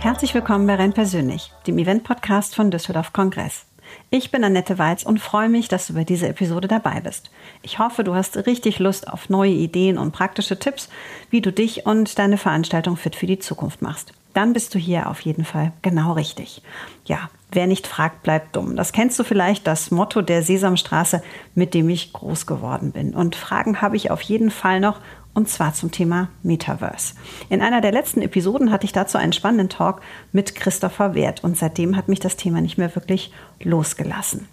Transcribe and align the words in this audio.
Herzlich 0.00 0.34
willkommen 0.34 0.66
bei 0.66 0.74
Renn 0.74 0.92
Persönlich, 0.92 1.52
dem 1.68 1.78
Event-Podcast 1.78 2.56
von 2.56 2.72
Düsseldorf 2.72 3.12
Kongress. 3.12 3.69
Ich 4.10 4.30
bin 4.30 4.42
Annette 4.44 4.78
Weiz 4.78 5.04
und 5.04 5.20
freue 5.20 5.48
mich, 5.48 5.68
dass 5.68 5.86
du 5.86 5.94
bei 5.94 6.04
dieser 6.04 6.28
Episode 6.28 6.68
dabei 6.68 7.00
bist. 7.00 7.30
Ich 7.62 7.78
hoffe, 7.78 8.04
du 8.04 8.14
hast 8.14 8.36
richtig 8.46 8.78
Lust 8.78 9.08
auf 9.08 9.28
neue 9.28 9.52
Ideen 9.52 9.98
und 9.98 10.12
praktische 10.12 10.58
Tipps, 10.58 10.88
wie 11.30 11.40
du 11.40 11.52
dich 11.52 11.86
und 11.86 12.18
deine 12.18 12.38
Veranstaltung 12.38 12.96
fit 12.96 13.16
für 13.16 13.26
die 13.26 13.38
Zukunft 13.38 13.82
machst. 13.82 14.12
Dann 14.34 14.52
bist 14.52 14.74
du 14.74 14.78
hier 14.78 15.08
auf 15.08 15.20
jeden 15.20 15.44
Fall 15.44 15.72
genau 15.82 16.12
richtig. 16.12 16.62
Ja, 17.04 17.30
wer 17.50 17.66
nicht 17.66 17.86
fragt, 17.86 18.22
bleibt 18.22 18.54
dumm. 18.54 18.76
Das 18.76 18.92
kennst 18.92 19.18
du 19.18 19.24
vielleicht, 19.24 19.66
das 19.66 19.90
Motto 19.90 20.22
der 20.22 20.42
Sesamstraße, 20.42 21.22
mit 21.54 21.74
dem 21.74 21.88
ich 21.88 22.12
groß 22.12 22.46
geworden 22.46 22.92
bin. 22.92 23.14
Und 23.14 23.34
Fragen 23.34 23.80
habe 23.80 23.96
ich 23.96 24.10
auf 24.10 24.22
jeden 24.22 24.50
Fall 24.50 24.80
noch 24.80 25.00
und 25.40 25.48
zwar 25.48 25.72
zum 25.72 25.90
Thema 25.90 26.28
Metaverse. 26.42 27.14
In 27.48 27.62
einer 27.62 27.80
der 27.80 27.92
letzten 27.92 28.20
Episoden 28.20 28.70
hatte 28.70 28.84
ich 28.84 28.92
dazu 28.92 29.16
einen 29.16 29.32
spannenden 29.32 29.70
Talk 29.70 30.02
mit 30.32 30.54
Christopher 30.54 31.14
Wert 31.14 31.42
und 31.42 31.56
seitdem 31.56 31.96
hat 31.96 32.08
mich 32.08 32.20
das 32.20 32.36
Thema 32.36 32.60
nicht 32.60 32.76
mehr 32.76 32.94
wirklich 32.94 33.32
losgelassen. 33.62 34.46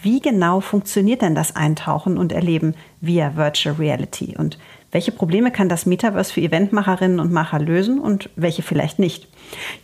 Wie 0.00 0.20
genau 0.20 0.60
funktioniert 0.60 1.20
denn 1.20 1.34
das 1.34 1.56
Eintauchen 1.56 2.16
und 2.16 2.32
Erleben 2.32 2.74
via 3.02 3.36
Virtual 3.36 3.74
Reality 3.74 4.34
und 4.38 4.58
welche 4.92 5.12
Probleme 5.12 5.50
kann 5.50 5.68
das 5.68 5.84
Metaverse 5.84 6.32
für 6.32 6.40
Eventmacherinnen 6.40 7.20
und 7.20 7.30
Macher 7.30 7.58
lösen 7.58 8.00
und 8.00 8.30
welche 8.34 8.62
vielleicht 8.62 8.98
nicht? 8.98 9.28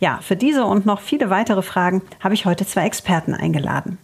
Ja, 0.00 0.20
für 0.22 0.36
diese 0.36 0.64
und 0.64 0.86
noch 0.86 1.02
viele 1.02 1.28
weitere 1.28 1.60
Fragen 1.60 2.00
habe 2.20 2.32
ich 2.32 2.46
heute 2.46 2.64
zwei 2.64 2.86
Experten 2.86 3.34
eingeladen. 3.34 3.98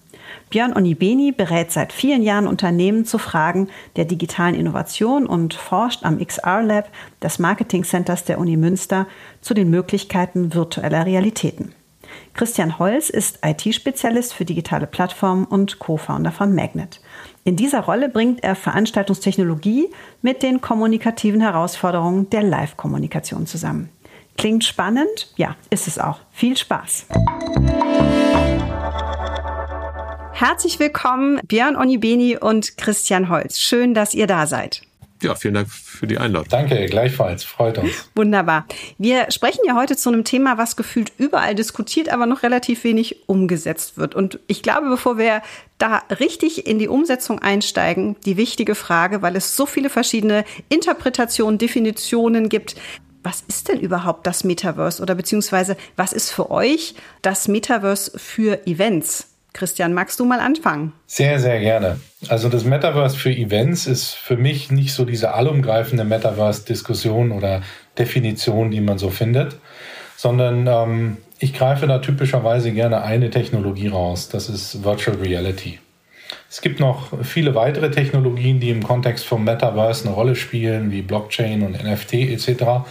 Björn 0.50 0.76
Onibeni 0.76 1.32
berät 1.32 1.72
seit 1.72 1.92
vielen 1.92 2.22
Jahren 2.22 2.46
Unternehmen 2.46 3.04
zu 3.04 3.18
Fragen 3.18 3.68
der 3.96 4.04
digitalen 4.04 4.54
Innovation 4.54 5.26
und 5.26 5.54
forscht 5.54 6.04
am 6.04 6.18
XR 6.18 6.62
Lab 6.62 6.88
des 7.22 7.38
Marketing 7.38 7.84
Centers 7.84 8.24
der 8.24 8.38
Uni 8.38 8.56
Münster 8.56 9.06
zu 9.40 9.54
den 9.54 9.70
Möglichkeiten 9.70 10.54
virtueller 10.54 11.06
Realitäten. 11.06 11.74
Christian 12.34 12.78
Holz 12.78 13.10
ist 13.10 13.38
IT-Spezialist 13.44 14.34
für 14.34 14.44
digitale 14.44 14.86
Plattformen 14.86 15.44
und 15.44 15.78
Co-Founder 15.78 16.32
von 16.32 16.54
Magnet. 16.54 17.00
In 17.44 17.56
dieser 17.56 17.80
Rolle 17.80 18.08
bringt 18.08 18.42
er 18.42 18.54
Veranstaltungstechnologie 18.54 19.88
mit 20.20 20.42
den 20.42 20.60
kommunikativen 20.60 21.40
Herausforderungen 21.40 22.30
der 22.30 22.42
Live-Kommunikation 22.42 23.46
zusammen. 23.46 23.90
Klingt 24.38 24.64
spannend? 24.64 25.32
Ja, 25.36 25.56
ist 25.70 25.88
es 25.88 25.98
auch. 25.98 26.20
Viel 26.30 26.56
Spaß! 26.56 27.06
Herzlich 30.32 30.78
willkommen, 30.78 31.40
Björn 31.46 31.76
Onibeni 31.76 32.36
und 32.36 32.76
Christian 32.76 33.28
Holz. 33.28 33.60
Schön, 33.60 33.94
dass 33.94 34.14
ihr 34.14 34.26
da 34.26 34.46
seid. 34.46 34.82
Ja, 35.22 35.36
vielen 35.36 35.54
Dank 35.54 35.70
für 35.70 36.08
die 36.08 36.18
Einladung. 36.18 36.48
Danke, 36.48 36.86
gleichfalls. 36.86 37.44
Freut 37.44 37.78
uns. 37.78 38.10
Wunderbar. 38.16 38.66
Wir 38.98 39.30
sprechen 39.30 39.60
ja 39.64 39.76
heute 39.76 39.96
zu 39.96 40.08
einem 40.10 40.24
Thema, 40.24 40.58
was 40.58 40.74
gefühlt 40.74 41.12
überall 41.16 41.54
diskutiert, 41.54 42.08
aber 42.08 42.26
noch 42.26 42.42
relativ 42.42 42.82
wenig 42.82 43.28
umgesetzt 43.28 43.98
wird. 43.98 44.16
Und 44.16 44.40
ich 44.48 44.62
glaube, 44.62 44.88
bevor 44.88 45.18
wir 45.18 45.42
da 45.78 46.02
richtig 46.18 46.66
in 46.66 46.80
die 46.80 46.88
Umsetzung 46.88 47.38
einsteigen, 47.38 48.16
die 48.24 48.36
wichtige 48.36 48.74
Frage, 48.74 49.22
weil 49.22 49.36
es 49.36 49.54
so 49.54 49.64
viele 49.64 49.90
verschiedene 49.90 50.44
Interpretationen, 50.68 51.58
Definitionen 51.58 52.48
gibt. 52.48 52.74
Was 53.22 53.44
ist 53.46 53.68
denn 53.68 53.78
überhaupt 53.78 54.26
das 54.26 54.42
Metaverse 54.42 55.00
oder 55.00 55.14
beziehungsweise 55.14 55.76
was 55.94 56.12
ist 56.12 56.30
für 56.30 56.50
euch 56.50 56.96
das 57.20 57.46
Metaverse 57.46 58.18
für 58.18 58.66
Events? 58.66 59.31
Christian, 59.52 59.92
magst 59.92 60.18
du 60.18 60.24
mal 60.24 60.40
anfangen? 60.40 60.92
Sehr, 61.06 61.38
sehr 61.38 61.60
gerne. 61.60 62.00
Also 62.28 62.48
das 62.48 62.64
Metaverse 62.64 63.16
für 63.16 63.30
Events 63.30 63.86
ist 63.86 64.10
für 64.10 64.36
mich 64.36 64.70
nicht 64.70 64.94
so 64.94 65.04
diese 65.04 65.34
allumgreifende 65.34 66.04
Metaverse-Diskussion 66.04 67.32
oder 67.32 67.62
Definition, 67.98 68.70
die 68.70 68.80
man 68.80 68.98
so 68.98 69.10
findet, 69.10 69.56
sondern 70.16 70.66
ähm, 70.66 71.16
ich 71.38 71.52
greife 71.52 71.86
da 71.86 71.98
typischerweise 71.98 72.72
gerne 72.72 73.02
eine 73.02 73.30
Technologie 73.30 73.88
raus. 73.88 74.28
Das 74.28 74.48
ist 74.48 74.84
Virtual 74.84 75.16
Reality. 75.16 75.80
Es 76.48 76.60
gibt 76.60 76.80
noch 76.80 77.12
viele 77.22 77.54
weitere 77.54 77.90
Technologien, 77.90 78.60
die 78.60 78.70
im 78.70 78.82
Kontext 78.82 79.24
vom 79.24 79.44
Metaverse 79.44 80.06
eine 80.06 80.14
Rolle 80.14 80.36
spielen, 80.36 80.90
wie 80.90 81.02
Blockchain 81.02 81.62
und 81.62 81.82
NFT 81.82 82.14
etc. 82.14 82.86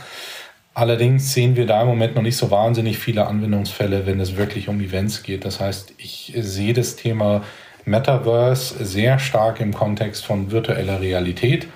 Allerdings 0.74 1.34
sehen 1.34 1.58
wir 1.58 1.66
da 1.66 1.82
im 1.82 1.88
Moment 1.88 2.16
noch 2.16 2.22
nicht 2.22 2.38
so 2.38 2.50
wahnsinnig 2.50 2.98
viele 2.98 3.28
Anwendungsfälle, 3.28 4.06
wenn 4.06 4.20
es 4.22 4.38
wirklich 4.38 4.70
um 4.70 4.80
Events 4.80 5.22
geht. 5.22 5.44
Das 5.44 5.60
heißt, 5.60 5.94
ich 5.98 6.34
sehe 6.38 6.74
das 6.74 6.96
Thema 6.96 7.44
Metaverse 7.84 8.86
sehr 8.86 9.20
stark 9.20 9.60
im 9.60 9.74
Kontext 9.74 10.26
von 10.26 10.52
virtueller 10.52 11.02
Realität. 11.02 11.68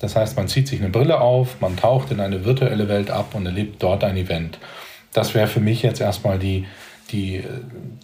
Das 0.00 0.16
heißt, 0.16 0.36
man 0.36 0.48
zieht 0.48 0.66
sich 0.66 0.80
eine 0.80 0.90
Brille 0.90 1.20
auf, 1.20 1.60
man 1.60 1.76
taucht 1.76 2.10
in 2.10 2.20
eine 2.20 2.44
virtuelle 2.44 2.88
Welt 2.88 3.10
ab 3.10 3.34
und 3.34 3.46
erlebt 3.46 3.82
dort 3.82 4.02
ein 4.02 4.16
Event. 4.16 4.58
Das 5.12 5.34
wäre 5.34 5.46
für 5.46 5.60
mich 5.60 5.82
jetzt 5.82 6.00
erstmal 6.00 6.38
die, 6.38 6.66
die 7.12 7.36
äh, 7.36 7.44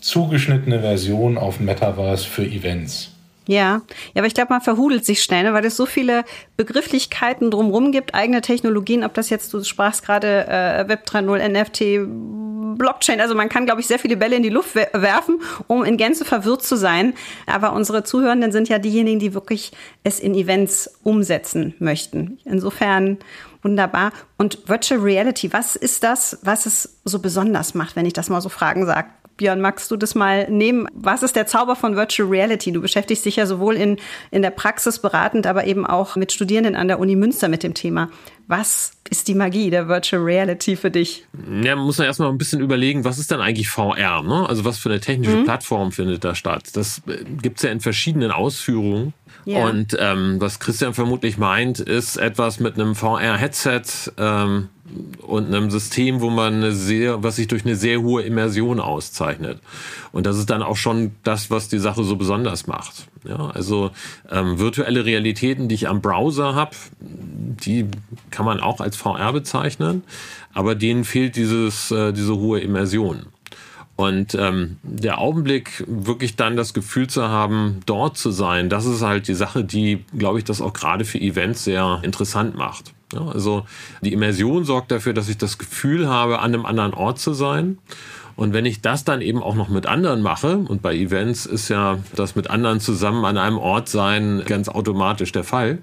zugeschnittene 0.01 0.81
Version 0.81 1.39
auf 1.39 1.59
Metaverse 1.59 2.27
für 2.27 2.45
Events. 2.45 3.16
Ja, 3.49 3.83
ja, 4.15 4.21
aber 4.21 4.27
ich 4.27 4.34
glaube, 4.34 4.53
man 4.53 4.61
verhudelt 4.61 5.05
sich 5.05 5.23
schnell, 5.23 5.45
ne, 5.45 5.53
weil 5.53 5.65
es 5.65 5.77
so 5.77 5.87
viele 5.87 6.25
Begrifflichkeiten 6.57 7.51
drumherum 7.51 7.93
gibt, 7.93 8.15
eigene 8.15 8.41
Technologien, 8.41 9.05
ob 9.05 9.15
das 9.15 9.31
jetzt, 9.31 9.55
du 9.55 9.62
sprachst 9.62 10.05
gerade 10.05 10.49
äh, 10.49 10.89
Web 10.89 11.07
3.0, 11.09 11.49
NFT, 11.49 12.77
Blockchain, 12.77 13.21
also 13.21 13.34
man 13.34 13.49
kann, 13.49 13.65
glaube 13.65 13.81
ich, 13.81 13.87
sehr 13.87 13.99
viele 13.99 14.17
Bälle 14.17 14.37
in 14.37 14.43
die 14.43 14.49
Luft 14.49 14.75
werfen, 14.75 15.41
um 15.67 15.84
in 15.84 15.97
Gänze 15.97 16.25
verwirrt 16.25 16.62
zu 16.62 16.77
sein. 16.77 17.15
Aber 17.47 17.73
unsere 17.73 18.05
Zuhörenden 18.05 18.53
sind 18.53 18.69
ja 18.69 18.79
diejenigen, 18.79 19.19
die 19.19 19.34
wirklich 19.34 19.73
es 20.05 20.21
in 20.21 20.34
Events 20.34 20.99
umsetzen 21.03 21.75
möchten. 21.78 22.39
Insofern 22.45 23.19
wunderbar. 23.63 24.13
Und 24.37 24.69
Virtual 24.69 25.01
Reality, 25.01 25.53
was 25.53 25.77
ist 25.77 26.05
das, 26.05 26.39
was 26.43 26.67
es 26.67 26.99
so 27.05 27.19
besonders 27.19 27.75
macht, 27.75 27.97
wenn 27.97 28.07
ich 28.07 28.13
das 28.13 28.28
mal 28.28 28.41
so 28.41 28.49
fragen 28.49 28.87
sage? 28.87 29.09
Björn, 29.37 29.61
magst 29.61 29.91
du 29.91 29.97
das 29.97 30.15
mal 30.15 30.51
nehmen? 30.51 30.89
Was 30.95 31.23
ist 31.23 31.37
der 31.37 31.47
Zauber 31.47 31.77
von 31.77 31.95
Virtual 31.95 32.29
Reality? 32.29 32.73
Du 32.73 32.81
beschäftigst 32.81 33.25
dich 33.25 33.37
ja 33.37 33.47
sowohl 33.47 33.77
in, 33.77 33.99
in 34.31 34.43
der 34.43 34.51
Praxis 34.51 34.99
beratend, 34.99 35.47
aber 35.47 35.67
eben 35.67 35.87
auch 35.87 36.17
mit 36.17 36.33
Studierenden 36.33 36.75
an 36.75 36.89
der 36.89 36.99
Uni 36.99 37.17
Münster 37.17 37.49
mit 37.49 37.63
dem 37.63 37.75
Thema. 37.75 38.09
Was 38.49 38.93
ist 39.11 39.29
die 39.29 39.35
Magie 39.35 39.71
der 39.71 39.89
Virtual 39.89 40.23
Reality 40.23 40.77
für 40.77 40.91
dich? 40.91 41.27
Ja, 41.63 41.77
man 41.77 41.85
muss 41.85 41.99
ja 41.99 42.05
erstmal 42.05 42.31
ein 42.31 42.39
bisschen 42.39 42.61
überlegen, 42.61 43.05
was 43.05 43.19
ist 43.19 43.31
denn 43.31 43.41
eigentlich 43.41 43.69
VR? 43.69 44.23
Ne? 44.23 44.49
Also 44.49 44.65
was 44.65 44.79
für 44.79 44.89
eine 44.89 45.01
technische 45.01 45.37
mhm. 45.37 45.45
Plattform 45.45 45.93
findet 45.93 46.25
da 46.25 46.35
statt? 46.35 46.71
Das 46.75 47.03
äh, 47.07 47.25
gibt 47.25 47.59
es 47.59 47.63
ja 47.65 47.71
in 47.71 47.81
verschiedenen 47.81 48.31
Ausführungen. 48.31 49.13
Ja. 49.47 49.65
Und 49.69 49.97
ähm, 50.01 50.41
was 50.41 50.59
Christian 50.59 50.93
vermutlich 50.93 51.39
meint, 51.39 51.79
ist 51.79 52.17
etwas 52.17 52.59
mit 52.59 52.75
einem 52.75 52.97
VR-Headset 52.97 54.11
ähm, 54.19 54.69
und 55.23 55.47
einem 55.47 55.71
System, 55.71 56.21
wo 56.21 56.31
man 56.31 56.55
eine 56.55 56.73
sehr, 56.73 57.23
was 57.23 57.37
sich 57.37 57.47
durch 57.47 57.65
eine 57.65 57.77
sehr 57.77 58.03
hohe 58.03 58.23
Immersion 58.23 58.81
auszeichnet. 58.81 59.61
Und 60.11 60.27
das 60.27 60.37
ist 60.37 60.51
dann 60.51 60.62
auch 60.62 60.77
schon 60.77 61.12
das, 61.23 61.49
was 61.49 61.69
die 61.69 61.79
Sache 61.79 62.03
so 62.03 62.17
besonders 62.17 62.67
macht. 62.67 63.07
Ja, 63.25 63.51
also 63.51 63.93
ähm, 64.31 64.59
virtuelle 64.59 65.05
Realitäten, 65.05 65.69
die 65.69 65.77
ich 65.77 65.89
am 65.89 66.03
Browser 66.03 66.57
habe, 66.57 66.75
die 66.99 67.87
kann 68.33 68.47
man 68.47 68.59
auch 68.59 68.81
als 68.81 68.97
VR 68.97 69.33
bezeichnen, 69.33 70.03
aber 70.55 70.75
denen 70.75 71.05
fehlt 71.05 71.37
dieses, 71.37 71.93
äh, 71.93 72.13
diese 72.13 72.34
hohe 72.34 72.59
Immersion. 72.59 73.27
Und 73.97 74.34
ähm, 74.34 74.77
der 74.83 75.19
Augenblick, 75.19 75.83
wirklich 75.87 76.37
dann 76.37 76.57
das 76.57 76.75
Gefühl 76.75 77.09
zu 77.09 77.29
haben, 77.29 77.81
dort 77.87 78.19
zu 78.19 78.31
sein, 78.31 78.69
das 78.69 78.84
ist 78.84 79.01
halt 79.01 79.27
die 79.27 79.34
Sache, 79.34 79.65
die, 79.65 80.05
glaube 80.17 80.39
ich, 80.39 80.45
das 80.45 80.61
auch 80.61 80.75
gerade 80.75 81.07
für 81.07 81.19
Events 81.19 81.65
sehr 81.65 82.01
interessant 82.03 82.57
macht. 82.57 82.93
Ja, 83.12 83.27
also 83.27 83.65
die 84.03 84.12
Immersion 84.12 84.65
sorgt 84.65 84.91
dafür, 84.91 85.15
dass 85.15 85.29
ich 85.29 85.39
das 85.39 85.59
Gefühl 85.59 86.09
habe, 86.09 86.41
an 86.41 86.53
einem 86.53 86.67
anderen 86.67 86.93
Ort 86.93 87.19
zu 87.19 87.33
sein. 87.33 87.79
Und 88.37 88.53
wenn 88.53 88.67
ich 88.67 88.83
das 88.83 89.03
dann 89.03 89.23
eben 89.23 89.43
auch 89.43 89.55
noch 89.55 89.71
mit 89.71 89.87
anderen 89.87 90.21
mache, 90.21 90.59
und 90.59 90.83
bei 90.83 90.95
Events 90.95 91.47
ist 91.47 91.71
ja 91.71 91.99
das 92.15 92.37
mit 92.37 92.51
anderen 92.51 92.81
zusammen 92.81 93.25
an 93.25 93.39
einem 93.39 93.57
Ort 93.57 93.89
sein 93.89 94.43
ganz 94.47 94.69
automatisch 94.69 95.33
der 95.33 95.45
Fall, 95.45 95.79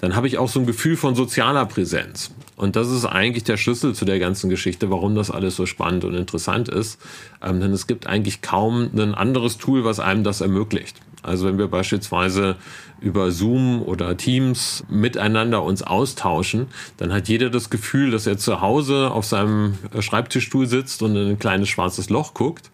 dann 0.00 0.16
habe 0.16 0.26
ich 0.26 0.36
auch 0.36 0.48
so 0.48 0.58
ein 0.58 0.66
Gefühl 0.66 0.96
von 0.96 1.14
sozialer 1.14 1.64
Präsenz. 1.66 2.32
Und 2.56 2.76
das 2.76 2.90
ist 2.90 3.04
eigentlich 3.04 3.44
der 3.44 3.56
Schlüssel 3.56 3.94
zu 3.94 4.04
der 4.04 4.18
ganzen 4.18 4.50
Geschichte, 4.50 4.90
warum 4.90 5.14
das 5.14 5.30
alles 5.30 5.56
so 5.56 5.64
spannend 5.64 6.04
und 6.04 6.14
interessant 6.14 6.68
ist. 6.68 7.00
Ähm, 7.42 7.60
denn 7.60 7.72
es 7.72 7.86
gibt 7.86 8.06
eigentlich 8.06 8.42
kaum 8.42 8.90
ein 8.94 9.14
anderes 9.14 9.58
Tool, 9.58 9.84
was 9.84 10.00
einem 10.00 10.24
das 10.24 10.40
ermöglicht. 10.40 10.96
Also 11.22 11.46
wenn 11.46 11.58
wir 11.58 11.68
beispielsweise 11.68 12.56
über 13.00 13.30
Zoom 13.30 13.82
oder 13.82 14.16
Teams 14.16 14.84
miteinander 14.88 15.62
uns 15.62 15.82
austauschen, 15.82 16.66
dann 16.96 17.12
hat 17.12 17.28
jeder 17.28 17.50
das 17.50 17.70
Gefühl, 17.70 18.10
dass 18.10 18.26
er 18.26 18.38
zu 18.38 18.60
Hause 18.60 19.10
auf 19.10 19.24
seinem 19.24 19.78
Schreibtischstuhl 19.98 20.66
sitzt 20.66 21.02
und 21.02 21.16
in 21.16 21.28
ein 21.30 21.38
kleines 21.38 21.68
schwarzes 21.68 22.10
Loch 22.10 22.34
guckt. 22.34 22.70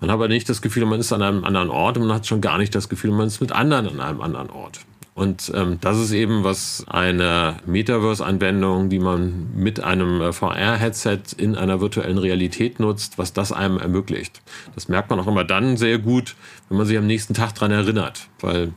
Man 0.00 0.10
hat 0.10 0.14
aber 0.14 0.28
nicht 0.28 0.48
das 0.48 0.60
Gefühl, 0.60 0.86
man 0.86 1.00
ist 1.00 1.12
an 1.12 1.22
einem 1.22 1.44
anderen 1.44 1.70
Ort 1.70 1.96
und 1.96 2.06
man 2.06 2.16
hat 2.16 2.26
schon 2.26 2.40
gar 2.40 2.58
nicht 2.58 2.74
das 2.74 2.88
Gefühl, 2.88 3.12
man 3.12 3.28
ist 3.28 3.40
mit 3.40 3.52
anderen 3.52 3.88
an 3.88 4.00
einem 4.00 4.20
anderen 4.20 4.50
Ort. 4.50 4.80
Und 5.14 5.52
ähm, 5.54 5.78
das 5.80 5.98
ist 5.98 6.10
eben 6.10 6.42
was 6.42 6.84
eine 6.88 7.58
Metaverse-Anwendung, 7.66 8.88
die 8.90 8.98
man 8.98 9.54
mit 9.54 9.78
einem 9.78 10.20
äh, 10.20 10.32
VR-Headset 10.32 11.20
in 11.36 11.54
einer 11.54 11.80
virtuellen 11.80 12.18
Realität 12.18 12.80
nutzt, 12.80 13.16
was 13.16 13.32
das 13.32 13.52
einem 13.52 13.78
ermöglicht. 13.78 14.42
Das 14.74 14.88
merkt 14.88 15.10
man 15.10 15.20
auch 15.20 15.28
immer 15.28 15.44
dann 15.44 15.76
sehr 15.76 15.98
gut, 15.98 16.34
wenn 16.68 16.78
man 16.78 16.86
sich 16.86 16.98
am 16.98 17.06
nächsten 17.06 17.32
Tag 17.32 17.54
dran 17.54 17.70
erinnert, 17.70 18.28
weil 18.40 18.72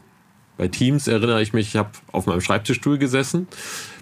Bei 0.58 0.68
Teams 0.68 1.08
erinnere 1.08 1.42
ich 1.42 1.54
mich, 1.54 1.70
ich 1.70 1.76
habe 1.76 1.92
auf 2.12 2.26
meinem 2.26 2.42
Schreibtischstuhl 2.42 2.98
gesessen. 2.98 3.48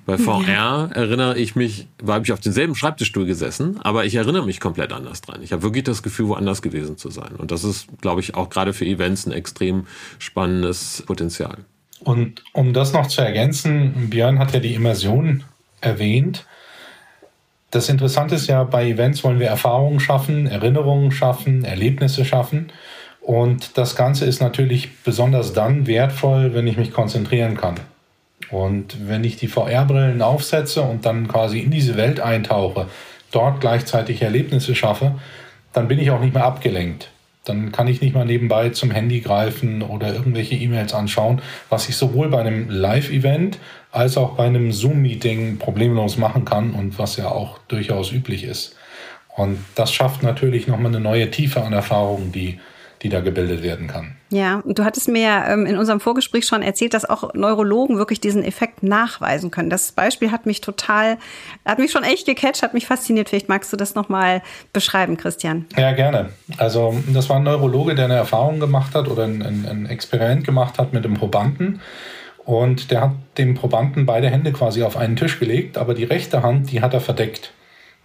Bei 0.06 0.18
VR 0.18 0.48
ja. 0.48 0.86
erinnere 0.88 1.38
ich 1.38 1.56
mich, 1.56 1.88
war 2.02 2.22
ich 2.22 2.32
auf 2.32 2.40
demselben 2.40 2.76
Schreibtischstuhl 2.76 3.26
gesessen, 3.26 3.80
aber 3.82 4.06
ich 4.06 4.16
erinnere 4.16 4.46
mich 4.46 4.60
komplett 4.60 4.94
anders 4.94 5.22
dran. 5.22 5.42
Ich 5.42 5.52
habe 5.52 5.64
wirklich 5.64 5.84
das 5.84 6.04
Gefühl, 6.04 6.28
woanders 6.28 6.62
gewesen 6.62 6.98
zu 6.98 7.10
sein. 7.10 7.36
Und 7.38 7.52
das 7.52 7.64
ist, 7.64 7.88
glaube 8.02 8.22
ich, 8.22 8.36
auch 8.36 8.50
gerade 8.50 8.72
für 8.74 8.86
Events 8.86 9.26
ein 9.26 9.32
extrem 9.32 9.88
spannendes 10.20 11.04
Potenzial. 11.06 11.66
Und 12.02 12.44
um 12.54 12.74
das 12.74 12.94
noch 12.94 13.08
zu 13.08 13.22
ergänzen, 13.22 14.10
Björn 14.10 14.40
hat 14.40 14.54
ja 14.54 14.60
die 14.60 14.74
Immersion 14.74 15.44
erwähnt. 15.82 16.46
Das 17.72 17.90
Interessante 17.90 18.36
ist 18.36 18.48
ja, 18.48 18.64
bei 18.64 18.88
Events 18.88 19.24
wollen 19.24 19.40
wir 19.40 19.48
Erfahrungen 19.48 20.00
schaffen, 20.00 20.48
Erinnerungen 20.48 21.12
schaffen, 21.12 21.66
Erlebnisse 21.66 22.26
schaffen. 22.26 22.72
Und 23.22 23.78
das 23.78 23.96
Ganze 23.96 24.26
ist 24.26 24.40
natürlich 24.40 25.04
besonders 25.04 25.54
dann 25.54 25.88
wertvoll, 25.88 26.54
wenn 26.54 26.68
ich 26.68 26.78
mich 26.78 26.94
konzentrieren 26.94 27.58
kann. 27.58 27.76
Und 28.52 29.10
wenn 29.10 29.24
ich 29.24 29.38
die 29.38 29.48
VR-Brillen 29.48 30.22
aufsetze 30.22 30.82
und 30.84 31.06
dann 31.06 31.28
quasi 31.28 31.60
in 31.60 31.72
diese 31.72 31.98
Welt 31.98 32.20
eintauche, 32.20 32.88
dort 33.32 33.62
gleichzeitig 33.62 34.22
Erlebnisse 34.22 34.76
schaffe, 34.76 35.20
dann 35.74 35.88
bin 35.88 36.00
ich 36.00 36.12
auch 36.12 36.22
nicht 36.22 36.34
mehr 36.34 36.46
abgelenkt. 36.46 37.10
Dann 37.46 37.72
kann 37.72 37.88
ich 37.88 38.02
nicht 38.02 38.14
mal 38.14 38.26
nebenbei 38.26 38.70
zum 38.70 38.92
Handy 38.92 39.22
greifen 39.22 39.82
oder 39.82 40.14
irgendwelche 40.14 40.56
E-Mails 40.56 40.94
anschauen, 40.94 41.42
was 41.70 41.88
ich 41.88 41.96
sowohl 41.96 42.30
bei 42.30 42.40
einem 42.40 42.70
Live-Event 42.70 43.60
als 43.92 44.18
auch 44.18 44.36
bei 44.36 44.46
einem 44.46 44.72
Zoom-Meeting 44.72 45.58
problemlos 45.58 46.18
machen 46.18 46.44
kann 46.44 46.72
und 46.72 47.00
was 47.00 47.18
ja 47.18 47.30
auch 47.30 47.60
durchaus 47.68 48.12
üblich 48.12 48.44
ist. 48.44 48.76
Und 49.36 49.58
das 49.76 49.94
schafft 49.94 50.24
natürlich 50.24 50.68
nochmal 50.68 50.88
eine 50.88 51.00
neue 51.00 51.30
Tiefe 51.30 51.62
an 51.62 51.74
Erfahrungen, 51.74 52.32
die 52.32 52.60
die 53.06 53.10
da 53.10 53.20
gebildet 53.20 53.62
werden 53.62 53.86
kann. 53.86 54.16
Ja, 54.32 54.62
und 54.66 54.80
du 54.80 54.84
hattest 54.84 55.08
mir 55.08 55.44
ähm, 55.48 55.68
in 55.68 55.78
unserem 55.78 56.00
Vorgespräch 56.00 56.48
schon 56.48 56.64
erzählt, 56.64 56.96
dass 56.96 57.08
auch 57.08 57.36
Neurologen 57.36 58.00
wirklich 58.00 58.20
diesen 58.20 58.44
Effekt 58.44 58.82
nachweisen 58.82 59.52
können. 59.52 59.70
Das 59.70 59.92
Beispiel 59.92 60.32
hat 60.32 60.48
mich 60.48 60.60
total, 60.60 61.20
hat 61.66 61.78
mich 61.78 61.92
schon 61.92 62.04
echt 62.04 62.26
gecatcht, 62.26 62.64
hat 62.64 62.74
mich 62.74 62.88
fasziniert. 62.88 63.30
Vielleicht 63.30 63.48
magst 63.48 63.72
du 63.72 63.78
das 63.78 63.94
nochmal 63.94 64.42
beschreiben, 64.74 65.18
Christian. 65.18 65.68
Ja, 65.78 65.92
gerne. 65.92 66.30
Also 66.58 66.96
das 67.14 67.30
war 67.30 67.36
ein 67.36 67.44
Neurologe, 67.44 67.94
der 67.94 68.06
eine 68.06 68.16
Erfahrung 68.16 68.60
gemacht 68.60 68.96
hat 68.96 69.08
oder 69.08 69.26
ein, 69.26 69.44
ein, 69.44 69.68
ein 69.70 69.86
Experiment 69.86 70.44
gemacht 70.44 70.80
hat 70.80 70.92
mit 70.92 71.06
einem 71.06 71.14
Probanden. 71.14 71.80
Und 72.44 72.90
der 72.90 73.02
hat 73.02 73.12
dem 73.38 73.54
Probanden 73.54 74.08
beide 74.08 74.32
Hände 74.32 74.52
quasi 74.52 74.82
auf 74.82 74.98
einen 74.98 75.16
Tisch 75.16 75.40
gelegt, 75.40 75.78
aber 75.78 75.94
die 75.94 76.06
rechte 76.06 76.42
Hand, 76.42 76.72
die 76.72 76.82
hat 76.82 76.96
er 76.96 77.02
verdeckt. 77.02 77.52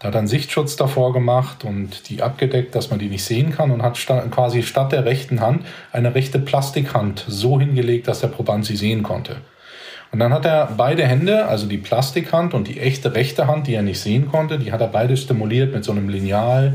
Da 0.00 0.08
hat 0.08 0.14
er 0.14 0.20
einen 0.20 0.28
Sichtschutz 0.28 0.76
davor 0.76 1.12
gemacht 1.12 1.62
und 1.62 2.08
die 2.08 2.22
abgedeckt, 2.22 2.74
dass 2.74 2.88
man 2.88 2.98
die 2.98 3.10
nicht 3.10 3.22
sehen 3.22 3.52
kann 3.52 3.70
und 3.70 3.82
hat 3.82 3.98
sta 3.98 4.20
quasi 4.30 4.62
statt 4.62 4.92
der 4.92 5.04
rechten 5.04 5.42
Hand 5.42 5.66
eine 5.92 6.14
rechte 6.14 6.38
Plastikhand 6.38 7.24
so 7.28 7.60
hingelegt, 7.60 8.08
dass 8.08 8.20
der 8.20 8.28
Proband 8.28 8.64
sie 8.64 8.76
sehen 8.76 9.02
konnte. 9.02 9.36
Und 10.10 10.18
dann 10.18 10.32
hat 10.32 10.46
er 10.46 10.72
beide 10.74 11.06
Hände, 11.06 11.44
also 11.46 11.66
die 11.66 11.76
Plastikhand 11.76 12.54
und 12.54 12.66
die 12.66 12.80
echte 12.80 13.14
rechte 13.14 13.46
Hand, 13.46 13.66
die 13.66 13.74
er 13.74 13.82
nicht 13.82 14.00
sehen 14.00 14.28
konnte, 14.28 14.58
die 14.58 14.72
hat 14.72 14.80
er 14.80 14.88
beide 14.88 15.18
stimuliert 15.18 15.74
mit 15.74 15.84
so 15.84 15.92
einem 15.92 16.08
Lineal, 16.08 16.74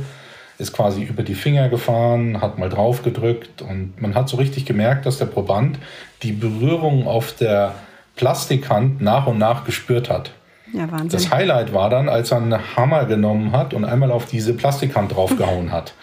ist 0.59 0.71
quasi 0.71 1.01
über 1.01 1.23
die 1.23 1.33
Finger 1.33 1.67
gefahren, 1.67 2.41
hat 2.41 2.59
mal 2.59 2.69
drauf 2.69 3.01
gedrückt 3.01 3.63
und 3.63 3.99
man 3.99 4.13
hat 4.13 4.29
so 4.29 4.37
richtig 4.37 4.65
gemerkt, 4.65 5.07
dass 5.07 5.17
der 5.17 5.25
Proband 5.25 5.79
die 6.21 6.31
Berührung 6.31 7.07
auf 7.07 7.33
der 7.33 7.73
Plastikhand 8.15 9.01
nach 9.01 9.25
und 9.25 9.39
nach 9.39 9.65
gespürt 9.65 10.11
hat. 10.11 10.31
Ja, 10.73 10.91
Wahnsinn. 10.91 11.09
Das 11.09 11.31
Highlight 11.31 11.73
war 11.73 11.89
dann, 11.89 12.09
als 12.09 12.31
er 12.31 12.37
einen 12.37 12.75
Hammer 12.75 13.05
genommen 13.05 13.51
hat 13.51 13.73
und 13.73 13.85
einmal 13.85 14.11
auf 14.11 14.25
diese 14.25 14.53
Plastikhand 14.53 15.15
draufgehauen 15.15 15.71
hat. 15.71 15.93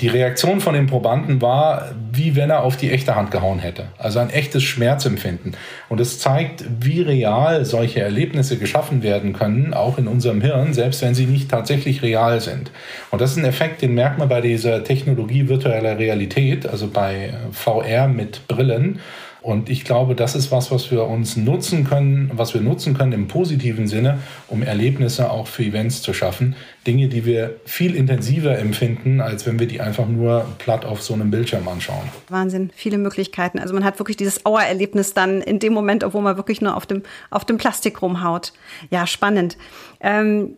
Die 0.00 0.08
Reaktion 0.08 0.60
von 0.60 0.74
dem 0.74 0.88
Probanden 0.88 1.40
war, 1.40 1.92
wie 2.10 2.34
wenn 2.34 2.50
er 2.50 2.64
auf 2.64 2.76
die 2.76 2.90
echte 2.90 3.14
Hand 3.14 3.30
gehauen 3.30 3.60
hätte. 3.60 3.84
Also 3.96 4.18
ein 4.18 4.30
echtes 4.30 4.64
Schmerzempfinden. 4.64 5.56
Und 5.88 6.00
es 6.00 6.18
zeigt, 6.18 6.64
wie 6.80 7.00
real 7.00 7.64
solche 7.64 8.00
Erlebnisse 8.00 8.58
geschaffen 8.58 9.04
werden 9.04 9.34
können, 9.34 9.72
auch 9.72 9.96
in 9.96 10.08
unserem 10.08 10.40
Hirn, 10.40 10.74
selbst 10.74 11.00
wenn 11.02 11.14
sie 11.14 11.26
nicht 11.26 11.48
tatsächlich 11.48 12.02
real 12.02 12.40
sind. 12.40 12.72
Und 13.12 13.20
das 13.20 13.32
ist 13.32 13.36
ein 13.36 13.44
Effekt, 13.44 13.82
den 13.82 13.94
merkt 13.94 14.18
man 14.18 14.28
bei 14.28 14.40
dieser 14.40 14.82
Technologie 14.82 15.48
virtueller 15.48 15.96
Realität, 15.96 16.66
also 16.66 16.88
bei 16.88 17.32
VR 17.52 18.08
mit 18.08 18.48
Brillen. 18.48 18.98
Und 19.44 19.68
ich 19.68 19.84
glaube, 19.84 20.14
das 20.14 20.34
ist 20.34 20.50
was, 20.50 20.70
was 20.70 20.90
wir 20.90 21.04
uns 21.04 21.36
nutzen 21.36 21.84
können, 21.84 22.30
was 22.32 22.54
wir 22.54 22.62
nutzen 22.62 22.96
können 22.96 23.12
im 23.12 23.28
positiven 23.28 23.86
Sinne, 23.86 24.20
um 24.48 24.62
Erlebnisse 24.62 25.30
auch 25.30 25.48
für 25.48 25.64
Events 25.64 26.00
zu 26.00 26.14
schaffen. 26.14 26.56
Dinge, 26.86 27.08
die 27.08 27.26
wir 27.26 27.60
viel 27.66 27.94
intensiver 27.94 28.58
empfinden, 28.58 29.20
als 29.20 29.44
wenn 29.44 29.58
wir 29.58 29.66
die 29.66 29.82
einfach 29.82 30.08
nur 30.08 30.46
platt 30.56 30.86
auf 30.86 31.02
so 31.02 31.12
einem 31.12 31.30
Bildschirm 31.30 31.68
anschauen. 31.68 32.08
Wahnsinn, 32.30 32.70
viele 32.74 32.96
Möglichkeiten. 32.96 33.58
Also 33.58 33.74
man 33.74 33.84
hat 33.84 33.98
wirklich 33.98 34.16
dieses 34.16 34.46
Auerlebnis 34.46 35.12
dann 35.12 35.42
in 35.42 35.58
dem 35.58 35.74
Moment, 35.74 36.04
obwohl 36.04 36.22
man 36.22 36.38
wirklich 36.38 36.62
nur 36.62 36.74
auf 36.74 36.86
dem, 36.86 37.02
auf 37.28 37.44
dem 37.44 37.58
Plastik 37.58 38.00
rumhaut. 38.00 38.54
Ja, 38.88 39.06
spannend. 39.06 39.58
Ähm, 40.00 40.56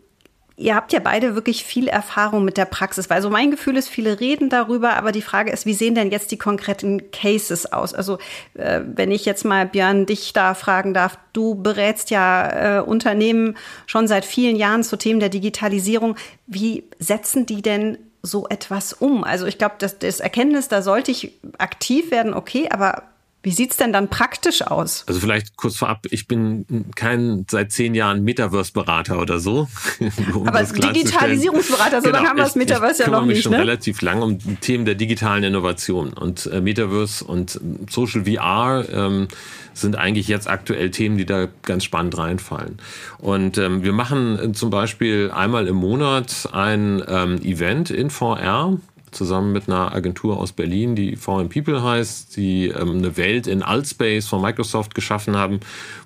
Ihr 0.59 0.73
habt 0.73 0.91
ja 0.91 0.99
beide 0.99 1.35
wirklich 1.35 1.63
viel 1.63 1.87
Erfahrung 1.87 2.43
mit 2.43 2.57
der 2.57 2.65
Praxis, 2.65 3.11
weil 3.11 3.21
so 3.21 3.29
mein 3.29 3.51
Gefühl 3.51 3.77
ist, 3.77 3.89
viele 3.89 4.19
reden 4.19 4.49
darüber, 4.49 4.97
aber 4.97 5.11
die 5.11 5.21
Frage 5.21 5.51
ist, 5.51 5.67
wie 5.67 5.75
sehen 5.75 5.93
denn 5.93 6.09
jetzt 6.09 6.31
die 6.31 6.39
konkreten 6.39 7.11
Cases 7.11 7.71
aus? 7.71 7.93
Also 7.93 8.17
äh, 8.55 8.81
wenn 8.83 9.11
ich 9.11 9.25
jetzt 9.25 9.45
mal 9.45 9.67
Björn 9.67 10.07
dich 10.07 10.33
da 10.33 10.55
fragen 10.55 10.95
darf, 10.95 11.19
du 11.31 11.53
berätst 11.53 12.09
ja 12.09 12.79
äh, 12.79 12.81
Unternehmen 12.81 13.55
schon 13.85 14.07
seit 14.07 14.25
vielen 14.25 14.55
Jahren 14.55 14.83
zu 14.83 14.97
Themen 14.97 15.19
der 15.19 15.29
Digitalisierung. 15.29 16.15
Wie 16.47 16.85
setzen 16.97 17.45
die 17.45 17.61
denn 17.61 17.99
so 18.23 18.47
etwas 18.47 18.93
um? 18.93 19.23
Also 19.23 19.45
ich 19.45 19.59
glaube, 19.59 19.75
das, 19.77 19.99
das 19.99 20.19
Erkenntnis, 20.19 20.69
da 20.69 20.81
sollte 20.81 21.11
ich 21.11 21.33
aktiv 21.59 22.09
werden, 22.09 22.33
okay, 22.33 22.67
aber 22.71 23.03
wie 23.47 23.53
sieht's 23.53 23.77
denn 23.77 23.93
dann 23.93 24.09
praktisch 24.09 24.61
aus? 24.61 25.05
Also 25.07 25.21
vielleicht 25.21 25.55
kurz 25.55 25.77
vorab, 25.77 26.05
ich 26.11 26.27
bin 26.27 26.65
kein 26.95 27.45
seit 27.49 27.71
zehn 27.71 27.95
Jahren 27.95 28.25
Metaverse-Berater 28.25 29.21
oder 29.21 29.39
so. 29.39 29.69
um 30.33 30.45
Aber 30.45 30.61
Digitalisierungsberater, 30.61 32.01
so 32.01 32.07
genau, 32.07 32.17
lange 32.17 32.29
haben 32.29 32.35
wir 32.35 32.43
das 32.43 32.55
Metaverse 32.55 33.03
ja 33.03 33.09
noch 33.09 33.25
nicht. 33.25 33.37
Ich 33.37 33.43
schon 33.43 33.53
ne? 33.53 33.59
relativ 33.59 34.01
lang 34.01 34.21
um 34.21 34.59
Themen 34.59 34.83
der 34.83 34.95
digitalen 34.95 35.45
Innovation. 35.45 36.11
Und 36.11 36.47
äh, 36.47 36.59
Metaverse 36.59 37.23
und 37.23 37.57
Social 37.89 38.25
VR 38.25 38.83
ähm, 38.91 39.29
sind 39.73 39.95
eigentlich 39.95 40.27
jetzt 40.27 40.49
aktuell 40.49 40.91
Themen, 40.91 41.17
die 41.17 41.25
da 41.25 41.47
ganz 41.61 41.85
spannend 41.85 42.17
reinfallen. 42.17 42.79
Und 43.17 43.57
ähm, 43.57 43.81
wir 43.81 43.93
machen 43.93 44.37
äh, 44.37 44.51
zum 44.51 44.71
Beispiel 44.71 45.31
einmal 45.33 45.67
im 45.67 45.77
Monat 45.77 46.49
ein 46.51 47.01
ähm, 47.07 47.41
Event 47.43 47.91
in 47.91 48.09
VR 48.09 48.77
zusammen 49.11 49.51
mit 49.51 49.67
einer 49.67 49.93
Agentur 49.93 50.37
aus 50.37 50.51
Berlin, 50.51 50.95
die 50.95 51.15
VM 51.15 51.49
People 51.49 51.81
heißt, 51.83 52.35
die 52.35 52.67
ähm, 52.67 52.97
eine 52.97 53.17
Welt 53.17 53.47
in 53.47 53.63
Altspace 53.63 54.27
von 54.27 54.41
Microsoft 54.41 54.95
geschaffen 54.95 55.35
haben, 55.35 55.59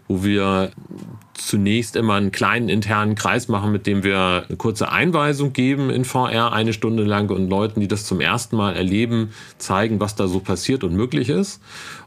wo 0.08 0.24
wir 0.24 0.72
zunächst 1.34 1.96
immer 1.96 2.16
einen 2.16 2.32
kleinen 2.32 2.70
internen 2.70 3.16
Kreis 3.16 3.48
machen, 3.48 3.72
mit 3.72 3.88
dem 3.88 4.04
wir 4.04 4.46
eine 4.48 4.58
kurze 4.58 4.92
Einweisung 4.92 5.54
geben 5.54 5.90
in 5.90 6.06
VR 6.06 6.54
eine 6.54 6.74
Stunde 6.74 7.04
lang 7.04 7.30
und 7.30 7.50
Leuten, 7.50 7.80
die 7.80 7.88
das 7.88 8.06
zum 8.06 8.22
ersten 8.22 8.56
Mal 8.56 8.76
erleben, 8.76 9.32
zeigen, 9.58 10.00
was 10.00 10.16
da 10.16 10.28
so 10.28 10.40
passiert 10.40 10.84
und 10.84 10.94
möglich 10.94 11.30
ist. 11.30 11.62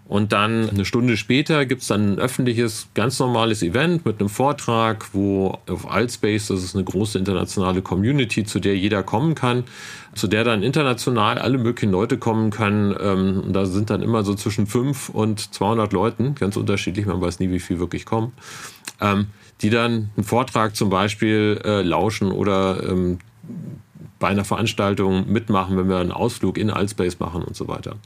Und 0.06 0.32
dann 0.32 0.68
eine 0.68 0.84
Stunde 0.84 1.16
später 1.16 1.64
gibt 1.64 1.80
es 1.80 1.88
dann 1.88 2.12
ein 2.14 2.18
öffentliches, 2.18 2.88
ganz 2.92 3.18
normales 3.18 3.62
Event 3.62 4.04
mit 4.04 4.20
einem 4.20 4.28
Vortrag, 4.28 5.14
wo 5.14 5.58
auf 5.66 5.90
Altspace, 5.90 6.48
das 6.48 6.62
ist 6.62 6.74
eine 6.74 6.84
große 6.84 7.18
internationale 7.18 7.80
Community, 7.80 8.44
zu 8.44 8.60
der 8.60 8.76
jeder 8.76 9.02
kommen 9.02 9.34
kann, 9.34 9.64
zu 10.14 10.28
der 10.28 10.44
dann 10.44 10.62
international 10.62 11.38
alle 11.38 11.56
möglichen 11.56 11.90
Leute 11.90 12.18
kommen 12.18 12.50
können. 12.50 12.94
Ähm, 13.00 13.52
da 13.54 13.64
sind 13.64 13.88
dann 13.88 14.02
immer 14.02 14.24
so 14.24 14.34
zwischen 14.34 14.66
5 14.66 15.08
und 15.08 15.54
200 15.54 15.94
Leuten, 15.94 16.34
ganz 16.34 16.58
unterschiedlich, 16.58 17.06
man 17.06 17.22
weiß 17.22 17.40
nie, 17.40 17.50
wie 17.50 17.60
viel 17.60 17.78
wirklich 17.78 18.04
kommen, 18.04 18.32
ähm, 19.00 19.28
die 19.62 19.70
dann 19.70 20.10
einen 20.16 20.24
Vortrag 20.24 20.76
zum 20.76 20.90
Beispiel 20.90 21.58
äh, 21.64 21.80
lauschen 21.80 22.30
oder 22.30 22.82
ähm, 22.86 23.20
bei 24.24 24.30
einer 24.30 24.46
Veranstaltung 24.46 25.30
mitmachen, 25.30 25.76
wenn 25.76 25.86
wir 25.90 25.98
einen 25.98 26.10
Ausflug 26.10 26.56
in 26.56 26.70
Altspace 26.70 27.20
machen 27.20 27.42
und 27.42 27.54
so 27.54 27.68
weiter. 27.68 27.96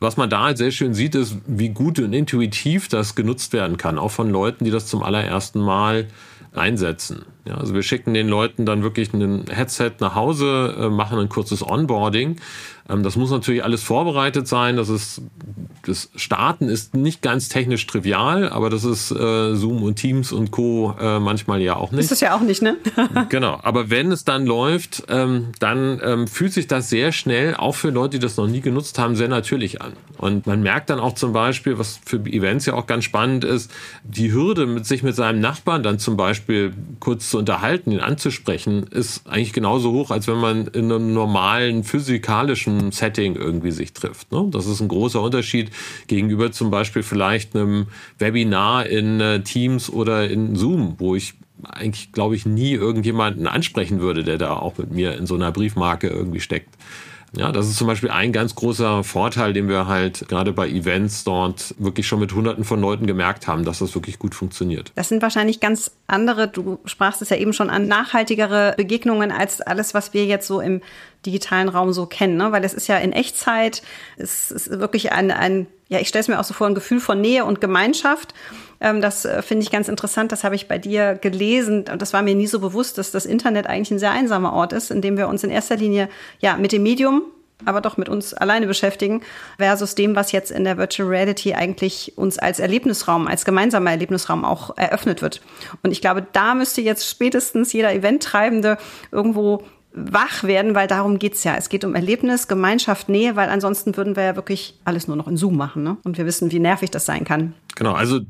Was 0.00 0.16
man 0.16 0.28
da 0.28 0.56
sehr 0.56 0.72
schön 0.72 0.92
sieht, 0.92 1.14
ist, 1.14 1.36
wie 1.46 1.68
gut 1.68 2.00
und 2.00 2.12
intuitiv 2.12 2.88
das 2.88 3.14
genutzt 3.14 3.52
werden 3.52 3.76
kann, 3.76 3.96
auch 3.96 4.10
von 4.10 4.28
Leuten, 4.28 4.64
die 4.64 4.72
das 4.72 4.88
zum 4.88 5.04
allerersten 5.04 5.60
Mal 5.60 6.08
einsetzen. 6.52 7.26
Ja, 7.46 7.58
also 7.58 7.74
wir 7.74 7.84
schicken 7.84 8.12
den 8.12 8.26
Leuten 8.26 8.66
dann 8.66 8.82
wirklich 8.82 9.12
ein 9.12 9.44
Headset 9.48 9.92
nach 10.00 10.16
Hause, 10.16 10.74
äh, 10.80 10.88
machen 10.88 11.16
ein 11.20 11.28
kurzes 11.28 11.64
Onboarding. 11.64 12.40
Ähm, 12.88 13.02
das 13.02 13.16
muss 13.16 13.30
natürlich 13.30 13.64
alles 13.64 13.82
vorbereitet 13.82 14.48
sein. 14.48 14.76
Das 14.76 14.88
ist 14.88 15.22
das 15.88 16.10
Starten 16.16 16.68
ist 16.68 16.94
nicht 16.94 17.22
ganz 17.22 17.48
technisch 17.48 17.86
trivial, 17.86 18.48
aber 18.50 18.68
das 18.68 18.84
ist 18.84 19.10
äh, 19.10 19.54
Zoom 19.54 19.82
und 19.82 19.96
Teams 19.96 20.32
und 20.32 20.50
Co. 20.50 20.94
Äh, 21.00 21.18
manchmal 21.18 21.62
ja 21.62 21.76
auch 21.76 21.92
nicht. 21.92 22.00
Ist 22.00 22.10
das 22.10 22.20
ja 22.20 22.36
auch 22.36 22.40
nicht, 22.40 22.62
ne? 22.62 22.76
genau. 23.28 23.58
Aber 23.62 23.88
wenn 23.90 24.12
es 24.12 24.24
dann 24.24 24.44
läuft, 24.44 25.04
ähm, 25.08 25.52
dann 25.60 26.00
ähm, 26.04 26.26
fühlt 26.26 26.52
sich 26.52 26.66
das 26.66 26.90
sehr 26.90 27.12
schnell, 27.12 27.54
auch 27.54 27.74
für 27.74 27.90
Leute, 27.90 28.18
die 28.18 28.18
das 28.18 28.36
noch 28.36 28.46
nie 28.46 28.60
genutzt 28.60 28.98
haben, 28.98 29.16
sehr 29.16 29.28
natürlich 29.28 29.80
an. 29.80 29.92
Und 30.18 30.46
man 30.46 30.62
merkt 30.62 30.90
dann 30.90 31.00
auch 31.00 31.14
zum 31.14 31.32
Beispiel, 31.32 31.78
was 31.78 32.00
für 32.04 32.16
Events 32.16 32.66
ja 32.66 32.74
auch 32.74 32.86
ganz 32.86 33.04
spannend 33.04 33.44
ist, 33.44 33.72
die 34.02 34.32
Hürde, 34.32 34.66
mit 34.66 34.84
sich 34.84 35.02
mit 35.02 35.14
seinem 35.14 35.40
Nachbarn 35.40 35.82
dann 35.82 35.98
zum 35.98 36.16
Beispiel 36.16 36.72
kurz 37.00 37.30
zu 37.30 37.38
unterhalten, 37.38 37.92
ihn 37.92 38.00
anzusprechen, 38.00 38.82
ist 38.84 39.26
eigentlich 39.26 39.52
genauso 39.52 39.92
hoch, 39.92 40.10
als 40.10 40.26
wenn 40.26 40.38
man 40.38 40.66
in 40.66 40.92
einem 40.92 41.14
normalen 41.14 41.84
physikalischen 41.84 42.90
Setting 42.90 43.36
irgendwie 43.36 43.70
sich 43.70 43.92
trifft. 43.92 44.32
Ne? 44.32 44.48
Das 44.50 44.66
ist 44.66 44.80
ein 44.80 44.88
großer 44.88 45.22
Unterschied 45.22 45.70
gegenüber 46.08 46.52
zum 46.52 46.70
Beispiel 46.70 47.02
vielleicht 47.02 47.54
einem 47.54 47.86
Webinar 48.18 48.86
in 48.86 49.20
äh, 49.20 49.40
Teams 49.42 49.90
oder 49.90 50.28
in 50.28 50.56
Zoom, 50.56 50.96
wo 50.98 51.14
ich 51.14 51.34
eigentlich, 51.64 52.12
glaube 52.12 52.36
ich, 52.36 52.46
nie 52.46 52.72
irgendjemanden 52.72 53.46
ansprechen 53.46 54.00
würde, 54.00 54.24
der 54.24 54.38
da 54.38 54.56
auch 54.56 54.78
mit 54.78 54.92
mir 54.92 55.16
in 55.16 55.26
so 55.26 55.34
einer 55.34 55.52
Briefmarke 55.52 56.08
irgendwie 56.08 56.40
steckt. 56.40 56.74
Ja, 57.36 57.52
das 57.52 57.68
ist 57.68 57.76
zum 57.76 57.86
Beispiel 57.86 58.10
ein 58.10 58.32
ganz 58.32 58.54
großer 58.54 59.04
Vorteil, 59.04 59.52
den 59.52 59.68
wir 59.68 59.86
halt 59.86 60.28
gerade 60.28 60.52
bei 60.52 60.68
Events 60.68 61.24
dort 61.24 61.74
wirklich 61.78 62.06
schon 62.06 62.20
mit 62.20 62.32
Hunderten 62.32 62.64
von 62.64 62.80
Leuten 62.80 63.06
gemerkt 63.06 63.46
haben, 63.46 63.64
dass 63.64 63.80
das 63.80 63.94
wirklich 63.94 64.18
gut 64.18 64.34
funktioniert. 64.34 64.92
Das 64.94 65.08
sind 65.08 65.20
wahrscheinlich 65.20 65.60
ganz 65.60 65.90
andere, 66.06 66.48
du 66.48 66.78
sprachst 66.86 67.20
es 67.20 67.28
ja 67.28 67.36
eben 67.36 67.52
schon 67.52 67.68
an, 67.68 67.86
nachhaltigere 67.86 68.74
Begegnungen 68.76 69.30
als 69.30 69.60
alles, 69.60 69.92
was 69.92 70.14
wir 70.14 70.24
jetzt 70.24 70.46
so 70.46 70.60
im 70.60 70.80
digitalen 71.26 71.68
Raum 71.68 71.92
so 71.92 72.06
kennen, 72.06 72.36
ne? 72.36 72.52
weil 72.52 72.64
es 72.64 72.72
ist 72.72 72.86
ja 72.86 72.96
in 72.96 73.12
Echtzeit, 73.12 73.82
es 74.16 74.50
ist 74.50 74.70
wirklich 74.70 75.12
ein, 75.12 75.30
ein 75.30 75.66
ja, 75.88 75.98
ich 75.98 76.08
stelle 76.08 76.20
es 76.20 76.28
mir 76.28 76.38
auch 76.38 76.44
so 76.44 76.54
vor, 76.54 76.66
ein 76.66 76.74
Gefühl 76.74 77.00
von 77.00 77.20
Nähe 77.20 77.44
und 77.44 77.60
Gemeinschaft. 77.60 78.34
Ähm, 78.80 79.00
das 79.00 79.24
äh, 79.24 79.42
finde 79.42 79.64
ich 79.64 79.70
ganz 79.70 79.88
interessant. 79.88 80.32
Das 80.32 80.44
habe 80.44 80.54
ich 80.54 80.68
bei 80.68 80.78
dir 80.78 81.14
gelesen. 81.14 81.84
Und 81.90 82.02
das 82.02 82.12
war 82.12 82.22
mir 82.22 82.34
nie 82.34 82.46
so 82.46 82.60
bewusst, 82.60 82.98
dass 82.98 83.10
das 83.10 83.26
Internet 83.26 83.66
eigentlich 83.66 83.90
ein 83.90 83.98
sehr 83.98 84.12
einsamer 84.12 84.52
Ort 84.52 84.72
ist, 84.72 84.90
in 84.90 85.02
dem 85.02 85.16
wir 85.16 85.28
uns 85.28 85.44
in 85.44 85.50
erster 85.50 85.76
Linie 85.76 86.08
ja 86.40 86.56
mit 86.56 86.72
dem 86.72 86.82
Medium 86.82 87.22
aber 87.64 87.80
doch 87.80 87.96
mit 87.96 88.08
uns 88.08 88.34
alleine 88.34 88.66
beschäftigen, 88.66 89.22
versus 89.58 89.94
dem, 89.94 90.14
was 90.14 90.32
jetzt 90.32 90.50
in 90.50 90.64
der 90.64 90.78
Virtual 90.78 91.08
Reality 91.08 91.54
eigentlich 91.54 92.16
uns 92.16 92.38
als 92.38 92.60
Erlebnisraum, 92.60 93.26
als 93.26 93.44
gemeinsamer 93.44 93.90
Erlebnisraum 93.90 94.44
auch 94.44 94.76
eröffnet 94.76 95.22
wird. 95.22 95.40
Und 95.82 95.90
ich 95.90 96.00
glaube, 96.00 96.26
da 96.32 96.54
müsste 96.54 96.80
jetzt 96.80 97.08
spätestens 97.08 97.72
jeder 97.72 97.92
Eventtreibende 97.92 98.78
irgendwo 99.10 99.64
wach 99.92 100.44
werden, 100.44 100.74
weil 100.74 100.86
darum 100.86 101.18
geht's 101.18 101.42
ja. 101.44 101.56
Es 101.56 101.68
geht 101.68 101.84
um 101.84 101.94
Erlebnis, 101.94 102.46
Gemeinschaft, 102.46 103.08
Nähe, 103.08 103.36
weil 103.36 103.48
ansonsten 103.48 103.96
würden 103.96 104.16
wir 104.16 104.22
ja 104.22 104.36
wirklich 104.36 104.74
alles 104.84 105.08
nur 105.08 105.16
noch 105.16 105.26
in 105.26 105.36
Zoom 105.36 105.56
machen. 105.56 105.82
Ne? 105.82 105.96
Und 106.04 106.18
wir 106.18 106.26
wissen, 106.26 106.52
wie 106.52 106.60
nervig 106.60 106.90
das 106.90 107.06
sein 107.06 107.24
kann. 107.24 107.54
Genau, 107.74 107.94
also 107.94 108.20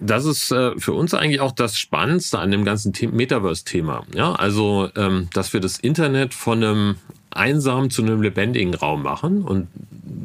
das 0.00 0.24
ist 0.24 0.50
äh, 0.50 0.78
für 0.78 0.92
uns 0.92 1.14
eigentlich 1.14 1.40
auch 1.40 1.52
das 1.52 1.78
Spannendste 1.78 2.38
an 2.38 2.50
dem 2.50 2.64
ganzen 2.64 2.92
Metaverse-Thema. 3.12 4.04
Ja, 4.14 4.32
also, 4.32 4.88
ähm, 4.96 5.28
dass 5.32 5.52
wir 5.52 5.60
das 5.60 5.78
Internet 5.78 6.34
von 6.34 6.64
einem 6.64 6.96
einsam 7.30 7.90
zu 7.90 8.02
einem 8.02 8.22
lebendigen 8.22 8.74
Raum 8.74 9.02
machen 9.02 9.42
und 9.42 9.68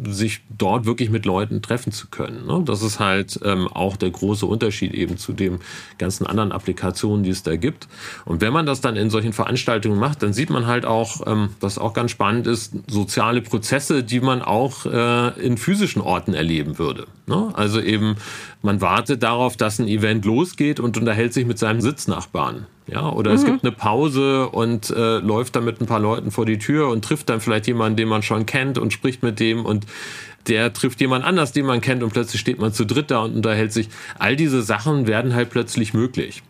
sich 0.08 0.42
dort 0.50 0.86
wirklich 0.86 1.10
mit 1.10 1.26
Leuten 1.26 1.62
treffen 1.62 1.92
zu 1.92 2.08
können. 2.08 2.46
Ne? 2.46 2.62
Das 2.66 2.82
ist 2.82 3.00
halt 3.00 3.40
ähm, 3.44 3.68
auch 3.68 3.98
der 3.98 4.10
große 4.10 4.46
Unterschied 4.46 4.94
eben 4.94 5.18
zu 5.18 5.34
den 5.34 5.60
ganzen 5.98 6.26
anderen 6.26 6.52
Applikationen, 6.52 7.24
die 7.24 7.30
es 7.30 7.44
da 7.44 7.56
gibt. 7.56 7.88
Und 8.26 8.42
wenn 8.42 8.54
man 8.54 8.66
das 8.66 8.82
dann 8.82 8.96
in 8.96 9.10
solchen 9.10 9.34
Veranstaltungen 9.34 10.00
macht, 10.00 10.24
dann 10.24 10.34
sieht 10.34 10.50
man 10.50 10.68
halt 10.68 10.86
auch, 10.86 11.26
ähm, 11.28 11.50
was 11.60 11.78
auch 11.78 11.94
ganz 11.94 12.12
spannend 12.12 12.48
ist, 12.48 12.74
soziale 12.88 13.42
Prozesse, 13.42 14.04
die 14.04 14.20
man 14.20 14.42
auch 14.42 14.86
äh, 14.86 15.40
in 15.42 15.58
physischen 15.58 16.02
Orten 16.02 16.34
erleben 16.34 16.78
würde. 16.78 17.08
Ne? 17.28 17.50
Also 17.54 17.82
eben, 17.82 18.16
man 18.66 18.82
wartet 18.82 19.24
darauf, 19.24 19.56
dass 19.56 19.80
ein 19.80 19.88
Event 19.88 20.26
losgeht 20.26 20.80
und 20.80 20.98
unterhält 20.98 21.34
sich 21.34 21.46
mit 21.46 21.58
seinem 21.58 21.82
Sitznachbarn. 21.82 22.66
Ja, 22.88 23.10
oder 23.10 23.32
mhm. 23.32 23.38
es 23.38 23.46
gibt 23.46 23.64
eine 23.64 23.72
Pause 23.72 24.50
und 24.50 24.90
äh, 24.90 25.20
läuft 25.20 25.56
dann 25.56 25.66
mit 25.66 25.80
ein 25.82 25.86
paar 25.86 26.00
Leuten 26.00 26.32
vor 26.32 26.46
die 26.46 26.60
Tür 26.60 26.90
und 26.90 27.06
trifft 27.06 27.30
dann 27.30 27.40
vielleicht 27.40 27.68
jemanden, 27.68 27.96
den 27.96 28.10
man 28.10 28.24
schon 28.24 28.46
kennt 28.46 28.78
und 28.78 28.92
spricht 28.92 29.24
mit 29.24 29.40
dem 29.40 29.66
und 29.66 29.86
der 30.48 30.74
trifft 30.74 31.00
jemand 31.02 31.26
anders, 31.26 31.52
den 31.52 31.66
man 31.66 31.82
kennt 31.82 32.04
und 32.04 32.12
plötzlich 32.12 32.42
steht 32.42 32.60
man 32.60 32.74
zu 32.74 32.86
dritt 32.86 33.10
da 33.10 33.20
und 33.24 33.36
unterhält 33.36 33.74
sich. 33.74 33.90
All 34.20 34.36
diese 34.36 34.62
Sachen 34.62 35.08
werden 35.08 35.34
halt 35.34 35.50
plötzlich 35.50 35.94
möglich 35.94 36.44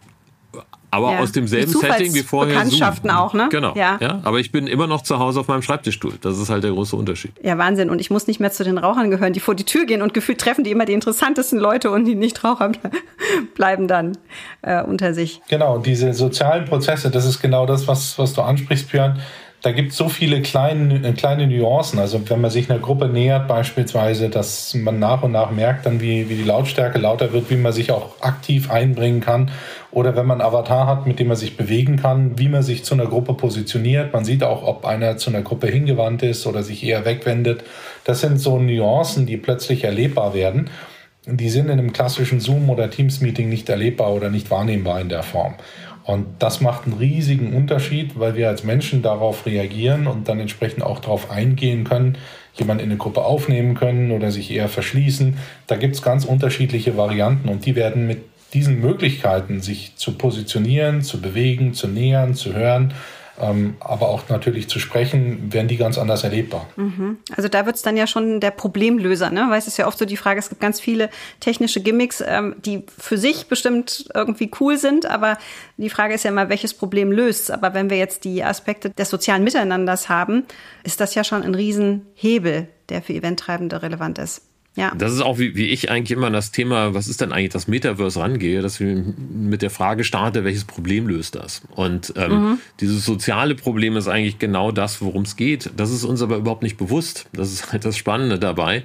aber 0.96 1.12
ja. 1.12 1.20
aus 1.20 1.34
demselben 1.34 1.74
Setting 1.74 2.14
wie 2.14 2.22
vorher. 2.22 2.54
Bekanntschaften 2.54 3.10
Zoom. 3.10 3.20
auch, 3.20 3.34
ne? 3.34 3.50
Genau. 3.52 3.74
Ja. 3.75 3.98
ja. 4.00 4.22
Aber 4.24 4.40
ich 4.40 4.52
bin 4.52 4.66
immer 4.68 4.88
noch 4.88 5.02
zu 5.02 5.20
Hause 5.20 5.42
auf 5.42 5.48
meinem 5.48 5.62
Schreibtischstuhl. 5.62 6.14
Das 6.22 6.40
ist 6.40 6.50
halt 6.50 6.64
der 6.64 6.72
große 6.72 6.96
Unterschied. 6.96 7.34
Ja, 7.44 7.58
Wahnsinn. 7.58 7.90
Und 7.90 8.00
ich 8.00 8.10
muss 8.10 8.28
nicht 8.28 8.40
mehr 8.40 8.52
zu 8.52 8.64
den 8.64 8.78
Rauchern 8.78 9.12
gehören, 9.12 9.34
die 9.34 9.42
vor 9.42 9.56
die 9.56 9.66
Tür 9.66 9.86
gehen 9.86 10.02
und 10.02 10.14
gefühlt 10.14 10.40
treffen 10.40 10.64
die 10.64 10.72
immer 10.72 10.86
die 10.86 10.94
interessantesten 10.94 11.60
Leute 11.60 11.92
und 11.92 12.06
die 12.06 12.16
Nichtraucher 12.16 12.72
bleiben 13.56 13.88
dann 13.88 14.18
äh, 14.62 14.82
unter 14.82 15.14
sich. 15.14 15.42
Genau. 15.50 15.75
Und 15.75 15.86
diese 15.86 16.14
sozialen 16.14 16.66
Prozesse, 16.66 17.12
das 17.12 17.25
ist 17.25 17.42
genau 17.42 17.66
das, 17.66 17.88
was, 17.88 18.18
was 18.18 18.34
du 18.34 18.42
ansprichst, 18.42 18.90
Björn 18.90 19.20
da 19.62 19.71
gibt 19.71 19.91
es 19.91 19.97
so 19.97 20.09
viele 20.09 20.41
kleine, 20.43 21.13
kleine 21.13 21.47
Nuancen. 21.47 21.97
Also 21.97 22.29
wenn 22.29 22.39
man 22.39 22.51
sich 22.51 22.69
einer 22.69 22.79
Gruppe 22.79 23.07
nähert, 23.07 23.47
beispielsweise, 23.47 24.29
dass 24.29 24.75
man 24.75 25.00
nach 25.00 25.24
und 25.24 25.31
nach 25.31 25.50
merkt, 25.50 25.88
dann 25.88 26.01
wie, 26.01 26.29
wie 26.29 26.35
die 26.35 26.43
Lautstärke 26.43 27.00
lauter 27.00 27.33
wird, 27.33 27.50
wie 27.50 27.55
man 27.55 27.74
sich 27.74 27.91
auch 27.91 28.21
aktiv 28.21 28.69
einbringen 28.69 29.21
kann. 29.21 29.50
Oder 29.89 30.15
wenn 30.15 30.27
man 30.27 30.39
einen 30.39 30.47
Avatar 30.47 30.85
hat, 30.85 31.07
mit 31.07 31.19
dem 31.19 31.29
man 31.29 31.38
sich 31.38 31.57
bewegen 31.57 31.97
kann, 31.97 32.38
wie 32.38 32.47
man 32.47 32.62
sich 32.62 32.83
zu 32.83 32.93
einer 32.93 33.07
Gruppe 33.07 33.33
positioniert. 33.33 34.13
Man 34.13 34.24
sieht 34.24 34.43
auch, 34.43 34.62
ob 34.62 34.85
einer 34.85 35.17
zu 35.17 35.31
einer 35.31 35.41
Gruppe 35.41 35.67
hingewandt 35.67 36.21
ist 36.21 36.45
oder 36.45 36.62
sich 36.62 36.83
eher 36.83 37.05
wegwendet. 37.05 37.63
Das 38.03 38.21
sind 38.21 38.39
so 38.39 38.59
Nuancen, 38.59 39.25
die 39.25 39.38
plötzlich 39.38 39.83
erlebbar 39.83 40.35
werden. 40.35 40.69
Die 41.27 41.50
sind 41.50 41.65
in 41.65 41.71
einem 41.71 41.91
klassischen 41.91 42.39
Zoom- 42.39 42.69
oder 42.69 42.91
Teams-Meeting 42.91 43.50
nicht 43.50 43.67
erlebbar 43.67 44.13
oder 44.13 44.29
nicht 44.29 44.51
wahrnehmbar 44.51 45.01
in 45.01 45.09
der 45.09 45.24
Form. 45.24 45.55
Und 46.05 46.27
das 46.39 46.62
macht 46.62 46.85
einen 46.85 46.97
riesigen 46.97 47.53
Unterschied, 47.53 48.19
weil 48.19 48.35
wir 48.35 48.47
als 48.47 48.63
Menschen 48.63 49.01
darauf 49.01 49.45
reagieren 49.47 50.05
und 50.05 50.29
dann 50.29 50.39
entsprechend 50.39 50.83
auch 50.83 51.00
darauf 51.00 51.31
eingehen 51.31 51.83
können, 51.83 52.17
jemanden 52.53 52.83
in 52.83 52.91
eine 52.91 52.97
Gruppe 52.97 53.25
aufnehmen 53.25 53.74
können 53.74 54.12
oder 54.12 54.31
sich 54.31 54.51
eher 54.51 54.69
verschließen. 54.69 55.38
Da 55.65 55.75
gibt 55.77 55.95
es 55.95 56.03
ganz 56.03 56.24
unterschiedliche 56.24 56.95
Varianten 56.95 57.50
und 57.50 57.65
die 57.65 57.75
werden 57.75 58.05
mit 58.05 58.19
diesen 58.53 58.79
Möglichkeiten, 58.79 59.62
sich 59.62 59.95
zu 59.95 60.13
positionieren, 60.13 61.01
zu 61.01 61.19
bewegen, 61.19 61.74
zu 61.74 61.88
nähern, 61.88 62.35
zu 62.35 62.53
hören, 62.53 62.93
ähm, 63.39 63.75
aber 63.80 64.10
auch 64.10 64.30
natürlich 64.30 64.70
zu 64.70 64.80
sprechen, 64.80 65.51
werden 65.51 65.68
die 65.68 65.77
ganz 65.77 65.98
anders 65.98 66.24
erlebbar. 66.24 66.68
Mhm. 66.75 67.18
Also 67.36 67.50
da 67.50 67.65
wird 67.65 67.75
es 67.75 67.82
dann 67.82 67.98
ja 67.98 68.08
schon 68.08 68.39
der 68.39 68.51
Problemlöser, 68.51 69.30
ne? 69.30 69.48
Weil 69.50 69.60
es 69.60 69.68
ist 69.68 69.77
ja 69.77 69.88
oft 69.88 69.98
so 69.98 70.06
die 70.06 70.18
Frage, 70.18 70.39
es 70.39 70.50
gibt 70.50 70.62
ganz 70.62 70.80
viele 70.80 71.10
technische 71.39 71.82
Gimmicks, 71.82 72.24
ähm, 72.25 72.56
die 72.65 72.84
für 72.98 73.18
sich 73.18 73.48
bestimmt 73.48 74.06
irgendwie 74.13 74.50
cool 74.60 74.77
sind, 74.77 75.06
aber 75.06 75.38
die 75.77 75.89
Frage 75.89 76.13
ist 76.13 76.24
ja 76.24 76.32
immer, 76.32 76.50
welches 76.50 76.74
Problem 76.74 77.12
löst 77.12 77.51
Aber 77.51 77.74
wenn 77.74 77.89
wir 77.89 77.98
jetzt 77.98 78.24
die 78.24 78.44
Aspekte 78.44 78.89
des 78.92 79.10
sozialen 79.10 79.44
Miteinanders 79.44 80.10
haben, 80.10 80.46
ist 80.84 81.01
das 81.01 81.15
ja 81.15 81.24
schon 81.24 81.44
ein 81.44 81.56
Riesenhebel, 81.56 82.70
der 82.89 83.01
für 83.01 83.13
Eventtreibende 83.13 83.82
relevant 83.82 84.20
ist. 84.20 84.42
Ja. 84.75 84.94
Das 84.98 85.13
ist 85.13 85.22
auch, 85.22 85.39
wie, 85.39 85.55
wie 85.55 85.67
ich 85.67 85.89
eigentlich 85.89 86.12
immer 86.12 86.29
das 86.29 86.51
Thema, 86.51 86.94
was 86.94 87.08
ist 87.08 87.22
denn 87.22 87.32
eigentlich 87.32 87.51
das 87.51 87.67
Metaverse 87.67 88.20
rangehe, 88.20 88.62
dass 88.62 88.79
ich 88.79 88.96
mit 89.17 89.62
der 89.62 89.70
Frage 89.70 90.03
starte, 90.03 90.44
welches 90.44 90.65
Problem 90.65 91.08
löst 91.08 91.36
das? 91.36 91.62
Und 91.75 92.13
ähm, 92.17 92.32
mhm. 92.32 92.58
dieses 92.82 93.05
soziale 93.05 93.55
Problem 93.55 93.96
ist 93.96 94.08
eigentlich 94.08 94.38
genau 94.38 94.72
das, 94.72 95.01
worum 95.01 95.24
es 95.24 95.38
geht. 95.38 95.72
Das 95.77 95.91
ist 95.91 96.03
uns 96.03 96.22
aber 96.22 96.38
überhaupt 96.38 96.63
nicht 96.63 96.77
bewusst. 96.77 97.27
Das 97.32 97.53
ist 97.53 97.72
halt 97.72 97.86
das 97.86 97.96
Spannende 97.96 98.38
dabei 98.38 98.84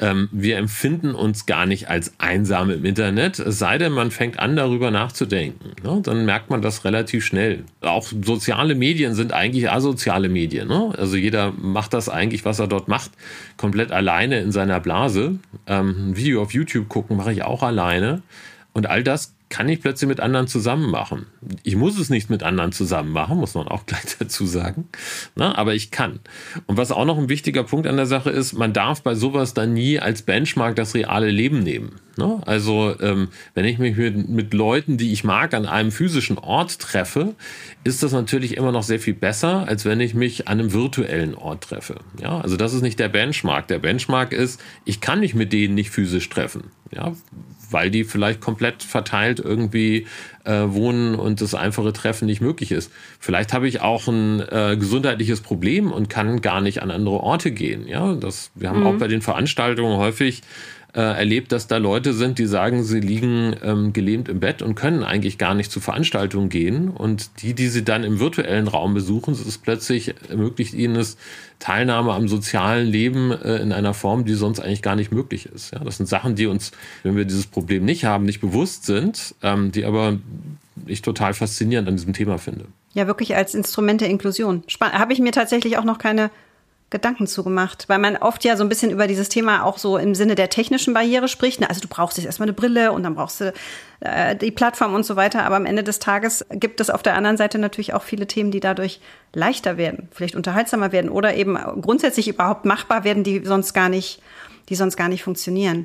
ähm, 0.00 0.28
wir 0.30 0.58
empfinden 0.58 1.14
uns 1.14 1.46
gar 1.46 1.66
nicht 1.66 1.88
als 1.88 2.12
einsam 2.18 2.70
im 2.70 2.84
Internet, 2.84 3.38
es 3.38 3.58
sei 3.58 3.78
denn, 3.78 3.92
man 3.92 4.10
fängt 4.10 4.38
an, 4.38 4.54
darüber 4.54 4.90
nachzudenken. 4.90 5.72
Ne? 5.82 6.00
Dann 6.02 6.24
merkt 6.24 6.50
man 6.50 6.62
das 6.62 6.84
relativ 6.84 7.24
schnell. 7.24 7.64
Auch 7.80 8.06
soziale 8.24 8.74
Medien 8.74 9.14
sind 9.14 9.32
eigentlich 9.32 9.70
asoziale 9.70 10.28
Medien. 10.28 10.68
Ne? 10.68 10.92
Also 10.96 11.16
jeder 11.16 11.52
macht 11.52 11.94
das 11.94 12.08
eigentlich, 12.08 12.44
was 12.44 12.60
er 12.60 12.68
dort 12.68 12.88
macht, 12.88 13.10
komplett 13.56 13.90
alleine 13.90 14.40
in 14.40 14.52
seiner 14.52 14.78
Blase. 14.78 15.17
Ähm, 15.66 16.10
ein 16.10 16.16
Video 16.16 16.42
auf 16.42 16.52
YouTube 16.52 16.88
gucken 16.88 17.16
mache 17.16 17.32
ich 17.32 17.42
auch 17.42 17.62
alleine. 17.62 18.22
Und 18.72 18.86
all 18.86 19.02
das 19.02 19.34
kann 19.48 19.68
ich 19.68 19.80
plötzlich 19.80 20.08
mit 20.08 20.20
anderen 20.20 20.46
zusammen 20.46 20.90
machen. 20.90 21.26
Ich 21.62 21.76
muss 21.76 21.98
es 21.98 22.10
nicht 22.10 22.28
mit 22.28 22.42
anderen 22.42 22.72
zusammen 22.72 23.12
machen, 23.12 23.38
muss 23.38 23.54
man 23.54 23.68
auch 23.68 23.86
gleich 23.86 24.16
dazu 24.18 24.46
sagen. 24.46 24.88
Na, 25.34 25.56
aber 25.56 25.74
ich 25.74 25.90
kann. 25.90 26.20
Und 26.66 26.76
was 26.76 26.92
auch 26.92 27.04
noch 27.04 27.18
ein 27.18 27.28
wichtiger 27.28 27.64
Punkt 27.64 27.86
an 27.86 27.96
der 27.96 28.06
Sache 28.06 28.30
ist, 28.30 28.52
man 28.52 28.72
darf 28.72 29.02
bei 29.02 29.14
sowas 29.14 29.54
dann 29.54 29.72
nie 29.72 29.98
als 29.98 30.22
Benchmark 30.22 30.76
das 30.76 30.94
reale 30.94 31.30
Leben 31.30 31.60
nehmen. 31.60 32.00
Ne? 32.16 32.40
Also 32.46 32.94
ähm, 33.00 33.28
wenn 33.54 33.64
ich 33.64 33.78
mich 33.78 33.96
mit, 33.96 34.28
mit 34.28 34.54
Leuten, 34.54 34.96
die 34.98 35.12
ich 35.12 35.24
mag, 35.24 35.54
an 35.54 35.66
einem 35.66 35.92
physischen 35.92 36.36
Ort 36.36 36.80
treffe, 36.80 37.34
ist 37.84 38.02
das 38.02 38.12
natürlich 38.12 38.56
immer 38.56 38.72
noch 38.72 38.82
sehr 38.82 38.98
viel 38.98 39.14
besser, 39.14 39.66
als 39.68 39.84
wenn 39.84 40.00
ich 40.00 40.14
mich 40.14 40.48
an 40.48 40.58
einem 40.58 40.72
virtuellen 40.72 41.34
Ort 41.34 41.64
treffe. 41.64 42.00
Ja, 42.20 42.40
also 42.40 42.56
das 42.56 42.74
ist 42.74 42.82
nicht 42.82 42.98
der 42.98 43.08
Benchmark. 43.08 43.68
Der 43.68 43.78
Benchmark 43.78 44.32
ist, 44.32 44.60
ich 44.84 45.00
kann 45.00 45.20
mich 45.20 45.34
mit 45.34 45.52
denen 45.52 45.74
nicht 45.74 45.90
physisch 45.90 46.28
treffen. 46.28 46.64
Ja, 46.94 47.12
weil 47.70 47.90
die 47.90 48.04
vielleicht 48.04 48.40
komplett 48.40 48.82
verteilt 48.82 49.40
irgendwie 49.40 50.06
äh, 50.44 50.64
wohnen 50.68 51.14
und 51.14 51.40
das 51.40 51.54
einfache 51.54 51.92
Treffen 51.92 52.26
nicht 52.26 52.40
möglich 52.40 52.72
ist. 52.72 52.90
Vielleicht 53.18 53.52
habe 53.52 53.68
ich 53.68 53.80
auch 53.80 54.08
ein 54.08 54.40
äh, 54.40 54.76
gesundheitliches 54.78 55.42
Problem 55.42 55.92
und 55.92 56.08
kann 56.08 56.40
gar 56.40 56.60
nicht 56.60 56.82
an 56.82 56.90
andere 56.90 57.20
Orte 57.20 57.50
gehen. 57.50 57.86
Ja, 57.86 58.14
das, 58.14 58.50
wir 58.54 58.70
haben 58.70 58.80
mhm. 58.80 58.86
auch 58.86 58.94
bei 58.94 59.08
den 59.08 59.20
Veranstaltungen 59.20 59.98
häufig 59.98 60.42
äh, 60.94 61.00
erlebt, 61.00 61.52
dass 61.52 61.66
da 61.66 61.76
Leute 61.76 62.14
sind, 62.14 62.38
die 62.38 62.46
sagen, 62.46 62.82
sie 62.82 63.00
liegen 63.00 63.54
ähm, 63.62 63.92
gelähmt 63.92 64.28
im 64.28 64.40
Bett 64.40 64.62
und 64.62 64.74
können 64.74 65.02
eigentlich 65.02 65.36
gar 65.36 65.54
nicht 65.54 65.70
zu 65.70 65.80
Veranstaltungen 65.80 66.48
gehen. 66.48 66.88
Und 66.88 67.42
die, 67.42 67.54
die 67.54 67.68
sie 67.68 67.84
dann 67.84 68.04
im 68.04 68.20
virtuellen 68.20 68.68
Raum 68.68 68.94
besuchen, 68.94 69.34
ist 69.34 69.62
plötzlich 69.62 70.14
ermöglicht 70.30 70.72
ihnen 70.72 70.96
es 70.96 71.18
Teilnahme 71.58 72.12
am 72.12 72.26
sozialen 72.26 72.86
Leben 72.86 73.32
äh, 73.32 73.56
in 73.56 73.72
einer 73.72 73.92
Form, 73.92 74.24
die 74.24 74.34
sonst 74.34 74.60
eigentlich 74.60 74.82
gar 74.82 74.96
nicht 74.96 75.12
möglich 75.12 75.46
ist. 75.46 75.72
Ja, 75.72 75.80
das 75.80 75.98
sind 75.98 76.06
Sachen, 76.06 76.36
die 76.36 76.46
uns, 76.46 76.72
wenn 77.02 77.16
wir 77.16 77.24
dieses 77.24 77.46
Problem 77.46 77.84
nicht 77.84 78.04
haben, 78.04 78.24
nicht 78.24 78.40
bewusst 78.40 78.86
sind, 78.86 79.34
ähm, 79.42 79.72
die 79.72 79.84
aber 79.84 80.18
ich 80.86 81.02
total 81.02 81.34
faszinierend 81.34 81.88
an 81.88 81.96
diesem 81.96 82.14
Thema 82.14 82.38
finde. 82.38 82.64
Ja, 82.94 83.06
wirklich 83.06 83.36
als 83.36 83.54
Instrument 83.54 84.00
der 84.00 84.08
Inklusion. 84.08 84.62
Habe 84.80 85.12
ich 85.12 85.18
mir 85.18 85.32
tatsächlich 85.32 85.76
auch 85.76 85.84
noch 85.84 85.98
keine 85.98 86.30
Gedanken 86.90 87.26
zugemacht, 87.26 87.88
weil 87.88 87.98
man 87.98 88.16
oft 88.16 88.44
ja 88.44 88.56
so 88.56 88.62
ein 88.62 88.70
bisschen 88.70 88.90
über 88.90 89.06
dieses 89.06 89.28
Thema 89.28 89.62
auch 89.62 89.76
so 89.76 89.98
im 89.98 90.14
Sinne 90.14 90.34
der 90.34 90.48
technischen 90.48 90.94
Barriere 90.94 91.28
spricht. 91.28 91.62
Also 91.68 91.82
du 91.82 91.88
brauchst 91.88 92.16
jetzt 92.16 92.24
erstmal 92.24 92.48
eine 92.48 92.54
Brille 92.54 92.92
und 92.92 93.02
dann 93.02 93.14
brauchst 93.14 93.42
du 93.42 93.52
äh, 94.00 94.34
die 94.34 94.50
Plattform 94.50 94.94
und 94.94 95.04
so 95.04 95.14
weiter. 95.14 95.44
Aber 95.44 95.56
am 95.56 95.66
Ende 95.66 95.84
des 95.84 95.98
Tages 95.98 96.46
gibt 96.50 96.80
es 96.80 96.88
auf 96.88 97.02
der 97.02 97.14
anderen 97.14 97.36
Seite 97.36 97.58
natürlich 97.58 97.92
auch 97.92 98.02
viele 98.02 98.26
Themen, 98.26 98.50
die 98.50 98.60
dadurch 98.60 99.00
leichter 99.34 99.76
werden, 99.76 100.08
vielleicht 100.12 100.34
unterhaltsamer 100.34 100.90
werden 100.90 101.10
oder 101.10 101.34
eben 101.34 101.58
grundsätzlich 101.82 102.26
überhaupt 102.26 102.64
machbar 102.64 103.04
werden, 103.04 103.22
die 103.22 103.44
sonst 103.44 103.74
gar 103.74 103.90
nicht, 103.90 104.22
die 104.70 104.74
sonst 104.74 104.96
gar 104.96 105.08
nicht 105.08 105.22
funktionieren. 105.22 105.84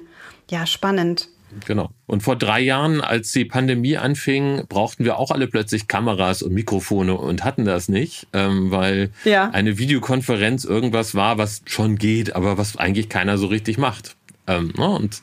Ja, 0.50 0.65
spannend. 0.65 1.27
Genau. 1.65 1.89
Und 2.05 2.22
vor 2.24 2.36
drei 2.36 2.60
Jahren, 2.62 3.01
als 3.01 3.31
die 3.31 3.45
Pandemie 3.45 3.98
anfing, 3.98 4.63
brauchten 4.67 5.05
wir 5.05 5.17
auch 5.17 5.31
alle 5.31 5.48
plötzlich 5.48 5.88
Kameras 5.88 6.41
und 6.41 6.53
Mikrofone 6.53 7.15
und 7.15 7.43
hatten 7.43 7.65
das 7.65 7.89
nicht, 7.89 8.27
ähm, 8.33 8.72
weil 8.72 9.12
ja. 9.25 9.50
eine 9.50 9.77
Videokonferenz 9.77 10.65
irgendwas 10.65 11.15
war, 11.15 11.38
was 11.38 11.62
schon 11.65 11.98
geht, 11.98 12.36
aber 12.36 12.57
was 12.57 12.77
eigentlich 12.77 13.10
keiner 13.10 13.38
so 13.38 13.48
richtig 13.48 13.77
macht. 13.77 14.15
Ähm, 14.48 14.74
ne? 14.77 14.88
Und 14.88 15.22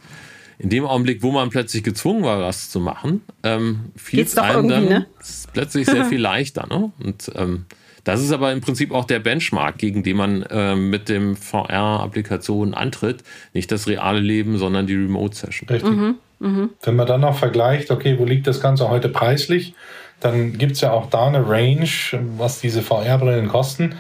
in 0.59 0.69
dem 0.69 0.85
Augenblick, 0.85 1.23
wo 1.23 1.33
man 1.33 1.49
plötzlich 1.49 1.83
gezwungen 1.83 2.23
war, 2.23 2.41
was 2.41 2.69
zu 2.69 2.81
machen, 2.81 3.23
ähm, 3.43 3.93
fiel 3.97 4.21
es 4.21 4.37
einem 4.37 4.69
dann 4.69 4.85
ne? 4.85 5.07
plötzlich 5.53 5.87
sehr 5.87 6.05
viel 6.07 6.21
leichter. 6.21 6.67
Ne? 6.69 6.93
Und 7.03 7.31
ähm, 7.35 7.65
das 8.05 8.21
ist 8.21 8.33
aber 8.33 8.53
im 8.53 8.61
Prinzip 8.61 8.93
auch 8.93 9.05
der 9.05 9.19
Benchmark, 9.19 9.79
gegen 9.79 10.03
den 10.03 10.17
man 10.17 10.43
äh, 10.43 10.75
mit 10.75 11.09
dem 11.09 11.37
VR-Applikationen 11.37 12.75
antritt. 12.75 13.23
Nicht 13.53 13.71
das 13.73 13.87
reale 13.87 14.21
Leben, 14.21 14.59
sondern 14.59 14.87
die 14.87 14.95
Remote-Session. 14.95 15.69
Richtig. 15.69 15.91
Mhm. 15.91 16.15
Mhm. 16.39 16.71
Wenn 16.83 16.97
man 16.97 17.07
dann 17.07 17.21
noch 17.21 17.37
vergleicht, 17.37 17.91
okay, 17.91 18.19
wo 18.19 18.25
liegt 18.25 18.47
das 18.47 18.61
Ganze 18.61 18.89
heute 18.89 19.09
preislich, 19.09 19.75
dann 20.21 20.57
gibt 20.59 20.73
es 20.73 20.81
ja 20.81 20.93
auch 20.93 21.09
da 21.11 21.27
eine 21.27 21.49
Range, 21.49 21.89
was 22.37 22.61
diese 22.61 22.83
VR-Brillen 22.83 23.49
kosten. 23.49 23.95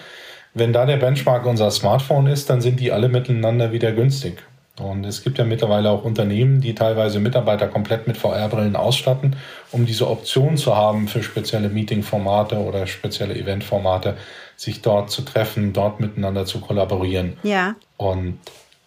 Wenn 0.52 0.72
da 0.72 0.84
der 0.84 0.96
Benchmark 0.96 1.46
unser 1.46 1.70
Smartphone 1.70 2.26
ist, 2.26 2.50
dann 2.50 2.60
sind 2.60 2.80
die 2.80 2.92
alle 2.92 3.08
miteinander 3.08 3.72
wieder 3.72 3.92
günstig. 3.92 4.42
Und 4.78 5.04
es 5.04 5.22
gibt 5.22 5.38
ja 5.38 5.44
mittlerweile 5.44 5.90
auch 5.90 6.04
Unternehmen, 6.04 6.60
die 6.60 6.74
teilweise 6.74 7.20
Mitarbeiter 7.20 7.68
komplett 7.68 8.06
mit 8.06 8.16
VR-Brillen 8.16 8.76
ausstatten, 8.76 9.36
um 9.72 9.84
diese 9.84 10.08
Option 10.08 10.56
zu 10.56 10.74
haben 10.74 11.08
für 11.08 11.22
spezielle 11.22 11.68
Meeting-Formate 11.68 12.56
oder 12.56 12.86
spezielle 12.86 13.34
Event-Formate, 13.34 14.16
sich 14.56 14.80
dort 14.80 15.10
zu 15.10 15.22
treffen, 15.22 15.72
dort 15.72 16.00
miteinander 16.00 16.46
zu 16.46 16.60
kollaborieren. 16.60 17.36
Ja. 17.42 17.76
Und 17.96 18.38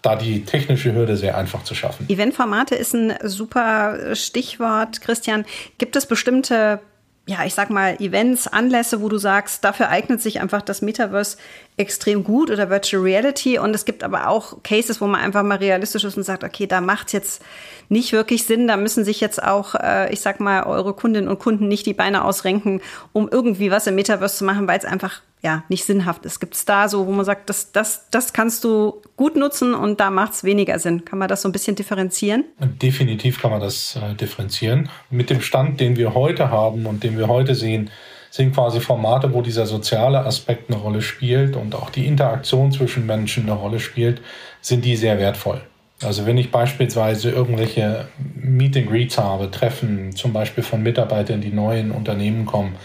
da 0.01 0.15
die 0.15 0.43
technische 0.43 0.93
Hürde 0.93 1.15
sehr 1.15 1.37
einfach 1.37 1.63
zu 1.63 1.75
schaffen. 1.75 2.07
Eventformate 2.09 2.75
ist 2.75 2.93
ein 2.93 3.13
super 3.23 4.15
Stichwort. 4.15 5.01
Christian, 5.01 5.45
gibt 5.77 5.95
es 5.95 6.05
bestimmte 6.05 6.81
ja, 7.25 7.45
ich 7.45 7.53
sag 7.53 7.69
mal, 7.69 7.95
Events, 8.01 8.47
Anlässe, 8.47 9.01
wo 9.01 9.07
du 9.07 9.17
sagst, 9.17 9.63
dafür 9.63 9.87
eignet 9.87 10.21
sich 10.21 10.41
einfach 10.41 10.61
das 10.61 10.81
Metaverse 10.81 11.37
extrem 11.77 12.25
gut 12.25 12.51
oder 12.51 12.69
Virtual 12.69 13.01
Reality. 13.01 13.57
Und 13.59 13.73
es 13.73 13.85
gibt 13.85 14.03
aber 14.03 14.27
auch 14.27 14.61
Cases, 14.61 14.99
wo 14.99 15.07
man 15.07 15.21
einfach 15.21 15.43
mal 15.43 15.57
realistisch 15.57 16.03
ist 16.03 16.17
und 16.17 16.23
sagt, 16.23 16.43
okay, 16.43 16.67
da 16.67 16.81
macht's 16.81 17.13
jetzt 17.13 17.41
nicht 17.87 18.11
wirklich 18.11 18.43
Sinn. 18.43 18.67
Da 18.67 18.75
müssen 18.75 19.05
sich 19.05 19.21
jetzt 19.21 19.41
auch, 19.41 19.73
äh, 19.75 20.11
ich 20.11 20.19
sag 20.19 20.41
mal, 20.41 20.63
eure 20.63 20.93
Kundinnen 20.93 21.29
und 21.29 21.39
Kunden 21.39 21.69
nicht 21.69 21.85
die 21.85 21.93
Beine 21.93 22.25
ausrenken, 22.25 22.81
um 23.13 23.29
irgendwie 23.29 23.71
was 23.71 23.87
im 23.87 23.95
Metaverse 23.95 24.39
zu 24.39 24.43
machen, 24.43 24.67
weil 24.67 24.79
es 24.79 24.85
einfach 24.85 25.21
ja 25.43 25.63
nicht 25.67 25.83
sinnhaft 25.83 26.25
ist. 26.25 26.39
Gibt 26.39 26.55
es 26.55 26.65
da 26.65 26.87
so, 26.87 27.05
wo 27.05 27.11
man 27.11 27.25
sagt, 27.25 27.49
das, 27.49 27.71
das, 27.71 28.07
das 28.09 28.33
kannst 28.33 28.63
du 28.63 29.01
gut 29.17 29.35
nutzen 29.35 29.75
und 29.75 29.99
da 29.99 30.09
macht 30.09 30.33
es 30.33 30.43
weniger 30.43 30.79
Sinn? 30.79 31.05
Kann 31.05 31.19
man 31.19 31.27
das 31.27 31.41
so 31.41 31.49
ein 31.49 31.51
bisschen 31.51 31.75
differenzieren? 31.75 32.45
Definitiv 32.59 33.41
kann 33.41 33.51
man 33.51 33.59
das 33.59 33.97
äh, 33.97 34.15
differenzieren. 34.15 34.89
Mit 35.09 35.29
dem 35.29 35.41
Stand, 35.41 35.79
den 35.79 35.97
wir 35.97 36.15
heute 36.15 36.49
haben 36.49 36.85
und 36.85 37.03
den 37.03 37.17
wir 37.17 37.27
heute 37.27 37.55
sehen, 37.55 37.91
sind 38.31 38.55
quasi 38.55 38.79
Formate, 38.79 39.31
wo 39.33 39.41
dieser 39.41 39.67
soziale 39.67 40.25
Aspekt 40.25 40.71
eine 40.71 40.79
Rolle 40.79 41.03
spielt 41.03 41.55
und 41.55 41.75
auch 41.75 41.91
die 41.91 42.07
Interaktion 42.07 42.71
zwischen 42.71 43.05
Menschen 43.05 43.43
eine 43.43 43.53
Rolle 43.53 43.79
spielt, 43.79 44.21
sind 44.61 44.85
die 44.85 44.95
sehr 44.95 45.19
wertvoll. 45.19 45.61
Also 46.01 46.25
wenn 46.25 46.37
ich 46.37 46.51
beispielsweise 46.51 47.29
irgendwelche 47.29 48.07
Meet 48.35 48.77
and 48.77 48.89
Greets 48.89 49.17
habe, 49.17 49.51
Treffen 49.51 50.15
zum 50.15 50.33
Beispiel 50.33 50.63
von 50.63 50.81
Mitarbeitern, 50.81 51.41
die 51.41 51.51
neu 51.51 51.79
in 51.79 51.91
Unternehmen 51.91 52.45
kommen, 52.45 52.75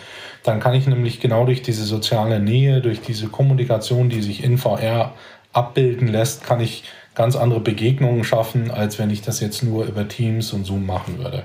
dann 0.48 0.60
kann 0.60 0.74
ich 0.74 0.86
nämlich 0.86 1.20
genau 1.20 1.44
durch 1.44 1.62
diese 1.62 1.84
soziale 1.84 2.40
Nähe, 2.40 2.80
durch 2.80 3.00
diese 3.00 3.28
Kommunikation, 3.28 4.08
die 4.08 4.22
sich 4.22 4.42
in 4.42 4.58
VR 4.58 5.12
abbilden 5.52 6.08
lässt, 6.08 6.44
kann 6.44 6.60
ich 6.60 6.84
ganz 7.14 7.36
andere 7.36 7.60
Begegnungen 7.60 8.24
schaffen, 8.24 8.70
als 8.70 8.98
wenn 8.98 9.10
ich 9.10 9.22
das 9.22 9.40
jetzt 9.40 9.62
nur 9.62 9.84
über 9.84 10.08
Teams 10.08 10.52
und 10.52 10.64
Zoom 10.64 10.86
machen 10.86 11.18
würde. 11.18 11.44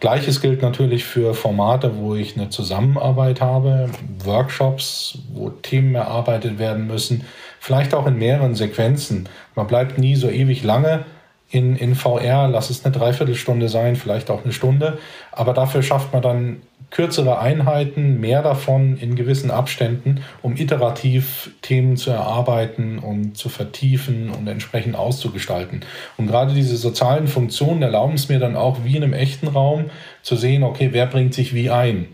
Gleiches 0.00 0.40
gilt 0.40 0.62
natürlich 0.62 1.04
für 1.04 1.34
Formate, 1.34 1.96
wo 1.96 2.14
ich 2.14 2.36
eine 2.36 2.50
Zusammenarbeit 2.50 3.40
habe, 3.40 3.90
Workshops, 4.24 5.18
wo 5.32 5.50
Themen 5.50 5.94
erarbeitet 5.94 6.58
werden 6.58 6.86
müssen, 6.86 7.24
vielleicht 7.58 7.94
auch 7.94 8.06
in 8.06 8.18
mehreren 8.18 8.54
Sequenzen. 8.54 9.28
Man 9.54 9.66
bleibt 9.66 9.98
nie 9.98 10.14
so 10.14 10.28
ewig 10.28 10.62
lange 10.62 11.04
in, 11.50 11.76
in 11.76 11.94
VR, 11.94 12.48
lass 12.48 12.70
es 12.70 12.84
eine 12.84 12.94
Dreiviertelstunde 12.96 13.68
sein, 13.68 13.96
vielleicht 13.96 14.30
auch 14.30 14.44
eine 14.44 14.52
Stunde, 14.52 14.98
aber 15.32 15.54
dafür 15.54 15.82
schafft 15.82 16.12
man 16.12 16.22
dann 16.22 16.62
kürzere 16.90 17.38
Einheiten, 17.38 18.20
mehr 18.20 18.42
davon 18.42 18.96
in 18.96 19.16
gewissen 19.16 19.50
Abständen, 19.50 20.22
um 20.42 20.56
iterativ 20.56 21.50
Themen 21.62 21.96
zu 21.96 22.10
erarbeiten 22.10 22.98
und 22.98 23.36
zu 23.36 23.48
vertiefen 23.48 24.30
und 24.30 24.46
entsprechend 24.46 24.96
auszugestalten. 24.96 25.80
Und 26.16 26.28
gerade 26.28 26.54
diese 26.54 26.76
sozialen 26.76 27.28
Funktionen 27.28 27.82
erlauben 27.82 28.14
es 28.14 28.28
mir 28.28 28.38
dann 28.38 28.56
auch 28.56 28.84
wie 28.84 28.96
in 28.96 29.02
einem 29.02 29.12
echten 29.12 29.48
Raum 29.48 29.86
zu 30.22 30.36
sehen, 30.36 30.62
okay, 30.62 30.90
wer 30.92 31.06
bringt 31.06 31.34
sich 31.34 31.54
wie 31.54 31.70
ein 31.70 32.08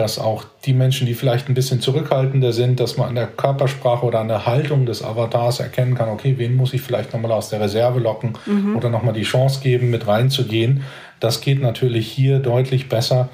dass 0.00 0.18
auch 0.18 0.44
die 0.64 0.72
Menschen, 0.72 1.06
die 1.06 1.14
vielleicht 1.14 1.48
ein 1.48 1.54
bisschen 1.54 1.80
zurückhaltender 1.80 2.52
sind, 2.52 2.80
dass 2.80 2.96
man 2.96 3.08
an 3.08 3.14
der 3.16 3.26
Körpersprache 3.26 4.06
oder 4.06 4.20
an 4.20 4.28
der 4.28 4.46
Haltung 4.46 4.86
des 4.86 5.02
Avatars 5.02 5.60
erkennen 5.60 5.94
kann, 5.94 6.08
okay, 6.08 6.34
wen 6.38 6.56
muss 6.56 6.72
ich 6.72 6.80
vielleicht 6.80 7.12
nochmal 7.12 7.32
aus 7.32 7.50
der 7.50 7.60
Reserve 7.60 7.98
locken 7.98 8.34
mhm. 8.46 8.76
oder 8.76 8.88
nochmal 8.88 9.14
die 9.14 9.24
Chance 9.24 9.60
geben, 9.62 9.90
mit 9.90 10.06
reinzugehen. 10.06 10.84
Das 11.18 11.40
geht 11.40 11.60
natürlich 11.60 12.10
hier 12.10 12.38
deutlich 12.38 12.88
besser, 12.88 13.28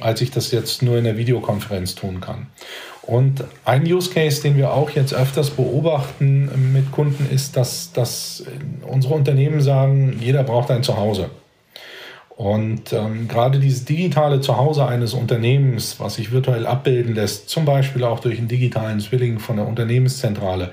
als 0.00 0.20
ich 0.20 0.30
das 0.30 0.50
jetzt 0.50 0.82
nur 0.82 0.96
in 0.98 1.04
der 1.04 1.16
Videokonferenz 1.16 1.94
tun 1.94 2.20
kann. 2.20 2.46
Und 3.02 3.44
ein 3.64 3.82
Use 3.84 4.10
Case, 4.10 4.42
den 4.42 4.56
wir 4.56 4.72
auch 4.72 4.90
jetzt 4.90 5.12
öfters 5.12 5.50
beobachten 5.50 6.72
mit 6.72 6.92
Kunden, 6.92 7.28
ist, 7.32 7.56
dass, 7.56 7.92
dass 7.92 8.44
unsere 8.86 9.14
Unternehmen 9.14 9.60
sagen, 9.60 10.16
jeder 10.20 10.44
braucht 10.44 10.70
ein 10.70 10.84
Zuhause. 10.84 11.30
Und 12.36 12.92
ähm, 12.92 13.28
gerade 13.28 13.58
dieses 13.58 13.84
digitale 13.84 14.40
Zuhause 14.40 14.86
eines 14.86 15.14
Unternehmens, 15.14 16.00
was 16.00 16.14
sich 16.14 16.32
virtuell 16.32 16.66
abbilden 16.66 17.14
lässt, 17.14 17.48
zum 17.48 17.64
Beispiel 17.64 18.04
auch 18.04 18.20
durch 18.20 18.38
einen 18.38 18.48
digitalen 18.48 19.00
Zwilling 19.00 19.38
von 19.38 19.56
der 19.56 19.66
Unternehmenszentrale, 19.66 20.72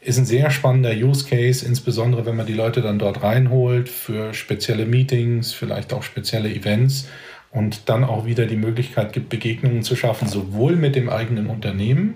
ist 0.00 0.18
ein 0.18 0.26
sehr 0.26 0.50
spannender 0.50 0.92
Use 0.92 1.26
Case, 1.26 1.64
insbesondere 1.64 2.26
wenn 2.26 2.36
man 2.36 2.46
die 2.46 2.54
Leute 2.54 2.82
dann 2.82 2.98
dort 2.98 3.22
reinholt 3.22 3.88
für 3.88 4.32
spezielle 4.34 4.86
Meetings, 4.86 5.52
vielleicht 5.52 5.92
auch 5.92 6.02
spezielle 6.02 6.50
Events 6.52 7.08
und 7.54 7.88
dann 7.88 8.04
auch 8.04 8.26
wieder 8.26 8.46
die 8.46 8.56
Möglichkeit 8.56 9.12
gibt, 9.12 9.30
Begegnungen 9.30 9.82
zu 9.82 9.96
schaffen, 9.96 10.28
sowohl 10.28 10.76
mit 10.76 10.96
dem 10.96 11.08
eigenen 11.08 11.46
Unternehmen 11.46 12.14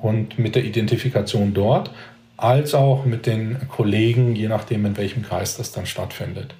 und 0.00 0.38
mit 0.38 0.56
der 0.56 0.64
Identifikation 0.64 1.54
dort, 1.54 1.92
als 2.38 2.74
auch 2.74 3.04
mit 3.04 3.26
den 3.26 3.68
Kollegen, 3.68 4.34
je 4.34 4.48
nachdem, 4.48 4.84
in 4.86 4.96
welchem 4.96 5.22
Kreis 5.22 5.56
das 5.56 5.70
dann 5.70 5.86
stattfindet. 5.86 6.54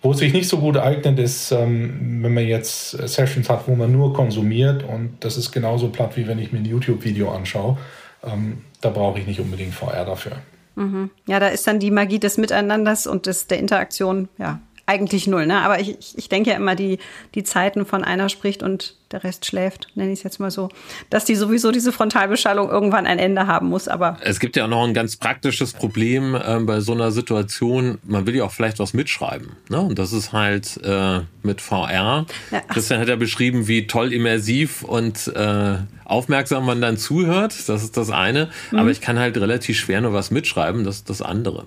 Wo 0.00 0.12
es 0.12 0.18
sich 0.18 0.32
nicht 0.32 0.48
so 0.48 0.58
gut 0.58 0.76
eignet, 0.76 1.18
ist, 1.18 1.50
ähm, 1.50 2.22
wenn 2.22 2.34
man 2.34 2.46
jetzt 2.46 2.90
Sessions 2.90 3.50
hat, 3.50 3.66
wo 3.66 3.74
man 3.74 3.90
nur 3.90 4.12
konsumiert 4.14 4.84
und 4.84 5.16
das 5.20 5.36
ist 5.36 5.50
genauso 5.50 5.88
platt, 5.88 6.16
wie 6.16 6.26
wenn 6.26 6.38
ich 6.38 6.52
mir 6.52 6.58
ein 6.58 6.64
YouTube-Video 6.64 7.30
anschaue. 7.32 7.78
Ähm, 8.22 8.58
da 8.80 8.90
brauche 8.90 9.18
ich 9.18 9.26
nicht 9.26 9.40
unbedingt 9.40 9.74
VR 9.74 10.04
dafür. 10.04 10.32
Mhm. 10.76 11.10
Ja, 11.26 11.40
da 11.40 11.48
ist 11.48 11.66
dann 11.66 11.80
die 11.80 11.90
Magie 11.90 12.18
des 12.18 12.36
Miteinanders 12.36 13.06
und 13.06 13.26
des, 13.26 13.46
der 13.46 13.58
Interaktion, 13.58 14.28
ja, 14.38 14.60
eigentlich 14.86 15.26
null. 15.26 15.46
Ne? 15.46 15.60
Aber 15.60 15.80
ich, 15.80 16.16
ich 16.16 16.28
denke 16.28 16.50
ja 16.50 16.56
immer, 16.56 16.74
die, 16.74 16.98
die 17.34 17.44
Zeiten 17.44 17.86
von 17.86 18.04
einer 18.04 18.28
spricht 18.28 18.62
und 18.62 18.96
der 19.14 19.24
Rest 19.24 19.46
schläft, 19.46 19.86
nenne 19.94 20.12
ich 20.12 20.18
es 20.18 20.22
jetzt 20.24 20.40
mal 20.40 20.50
so, 20.50 20.68
dass 21.08 21.24
die 21.24 21.36
sowieso 21.36 21.70
diese 21.70 21.92
Frontalbeschallung 21.92 22.68
irgendwann 22.68 23.06
ein 23.06 23.20
Ende 23.20 23.46
haben 23.46 23.68
muss. 23.68 23.86
Aber 23.86 24.16
es 24.22 24.40
gibt 24.40 24.56
ja 24.56 24.64
auch 24.64 24.68
noch 24.68 24.84
ein 24.84 24.92
ganz 24.92 25.16
praktisches 25.16 25.72
Problem 25.72 26.34
äh, 26.34 26.58
bei 26.60 26.80
so 26.80 26.92
einer 26.92 27.12
Situation. 27.12 27.98
Man 28.02 28.26
will 28.26 28.34
ja 28.34 28.44
auch 28.44 28.50
vielleicht 28.50 28.80
was 28.80 28.92
mitschreiben. 28.92 29.52
Ne? 29.70 29.80
Und 29.80 29.98
das 29.98 30.12
ist 30.12 30.32
halt 30.32 30.80
äh, 30.82 31.20
mit 31.44 31.60
VR. 31.60 32.26
Ja. 32.50 32.60
Christian 32.68 33.00
hat 33.00 33.08
ja 33.08 33.16
beschrieben, 33.16 33.68
wie 33.68 33.86
toll 33.86 34.12
immersiv 34.12 34.82
und 34.82 35.28
äh, 35.28 35.76
aufmerksam 36.04 36.66
man 36.66 36.80
dann 36.80 36.96
zuhört. 36.96 37.68
Das 37.68 37.82
ist 37.82 37.96
das 37.96 38.10
eine. 38.10 38.50
Mhm. 38.70 38.78
Aber 38.78 38.90
ich 38.90 39.00
kann 39.00 39.18
halt 39.18 39.36
relativ 39.36 39.78
schwer 39.78 40.00
nur 40.00 40.12
was 40.12 40.30
mitschreiben. 40.30 40.84
Das 40.84 40.96
ist 40.96 41.10
das 41.10 41.22
andere. 41.22 41.66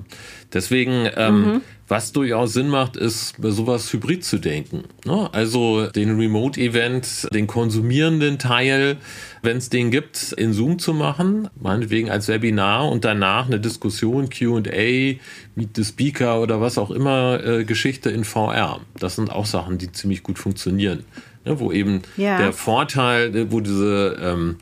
Deswegen, 0.53 1.09
ähm, 1.17 1.41
mhm. 1.41 1.61
was 1.87 2.13
durchaus 2.13 2.53
Sinn 2.53 2.69
macht, 2.69 2.95
ist, 2.95 3.35
sowas 3.41 3.91
hybrid 3.91 4.23
zu 4.23 4.37
denken. 4.37 4.85
Ne? 5.05 5.29
Also 5.33 5.87
den 5.87 6.17
Remote-Event, 6.17 7.27
den 7.37 7.47
konsumierenden 7.47 8.39
Teil, 8.39 8.97
wenn 9.41 9.57
es 9.57 9.69
den 9.69 9.91
gibt, 9.91 10.33
in 10.33 10.53
Zoom 10.53 10.79
zu 10.79 10.93
machen, 10.93 11.49
meinetwegen 11.59 12.09
als 12.09 12.27
Webinar 12.27 12.89
und 12.89 13.05
danach 13.05 13.45
eine 13.45 13.59
Diskussion, 13.59 14.29
QA, 14.29 15.15
Meet 15.55 15.75
the 15.75 15.83
Speaker 15.85 16.41
oder 16.41 16.59
was 16.59 16.77
auch 16.77 16.91
immer, 16.91 17.43
äh, 17.43 17.63
Geschichte 17.63 18.09
in 18.09 18.25
VR. 18.25 18.81
Das 18.99 19.15
sind 19.15 19.31
auch 19.31 19.45
Sachen, 19.45 19.77
die 19.77 19.91
ziemlich 19.91 20.23
gut 20.23 20.39
funktionieren. 20.39 21.05
Ne? 21.45 21.59
Wo 21.59 21.71
eben 21.71 22.01
ja. 22.17 22.37
der 22.39 22.53
Vorteil, 22.53 23.51
wo 23.51 23.61
diese 23.61 24.17
ähm, 24.21 24.57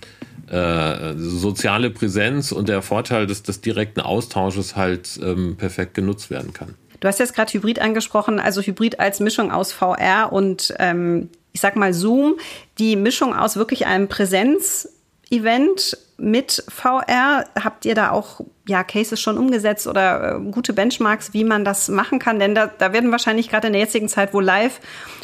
äh, 0.47 1.13
soziale 1.17 1.89
Präsenz 1.89 2.51
und 2.51 2.69
der 2.69 2.81
Vorteil 2.81 3.25
des, 3.25 3.43
des 3.43 3.61
direkten 3.61 4.01
Austausches 4.01 4.75
halt 4.75 5.19
ähm, 5.23 5.55
perfekt 5.57 5.93
genutzt 5.95 6.29
werden 6.29 6.53
kann. 6.53 6.75
Du 6.99 7.07
hast 7.07 7.19
jetzt 7.19 7.35
gerade 7.35 7.53
Hybrid 7.53 7.79
angesprochen, 7.79 8.39
also 8.39 8.61
Hybrid 8.61 8.99
als 8.99 9.19
Mischung 9.19 9.51
aus 9.51 9.71
VR 9.71 10.31
und 10.31 10.73
ähm, 10.79 11.29
ich 11.51 11.61
sag 11.61 11.75
mal 11.77 11.93
Zoom, 11.93 12.35
die 12.77 12.95
Mischung 12.95 13.35
aus 13.35 13.55
wirklich 13.55 13.85
einem 13.85 14.07
Präsenz-Event 14.07 15.97
mit 16.17 16.63
VR. 16.69 17.45
Habt 17.55 17.85
ihr 17.85 17.95
da 17.95 18.11
auch 18.11 18.41
ja, 18.67 18.83
Cases 18.83 19.19
schon 19.19 19.38
umgesetzt 19.38 19.85
oder 19.85 20.38
äh, 20.38 20.51
gute 20.51 20.73
Benchmarks, 20.73 21.33
wie 21.33 21.43
man 21.43 21.65
das 21.65 21.89
machen 21.89 22.19
kann? 22.19 22.39
Denn 22.39 22.55
da, 22.55 22.67
da 22.67 22.93
werden 22.93 23.11
wahrscheinlich 23.11 23.49
gerade 23.49 23.67
in 23.67 23.73
der 23.73 23.81
jetzigen 23.81 24.07
Zeit, 24.07 24.33
wo 24.33 24.39
Live 24.39 24.79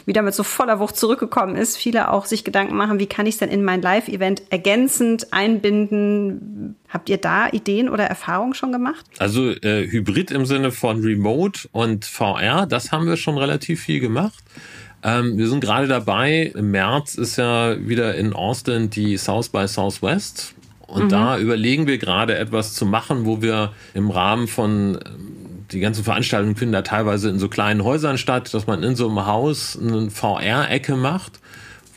wieder 0.05 0.21
mit 0.21 0.33
so 0.33 0.43
voller 0.43 0.79
Wucht 0.79 0.97
zurückgekommen 0.97 1.55
ist, 1.55 1.77
viele 1.77 2.11
auch 2.11 2.25
sich 2.25 2.43
Gedanken 2.43 2.75
machen, 2.75 2.99
wie 2.99 3.07
kann 3.07 3.25
ich 3.25 3.35
es 3.35 3.39
denn 3.39 3.49
in 3.49 3.63
mein 3.63 3.81
Live-Event 3.81 4.43
ergänzend 4.49 5.31
einbinden? 5.31 6.75
Habt 6.89 7.09
ihr 7.09 7.17
da 7.17 7.49
Ideen 7.49 7.89
oder 7.89 8.05
Erfahrungen 8.05 8.53
schon 8.53 8.71
gemacht? 8.71 9.05
Also 9.19 9.49
äh, 9.49 9.87
Hybrid 9.89 10.31
im 10.31 10.45
Sinne 10.45 10.71
von 10.71 11.01
Remote 11.01 11.69
und 11.71 12.05
VR, 12.05 12.65
das 12.65 12.91
haben 12.91 13.07
wir 13.07 13.17
schon 13.17 13.37
relativ 13.37 13.81
viel 13.81 13.99
gemacht. 13.99 14.43
Ähm, 15.03 15.37
wir 15.37 15.47
sind 15.47 15.61
gerade 15.61 15.87
dabei. 15.87 16.51
Im 16.55 16.71
März 16.71 17.15
ist 17.15 17.37
ja 17.37 17.75
wieder 17.79 18.15
in 18.15 18.33
Austin 18.33 18.89
die 18.89 19.17
South 19.17 19.49
by 19.49 19.67
Southwest. 19.67 20.53
Und 20.87 21.05
mhm. 21.05 21.09
da 21.09 21.37
überlegen 21.37 21.87
wir 21.87 21.97
gerade 21.97 22.37
etwas 22.37 22.73
zu 22.73 22.85
machen, 22.85 23.25
wo 23.25 23.41
wir 23.41 23.71
im 23.93 24.11
Rahmen 24.11 24.47
von 24.47 24.99
die 25.71 25.79
ganzen 25.79 26.03
Veranstaltungen 26.03 26.55
finden 26.55 26.73
da 26.73 26.81
teilweise 26.81 27.29
in 27.29 27.39
so 27.39 27.47
kleinen 27.47 27.83
Häusern 27.83 28.17
statt, 28.17 28.53
dass 28.53 28.67
man 28.67 28.83
in 28.83 28.95
so 28.95 29.07
einem 29.07 29.25
Haus 29.25 29.79
eine 29.81 30.09
VR-Ecke 30.09 30.97
macht, 30.97 31.39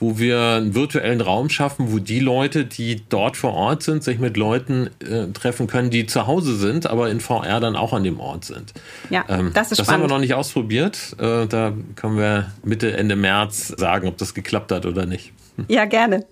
wo 0.00 0.18
wir 0.18 0.40
einen 0.40 0.74
virtuellen 0.74 1.20
Raum 1.20 1.48
schaffen, 1.48 1.92
wo 1.92 1.98
die 1.98 2.20
Leute, 2.20 2.64
die 2.64 3.02
dort 3.08 3.36
vor 3.36 3.54
Ort 3.54 3.82
sind, 3.82 4.02
sich 4.04 4.18
mit 4.18 4.36
Leuten 4.36 4.90
äh, 5.00 5.26
treffen 5.32 5.66
können, 5.66 5.90
die 5.90 6.06
zu 6.06 6.26
Hause 6.26 6.56
sind, 6.56 6.86
aber 6.86 7.10
in 7.10 7.20
VR 7.20 7.60
dann 7.60 7.76
auch 7.76 7.92
an 7.92 8.02
dem 8.04 8.20
Ort 8.20 8.44
sind. 8.44 8.72
Ja, 9.10 9.24
ähm, 9.28 9.50
das 9.54 9.70
ist 9.72 9.78
Das 9.78 9.86
spannend. 9.86 10.02
haben 10.04 10.10
wir 10.10 10.14
noch 10.14 10.20
nicht 10.20 10.34
ausprobiert. 10.34 11.16
Äh, 11.18 11.46
da 11.46 11.72
können 11.96 12.16
wir 12.18 12.52
Mitte, 12.64 12.96
Ende 12.96 13.16
März 13.16 13.68
sagen, 13.76 14.08
ob 14.08 14.18
das 14.18 14.34
geklappt 14.34 14.72
hat 14.72 14.86
oder 14.86 15.06
nicht. 15.06 15.32
Ja, 15.68 15.84
gerne. 15.84 16.26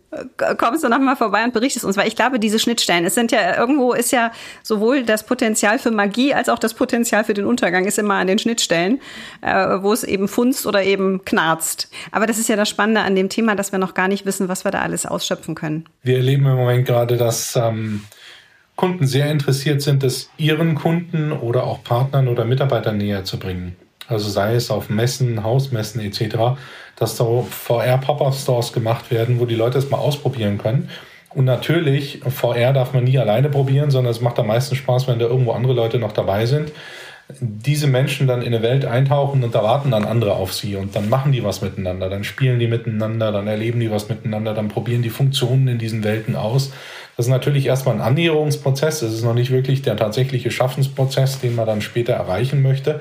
Kommst 0.58 0.84
du 0.84 0.88
noch 0.88 0.98
mal 0.98 1.16
vorbei 1.16 1.44
und 1.44 1.52
berichtest 1.52 1.84
uns, 1.84 1.96
weil 1.96 2.08
ich 2.08 2.16
glaube, 2.16 2.38
diese 2.38 2.58
Schnittstellen, 2.58 3.04
es 3.04 3.14
sind 3.14 3.32
ja 3.32 3.56
irgendwo 3.56 3.92
ist 3.92 4.12
ja 4.12 4.32
sowohl 4.62 5.04
das 5.04 5.24
Potenzial 5.24 5.78
für 5.78 5.90
Magie 5.90 6.34
als 6.34 6.48
auch 6.48 6.58
das 6.58 6.74
Potenzial 6.74 7.24
für 7.24 7.34
den 7.34 7.46
Untergang 7.46 7.84
ist 7.84 7.98
immer 7.98 8.14
an 8.14 8.26
den 8.26 8.38
Schnittstellen, 8.38 9.00
äh, 9.40 9.54
wo 9.80 9.92
es 9.92 10.04
eben 10.04 10.28
funzt 10.28 10.66
oder 10.66 10.82
eben 10.82 11.24
knarzt. 11.24 11.88
Aber 12.10 12.26
das 12.26 12.38
ist 12.38 12.48
ja 12.48 12.56
das 12.56 12.68
Spannende 12.68 13.02
an 13.02 13.14
dem 13.14 13.28
Thema, 13.28 13.54
dass 13.54 13.72
wir 13.72 13.78
noch 13.78 13.94
gar 13.94 14.08
nicht 14.08 14.26
wissen, 14.26 14.48
was 14.48 14.64
wir 14.64 14.70
da 14.70 14.80
alles 14.80 15.06
ausschöpfen 15.06 15.54
können. 15.54 15.84
Wir 16.02 16.16
erleben 16.16 16.46
im 16.46 16.56
Moment 16.56 16.86
gerade, 16.86 17.16
dass 17.16 17.56
ähm, 17.56 18.02
Kunden 18.76 19.06
sehr 19.06 19.30
interessiert 19.30 19.82
sind, 19.82 20.02
es 20.02 20.30
ihren 20.36 20.74
Kunden 20.74 21.32
oder 21.32 21.64
auch 21.64 21.84
Partnern 21.84 22.28
oder 22.28 22.44
Mitarbeitern 22.44 22.98
näher 22.98 23.24
zu 23.24 23.38
bringen. 23.38 23.76
Also 24.12 24.28
sei 24.28 24.54
es 24.54 24.70
auf 24.70 24.88
Messen, 24.88 25.42
Hausmessen 25.42 26.00
etc 26.00 26.56
dass 26.96 27.16
so 27.16 27.46
VR-Pop-Up-Stores 27.50 28.72
gemacht 28.72 29.10
werden, 29.10 29.40
wo 29.40 29.46
die 29.46 29.54
Leute 29.54 29.78
es 29.78 29.90
mal 29.90 29.98
ausprobieren 29.98 30.58
können. 30.58 30.88
Und 31.30 31.46
natürlich, 31.46 32.20
VR 32.24 32.72
darf 32.72 32.92
man 32.92 33.04
nie 33.04 33.18
alleine 33.18 33.48
probieren, 33.48 33.90
sondern 33.90 34.10
es 34.10 34.20
macht 34.20 34.38
am 34.38 34.46
meisten 34.46 34.76
Spaß, 34.76 35.08
wenn 35.08 35.18
da 35.18 35.26
irgendwo 35.26 35.52
andere 35.52 35.72
Leute 35.72 35.98
noch 35.98 36.12
dabei 36.12 36.46
sind. 36.46 36.70
Diese 37.40 37.86
Menschen 37.86 38.26
dann 38.26 38.42
in 38.42 38.54
eine 38.54 38.62
Welt 38.62 38.84
eintauchen 38.84 39.42
und 39.42 39.54
da 39.54 39.62
warten 39.62 39.90
dann 39.90 40.04
andere 40.04 40.34
auf 40.34 40.52
sie 40.52 40.76
und 40.76 40.94
dann 40.94 41.08
machen 41.08 41.32
die 41.32 41.42
was 41.42 41.62
miteinander, 41.62 42.10
dann 42.10 42.24
spielen 42.24 42.58
die 42.58 42.66
miteinander, 42.66 43.32
dann 43.32 43.46
erleben 43.46 43.80
die 43.80 43.90
was 43.90 44.10
miteinander, 44.10 44.52
dann 44.52 44.68
probieren 44.68 45.02
die 45.02 45.08
Funktionen 45.08 45.66
in 45.68 45.78
diesen 45.78 46.04
Welten 46.04 46.36
aus. 46.36 46.72
Das 47.16 47.26
ist 47.26 47.30
natürlich 47.30 47.66
erstmal 47.66 47.94
ein 47.94 48.00
Annäherungsprozess, 48.02 49.00
das 49.00 49.14
ist 49.14 49.24
noch 49.24 49.34
nicht 49.34 49.50
wirklich 49.50 49.80
der 49.80 49.96
tatsächliche 49.96 50.50
Schaffensprozess, 50.50 51.40
den 51.40 51.54
man 51.54 51.66
dann 51.66 51.80
später 51.80 52.12
erreichen 52.12 52.60
möchte. 52.60 53.00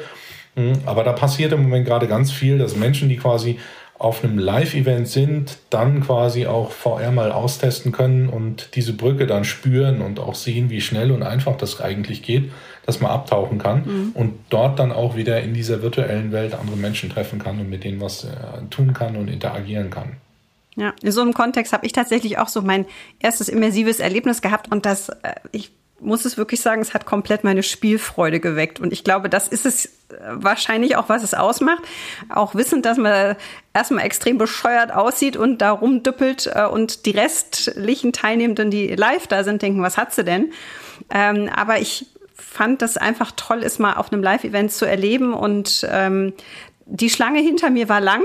Hm, 0.56 0.74
aber 0.86 1.04
da 1.04 1.14
passiert 1.14 1.54
im 1.54 1.64
Moment 1.64 1.86
gerade 1.86 2.08
ganz 2.08 2.32
viel, 2.32 2.58
dass 2.58 2.76
Menschen, 2.76 3.10
die 3.10 3.18
quasi 3.18 3.58
auf 4.02 4.24
einem 4.24 4.40
Live-Event 4.40 5.08
sind, 5.08 5.60
dann 5.70 6.02
quasi 6.02 6.48
auch 6.48 6.72
VR 6.72 7.12
mal 7.12 7.32
austesten 7.32 7.92
können 7.92 8.30
und 8.30 8.76
diese 8.76 8.94
Brücke 8.94 9.28
dann 9.28 9.44
spüren 9.44 10.02
und 10.02 10.20
auch 10.20 10.34
sehen, 10.34 10.72
wie 10.72 10.82
schnell 10.82 11.12
und 11.12 11.22
einfach 11.22 11.56
das 11.56 11.80
eigentlich 11.80 12.24
geht, 12.24 12.52
dass 12.84 13.00
man 13.00 13.12
abtauchen 13.12 13.60
kann 13.60 13.84
mhm. 13.86 14.12
und 14.16 14.34
dort 14.50 14.80
dann 14.80 14.92
auch 14.92 15.16
wieder 15.16 15.42
in 15.42 15.54
dieser 15.54 15.84
virtuellen 15.84 16.32
Welt 16.32 16.56
andere 16.56 16.78
Menschen 16.78 17.12
treffen 17.12 17.38
kann 17.38 17.60
und 17.60 17.70
mit 17.70 17.84
denen 17.84 18.02
was 18.02 18.24
äh, 18.24 18.30
tun 18.72 18.94
kann 18.94 19.16
und 19.16 19.28
interagieren 19.28 19.92
kann. 19.92 20.18
Ja, 20.76 20.94
in 21.04 21.12
so 21.12 21.22
einem 21.22 21.34
Kontext 21.34 21.72
habe 21.72 21.86
ich 21.86 21.92
tatsächlich 21.92 22.40
auch 22.40 22.48
so 22.48 22.64
mein 22.64 22.86
erstes 23.20 23.50
immersives 23.50 24.00
Erlebnis 24.00 24.42
gehabt 24.42 24.72
und 24.72 24.88
das, 24.88 25.10
äh, 25.10 25.36
ich 25.52 25.72
muss 26.02 26.26
es 26.26 26.38
wirklich 26.38 26.62
sagen, 26.62 26.82
es 26.82 26.94
hat 26.94 27.06
komplett 27.06 27.44
meine 27.44 27.64
Spielfreude 27.64 28.40
geweckt. 28.40 28.80
Und 28.80 28.92
ich 28.92 29.04
glaube, 29.04 29.30
das 29.30 29.48
ist 29.48 29.66
es 29.66 29.86
äh, 29.86 29.90
wahrscheinlich 30.34 30.96
auch, 30.96 31.10
was 31.10 31.24
es 31.24 31.34
ausmacht. 31.34 31.84
Auch 32.30 32.56
wissend, 32.56 32.86
dass 32.86 32.98
man 32.98 33.36
erstmal 33.74 34.06
extrem 34.06 34.38
bescheuert 34.38 34.92
aussieht 34.92 35.38
und 35.38 35.60
da 35.60 35.72
rumdüppelt 35.72 36.52
äh, 36.54 36.66
und 36.66 37.06
die 37.06 37.12
restlichen 37.12 38.14
Teilnehmenden, 38.14 38.72
die 38.72 38.88
live 38.88 39.28
da 39.28 39.44
sind, 39.44 39.62
denken, 39.62 39.82
was 39.82 39.98
hat 39.98 40.14
sie 40.14 40.24
denn? 40.24 40.52
Ähm, 41.10 41.50
aber 41.56 41.80
ich 41.80 42.08
fand 42.36 42.82
das 42.82 42.98
einfach 42.98 43.32
toll, 43.36 43.62
es 43.64 43.80
mal 43.80 43.94
auf 43.94 44.12
einem 44.12 44.24
Live-Event 44.24 44.72
zu 44.72 44.86
erleben 44.86 45.34
und 45.34 45.88
ähm, 45.90 46.34
die 46.86 47.10
Schlange 47.10 47.40
hinter 47.40 47.70
mir 47.70 47.88
war 47.88 48.02
lang. 48.02 48.24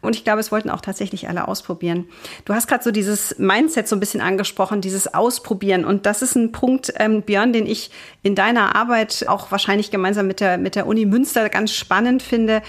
Und 0.00 0.16
ich 0.16 0.24
glaube, 0.24 0.40
es 0.40 0.52
wollten 0.52 0.70
auch 0.70 0.80
tatsächlich 0.80 1.28
alle 1.28 1.48
ausprobieren. 1.48 2.06
Du 2.44 2.54
hast 2.54 2.66
gerade 2.66 2.84
so 2.84 2.90
dieses 2.90 3.38
Mindset 3.38 3.88
so 3.88 3.96
ein 3.96 4.00
bisschen 4.00 4.20
angesprochen, 4.20 4.80
dieses 4.80 5.12
Ausprobieren. 5.12 5.84
Und 5.84 6.06
das 6.06 6.22
ist 6.22 6.34
ein 6.34 6.52
Punkt, 6.52 6.92
ähm, 6.96 7.22
Björn, 7.22 7.52
den 7.52 7.66
ich 7.66 7.90
in 8.22 8.34
deiner 8.34 8.74
Arbeit 8.76 9.26
auch 9.28 9.50
wahrscheinlich 9.50 9.90
gemeinsam 9.90 10.26
mit 10.26 10.40
der, 10.40 10.58
mit 10.58 10.74
der 10.74 10.86
Uni 10.86 11.06
Münster 11.06 11.48
ganz 11.48 11.72
spannend 11.72 12.22
finde 12.22 12.62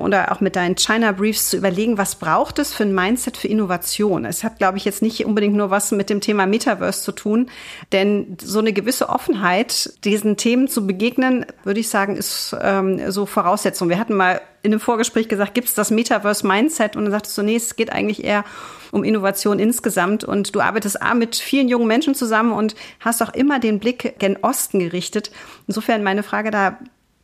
oder 0.00 0.32
auch 0.32 0.40
mit 0.40 0.56
deinen 0.56 0.76
China 0.76 1.12
Briefs 1.12 1.50
zu 1.50 1.56
überlegen, 1.56 1.98
was 1.98 2.16
braucht 2.16 2.58
es 2.58 2.72
für 2.72 2.84
ein 2.84 2.94
Mindset 2.94 3.36
für 3.36 3.48
Innovation? 3.48 4.24
Es 4.24 4.44
hat, 4.44 4.58
glaube 4.58 4.78
ich, 4.78 4.84
jetzt 4.84 5.02
nicht 5.02 5.24
unbedingt 5.24 5.54
nur 5.54 5.70
was 5.70 5.92
mit 5.92 6.10
dem 6.10 6.20
Thema 6.20 6.46
Metaverse 6.46 7.02
zu 7.02 7.12
tun, 7.12 7.50
denn 7.92 8.36
so 8.42 8.58
eine 8.58 8.72
gewisse 8.72 9.08
Offenheit, 9.08 9.92
diesen 10.04 10.36
Themen 10.36 10.68
zu 10.68 10.86
begegnen, 10.86 11.46
würde 11.64 11.80
ich 11.80 11.88
sagen, 11.88 12.16
ist 12.16 12.56
ähm, 12.60 13.10
so 13.10 13.26
Voraussetzung. 13.26 13.88
Wir 13.88 13.98
hatten 13.98 14.14
mal 14.14 14.40
in 14.62 14.72
einem 14.72 14.80
Vorgespräch 14.80 15.28
gesagt, 15.28 15.54
gibt 15.54 15.68
es 15.68 15.74
das 15.74 15.90
Metaverse 15.90 16.46
Mindset? 16.46 16.96
Und 16.96 17.04
dann 17.04 17.12
sagtest 17.12 17.36
du, 17.38 17.42
nee, 17.42 17.56
es 17.56 17.76
geht 17.76 17.90
eigentlich 17.90 18.24
eher 18.24 18.44
um 18.90 19.04
Innovation 19.04 19.58
insgesamt. 19.58 20.24
Und 20.24 20.54
du 20.54 20.60
arbeitest 20.60 21.00
A 21.00 21.14
mit 21.14 21.36
vielen 21.36 21.68
jungen 21.68 21.86
Menschen 21.86 22.14
zusammen 22.14 22.52
und 22.52 22.74
hast 23.00 23.22
auch 23.22 23.32
immer 23.32 23.58
den 23.58 23.78
Blick 23.78 24.18
gen 24.18 24.36
Osten 24.42 24.78
gerichtet. 24.80 25.30
Insofern 25.66 26.02
meine 26.02 26.22
Frage 26.22 26.50
da, 26.50 26.78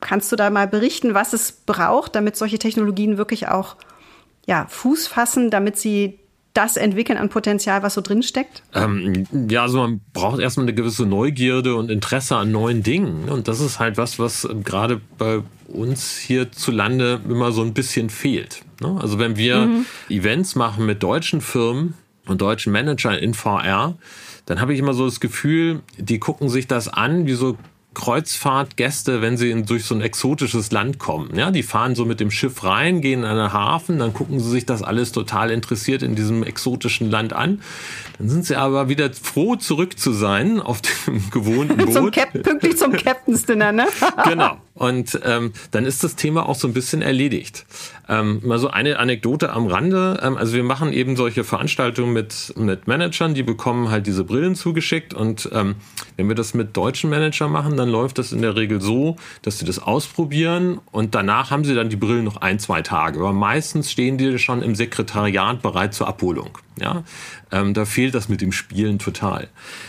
Kannst 0.07 0.31
du 0.31 0.37
da 0.37 0.51
mal 0.51 0.69
berichten, 0.69 1.15
was 1.15 1.33
es 1.33 1.51
braucht, 1.51 2.15
damit 2.15 2.37
solche 2.37 2.61
Technologien 2.61 3.19
wirklich 3.19 3.49
auch 3.49 3.75
ja, 4.47 4.67
Fuß 4.69 5.09
fassen, 5.09 5.51
damit 5.51 5.77
sie 5.79 6.21
das 6.55 6.77
entwickeln 6.77 7.19
an 7.19 7.29
Potenzial, 7.29 7.83
was 7.83 7.95
so 7.95 8.03
drin 8.03 8.23
steckt? 8.23 8.63
Ähm, 8.73 9.27
ja, 9.51 9.63
also 9.63 9.79
man 9.79 10.01
braucht 10.13 10.39
erstmal 10.39 10.67
eine 10.67 10.75
gewisse 10.75 11.07
Neugierde 11.07 11.75
und 11.75 11.91
Interesse 11.91 12.37
an 12.37 12.53
neuen 12.53 12.85
Dingen. 12.85 13.29
Und 13.29 13.49
das 13.49 13.59
ist 13.59 13.81
halt 13.81 13.99
was, 13.99 14.21
was 14.21 14.49
gerade 14.63 15.01
bei 15.19 15.43
uns 15.67 16.17
hierzulande 16.17 17.21
immer 17.29 17.51
so 17.51 17.63
ein 17.63 17.75
bisschen 17.75 18.09
fehlt. 18.09 18.63
Ne? 18.81 18.97
Also 19.03 19.19
wenn 19.19 19.37
wir 19.37 19.67
mhm. 19.67 19.87
Events 20.09 20.55
machen 20.55 20.87
mit 20.87 21.03
deutschen 21.03 21.41
Firmen 21.41 21.95
und 22.27 22.41
deutschen 22.41 22.73
Managern 22.73 23.17
in 23.17 23.35
VR, 23.35 23.97
dann 24.47 24.61
habe 24.61 24.73
ich 24.73 24.79
immer 24.79 24.95
so 24.95 25.05
das 25.05 25.19
Gefühl, 25.19 25.81
die 25.99 26.21
gucken 26.21 26.49
sich 26.49 26.69
das 26.69 26.87
an 26.87 27.27
wie 27.27 27.35
so 27.35 27.59
Kreuzfahrtgäste, 27.97 29.23
wenn 29.23 29.39
sie 29.39 29.51
in, 29.51 29.65
durch 29.65 29.87
so 29.87 29.95
ein 29.95 30.03
exotisches 30.03 30.71
Land 30.71 30.99
kommen. 30.99 31.35
Ja, 31.35 31.51
die 31.51 31.63
fahren 31.63 31.95
so 31.95 32.05
mit 32.05 32.21
dem 32.21 32.31
Schiff 32.31 32.63
rein, 32.63 33.01
gehen 33.01 33.21
in 33.21 33.25
einen 33.25 33.55
Hafen, 33.55 33.99
dann 33.99 34.13
gucken 34.13 34.39
sie 34.39 34.51
sich 34.51 34.67
das 34.67 34.83
alles 34.83 35.13
total 35.13 35.51
interessiert 35.51 36.03
in 36.03 36.15
diesem 36.15 36.43
exotischen 36.43 37.11
Land 37.11 37.33
an. 37.33 37.63
Dann 38.19 38.29
sind 38.29 38.47
sie 38.47 38.57
aber 38.57 38.89
wieder 38.89 39.13
froh, 39.13 39.57
zurück 39.57 39.99
zu 39.99 40.13
sein 40.13 40.61
auf 40.61 40.81
dem 40.83 41.31
gewohnten 41.31 41.77
Boot. 41.77 41.93
zum 41.93 42.11
Cap 42.11 42.33
pünktlich 42.43 42.77
zum 42.77 42.93
Captain's 42.93 43.45
Dinner, 43.45 43.73
ne? 43.73 43.87
genau. 44.25 44.57
Und 44.75 45.19
ähm, 45.25 45.53
dann 45.71 45.87
ist 45.87 46.05
das 46.05 46.17
Thema 46.17 46.47
auch 46.47 46.55
so 46.55 46.69
ein 46.69 46.75
bisschen 46.75 47.01
erledigt. 47.01 47.65
Ähm, 48.09 48.41
mal 48.45 48.59
so 48.59 48.69
eine 48.69 48.99
Anekdote 48.99 49.51
am 49.51 49.67
Rande. 49.67 50.21
Ähm, 50.23 50.37
also 50.37 50.55
wir 50.55 50.65
machen 50.65 50.93
eben 50.93 51.17
solche 51.17 51.45
Veranstaltungen 51.45 52.13
mit, 52.13 52.53
mit 52.57 52.87
Managern, 52.87 53.35
die 53.35 53.43
bekommen 53.43 53.91
halt 53.91 54.07
diese 54.07 54.25
Brillen 54.25 54.55
zugeschickt. 54.55 55.15
Und 55.15 55.49
ähm, 55.53 55.77
wenn 56.17 56.29
wir 56.29 56.35
das 56.35 56.53
mit 56.53 56.77
deutschen 56.77 57.09
Managern 57.09 57.51
machen, 57.51 57.77
dann 57.77 57.89
läuft 57.89 58.19
das 58.19 58.33
in 58.33 58.43
der 58.43 58.55
Regel 58.55 58.81
so, 58.81 59.17
dass 59.43 59.59
sie 59.59 59.65
das 59.65 59.79
ausprobieren 59.79 60.81
und 60.93 61.15
danach 61.15 61.51
haben 61.51 61.65
sie 61.65 61.75
dann 61.75 61.89
die 61.89 61.97
Brillen 61.97 62.25
noch 62.25 62.37
ein, 62.37 62.59
zwei 62.59 62.83
Tage. 62.83 63.19
Aber 63.19 63.33
meistens 63.33 63.91
stehen 63.91 64.19
die 64.19 64.39
schon 64.39 64.63
im 64.63 64.75
Sekretariat 64.75 65.63
bereit 65.63 65.95
zur 65.95 66.07
Abholung. 66.07 66.59
Ja, 66.79 67.05
ähm, 67.53 67.73
da 67.73 67.87
fehlt 67.87 68.15
das 68.15 68.29
mit 68.29 68.43
dem 68.43 68.53
Spielen 68.53 68.99
total. 68.99 69.49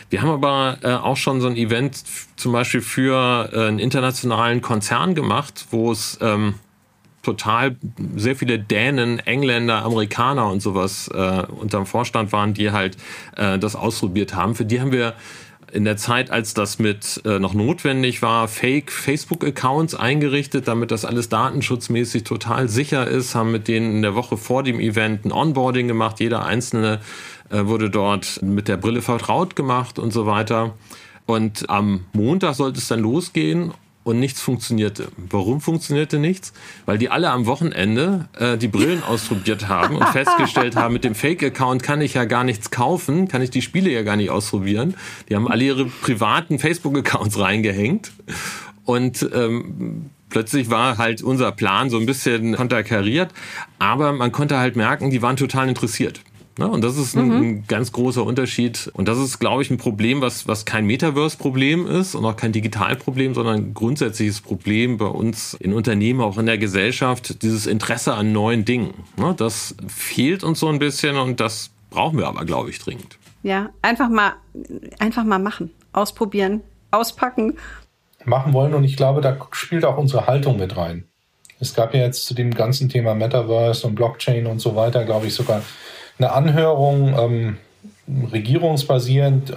Wir 0.10 0.22
haben 0.22 0.30
aber 0.30 0.78
äh, 0.84 0.94
auch 0.94 1.18
schon 1.18 1.42
so 1.42 1.48
ein 1.48 1.58
Event 1.58 2.02
zum 2.38 2.54
Beispiel 2.54 2.82
für 2.82 3.50
äh, 3.52 3.68
einen 3.68 3.80
internationalen 3.80 4.62
Konzern 4.62 5.14
gemacht, 5.14 5.66
wo 5.72 5.92
es 5.92 6.18
ähm, 6.22 6.56
total 7.24 7.76
sehr 8.16 8.38
viele 8.38 8.58
Dänen, 8.58 9.20
Engländer, 9.20 9.84
Amerikaner 9.84 10.50
und 10.50 10.62
sowas 10.62 11.10
äh, 11.14 11.44
unterm 11.60 11.86
Vorstand 11.86 12.32
waren, 12.32 12.54
die 12.54 12.72
halt 12.72 12.96
äh, 13.36 13.60
das 13.60 13.76
ausprobiert 13.76 14.34
haben. 14.34 14.56
Für 14.56 14.64
die 14.64 14.80
haben 14.80 14.94
wir 14.94 15.14
in 15.72 15.86
der 15.86 15.98
Zeit, 15.98 16.32
als 16.32 16.54
das 16.54 16.80
mit 16.80 17.22
äh, 17.26 17.40
noch 17.40 17.54
notwendig 17.54 18.22
war, 18.22 18.48
Fake 18.48 18.92
Facebook-Accounts 18.92 19.96
eingerichtet, 19.96 20.68
damit 20.68 20.92
das 20.92 21.06
alles 21.06 21.30
datenschutzmäßig 21.30 22.24
total 22.24 22.70
sicher 22.70 23.08
ist, 23.08 23.36
haben 23.36 23.52
mit 23.52 23.68
denen 23.68 23.98
in 23.98 24.02
der 24.02 24.16
Woche 24.16 24.38
vor 24.38 24.64
dem 24.64 24.80
Event 24.80 25.26
ein 25.26 25.32
Onboarding 25.32 25.88
gemacht. 25.88 26.20
Jeder 26.20 26.46
einzelne 26.46 27.00
äh, 27.50 27.66
wurde 27.66 27.90
dort 27.90 28.42
mit 28.42 28.68
der 28.68 28.78
Brille 28.78 29.02
vertraut 29.02 29.56
gemacht 29.56 30.00
und 30.00 30.12
so 30.12 30.26
weiter. 30.26 30.74
Und 31.26 31.70
am 31.70 32.06
Montag 32.14 32.56
sollte 32.56 32.80
es 32.80 32.88
dann 32.88 33.02
losgehen 33.02 33.74
und 34.08 34.20
nichts 34.20 34.40
funktionierte. 34.40 35.10
Warum 35.18 35.60
funktionierte 35.60 36.18
nichts? 36.18 36.54
Weil 36.86 36.98
die 36.98 37.10
alle 37.10 37.30
am 37.30 37.46
Wochenende 37.46 38.30
äh, 38.40 38.58
die 38.58 38.70
Brillen 38.70 39.04
ausprobiert 39.04 39.68
haben 39.68 39.98
und 39.98 40.08
festgestellt 40.14 40.78
haben, 40.78 40.94
mit 40.94 41.04
dem 41.04 41.14
Fake-Account 41.14 41.84
kann 41.84 42.00
ich 42.00 42.14
ja 42.14 42.24
gar 42.24 42.46
nichts 42.46 42.72
kaufen, 42.72 43.28
kann 43.28 43.42
ich 43.42 43.50
die 43.50 43.62
Spiele 43.62 43.92
ja 43.92 44.04
gar 44.04 44.16
nicht 44.16 44.30
ausprobieren. 44.30 44.96
Die 45.28 45.36
haben 45.36 45.50
alle 45.50 45.66
ihre 45.66 45.86
privaten 45.86 46.58
Facebook-Accounts 46.58 47.38
reingehängt 47.38 48.14
und 48.86 49.30
ähm, 49.34 50.10
plötzlich 50.30 50.70
war 50.70 50.98
halt 50.98 51.22
unser 51.22 51.52
Plan 51.52 51.90
so 51.90 51.98
ein 51.98 52.06
bisschen 52.06 52.56
konterkariert, 52.56 53.34
aber 53.78 54.14
man 54.14 54.32
konnte 54.32 54.58
halt 54.58 54.78
merken, 54.78 55.10
die 55.10 55.22
waren 55.22 55.36
total 55.36 55.68
interessiert. 55.68 56.22
Ne? 56.58 56.68
Und 56.68 56.84
das 56.84 56.98
ist 56.98 57.16
ein, 57.16 57.28
mhm. 57.28 57.36
ein, 57.36 57.64
ganz 57.68 57.92
großer 57.92 58.24
Unterschied. 58.24 58.90
Und 58.94 59.08
das 59.08 59.18
ist, 59.18 59.40
glaube 59.40 59.62
ich, 59.62 59.70
ein 59.70 59.78
Problem, 59.78 60.22
was, 60.22 60.48
was 60.48 60.66
kein 60.66 60.86
Metaverse-Problem 60.86 61.86
ist 61.86 62.16
und 62.16 62.26
auch 62.26 62.36
kein 62.36 62.52
Digitalproblem, 62.52 63.34
sondern 63.34 63.56
ein 63.56 63.74
grundsätzliches 63.74 64.42
Problem 64.42 64.98
bei 64.98 65.06
uns 65.06 65.54
in 65.54 65.74
Unternehmen, 65.74 66.22
auch 66.22 66.38
in 66.38 66.46
der 66.46 66.58
Gesellschaft, 66.58 67.42
dieses 67.44 67.68
Interesse 67.68 68.14
an 68.14 68.32
neuen 68.32 68.66
Dingen. 68.66 68.94
Ne? 69.18 69.34
Das 69.38 69.76
fehlt 69.88 70.44
uns 70.44 70.60
so 70.60 70.68
ein 70.68 70.80
bisschen 70.80 71.18
und 71.18 71.40
das 71.40 71.70
brauchen 71.90 72.18
wir 72.18 72.28
aber, 72.28 72.46
glaube 72.46 72.70
ich, 72.70 72.80
dringend. 72.80 73.18
Ja, 73.44 73.70
einfach 73.82 74.10
mal, 74.10 74.34
einfach 75.00 75.24
mal 75.24 75.40
machen, 75.40 75.72
ausprobieren, 75.94 76.62
auspacken. 76.92 77.58
Machen 78.26 78.54
wollen 78.54 78.74
und 78.74 78.84
ich 78.84 78.98
glaube, 78.98 79.22
da 79.22 79.38
spielt 79.52 79.86
auch 79.86 79.98
unsere 79.98 80.28
Haltung 80.28 80.58
mit 80.58 80.76
rein. 80.76 81.06
Es 81.60 81.74
gab 81.74 81.94
ja 81.94 82.02
jetzt 82.02 82.26
zu 82.26 82.34
dem 82.34 82.54
ganzen 82.54 82.90
Thema 82.90 83.16
Metaverse 83.16 83.88
und 83.88 83.96
Blockchain 83.96 84.46
und 84.48 84.60
so 84.60 84.76
weiter, 84.76 85.06
glaube 85.06 85.28
ich, 85.28 85.34
sogar 85.34 85.62
eine 86.20 86.32
Anhörung, 86.32 87.16
ähm, 87.18 87.58
regierungsbasierend, 88.32 89.54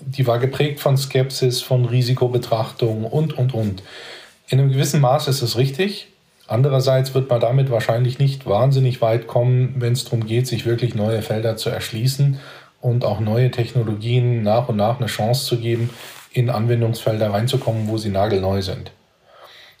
die 0.00 0.26
war 0.26 0.38
geprägt 0.38 0.80
von 0.80 0.96
Skepsis, 0.96 1.62
von 1.62 1.84
Risikobetrachtung 1.84 3.04
und, 3.04 3.36
und, 3.36 3.54
und. 3.54 3.82
In 4.48 4.60
einem 4.60 4.70
gewissen 4.70 5.00
Maß 5.00 5.28
ist 5.28 5.42
es 5.42 5.56
richtig. 5.56 6.08
Andererseits 6.46 7.14
wird 7.14 7.30
man 7.30 7.40
damit 7.40 7.70
wahrscheinlich 7.70 8.18
nicht 8.18 8.46
wahnsinnig 8.46 9.00
weit 9.00 9.26
kommen, 9.26 9.76
wenn 9.78 9.94
es 9.94 10.04
darum 10.04 10.26
geht, 10.26 10.46
sich 10.46 10.66
wirklich 10.66 10.94
neue 10.94 11.22
Felder 11.22 11.56
zu 11.56 11.70
erschließen 11.70 12.38
und 12.80 13.04
auch 13.04 13.20
neue 13.20 13.50
Technologien 13.50 14.42
nach 14.42 14.68
und 14.68 14.76
nach 14.76 14.98
eine 14.98 15.06
Chance 15.06 15.46
zu 15.46 15.58
geben, 15.58 15.88
in 16.32 16.50
Anwendungsfelder 16.50 17.32
reinzukommen, 17.32 17.88
wo 17.88 17.96
sie 17.96 18.10
nagelneu 18.10 18.60
sind. 18.60 18.90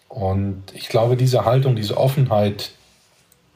Und 0.08 0.62
ich 0.72 0.88
glaube, 0.88 1.16
diese 1.16 1.44
Haltung, 1.44 1.76
diese 1.76 1.98
Offenheit, 1.98 2.70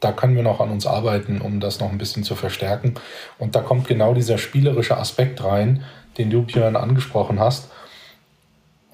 da 0.01 0.13
können 0.13 0.37
wir 0.37 0.43
noch 0.43 0.61
an 0.61 0.71
uns 0.71 0.87
arbeiten, 0.87 1.41
um 1.41 1.61
das 1.61 1.81
noch 1.81 1.91
ein 1.91 1.99
bisschen 1.99 2.23
zu 2.23 2.35
verstärken. 2.35 2.95
Und 3.39 3.55
da 3.55 3.61
kommt 3.61 3.89
genau 3.89 4.15
dieser 4.15 4.39
spielerische 4.39 4.97
Aspekt 4.97 5.43
rein, 5.43 5.83
den 6.19 6.31
du, 6.31 6.43
Björn, 6.43 6.77
angesprochen 6.77 7.41
hast. 7.41 7.71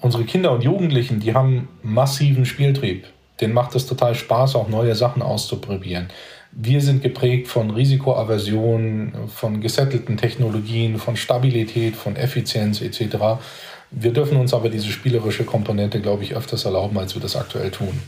Unsere 0.01 0.23
Kinder 0.23 0.51
und 0.51 0.63
Jugendlichen, 0.63 1.19
die 1.19 1.33
haben 1.33 1.67
massiven 1.81 2.45
Spieltrieb. 2.45 3.05
Denen 3.41 3.53
macht 3.53 3.75
es 3.75 3.85
total 3.85 4.15
Spaß, 4.15 4.55
auch 4.55 4.69
neue 4.69 4.95
Sachen 4.95 5.21
auszuprobieren. 5.21 6.07
Wir 6.51 6.79
sind 6.79 7.03
geprägt 7.03 7.47
von 7.47 7.69
Risikoaversion, 7.69 9.11
von 9.27 9.59
gesettelten 9.59 10.15
Technologien, 10.15 10.97
von 10.99 11.17
Stabilität, 11.17 11.97
von 11.97 12.15
Effizienz 12.15 12.81
etc. 12.81 13.41
Wir 13.91 14.13
dürfen 14.13 14.37
uns 14.37 14.53
aber 14.53 14.69
diese 14.69 14.87
spielerische 14.87 15.43
Komponente, 15.43 15.99
glaube 15.99 16.23
ich, 16.23 16.35
öfters 16.35 16.63
erlauben, 16.63 16.97
als 16.97 17.13
wir 17.13 17.21
das 17.21 17.35
aktuell 17.35 17.71
tun. 17.71 18.01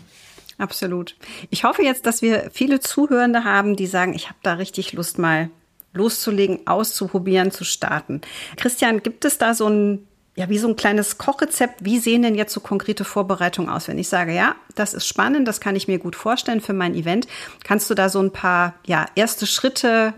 Absolut. 0.58 1.16
Ich 1.50 1.64
hoffe 1.64 1.84
jetzt, 1.84 2.06
dass 2.06 2.22
wir 2.22 2.50
viele 2.52 2.80
Zuhörende 2.80 3.44
haben, 3.44 3.76
die 3.76 3.88
sagen, 3.88 4.14
ich 4.14 4.28
habe 4.28 4.40
da 4.44 4.54
richtig 4.54 4.94
Lust 4.94 5.20
mal 5.20 5.50
loszulegen, 5.94 6.66
auszuprobieren, 6.66 7.52
zu 7.52 7.64
starten. 7.64 8.22
Christian, 8.56 9.04
gibt 9.04 9.26
es 9.26 9.38
da 9.38 9.54
so 9.54 9.68
ein 9.68 10.08
ja, 10.38 10.50
wie 10.50 10.60
so 10.60 10.68
ein 10.68 10.76
kleines 10.76 11.18
Kochrezept. 11.18 11.84
Wie 11.84 11.98
sehen 11.98 12.22
denn 12.22 12.36
jetzt 12.36 12.54
so 12.54 12.60
konkrete 12.60 13.04
Vorbereitungen 13.04 13.72
aus? 13.72 13.88
Wenn 13.88 13.98
ich 13.98 14.08
sage, 14.08 14.36
ja, 14.36 14.56
das 14.76 14.94
ist 14.94 15.08
spannend, 15.08 15.48
das 15.48 15.60
kann 15.60 15.76
ich 15.76 15.88
mir 15.88 15.98
gut 15.98 16.16
vorstellen 16.16 16.62
für 16.62 16.74
mein 16.74 16.94
Event. 16.94 17.28
Kannst 17.64 17.90
du 17.90 17.96
da 17.96 18.08
so 18.08 18.20
ein 18.20 18.32
paar, 18.32 18.76
ja, 18.86 19.08
erste 19.16 19.48
Schritte 19.48 20.14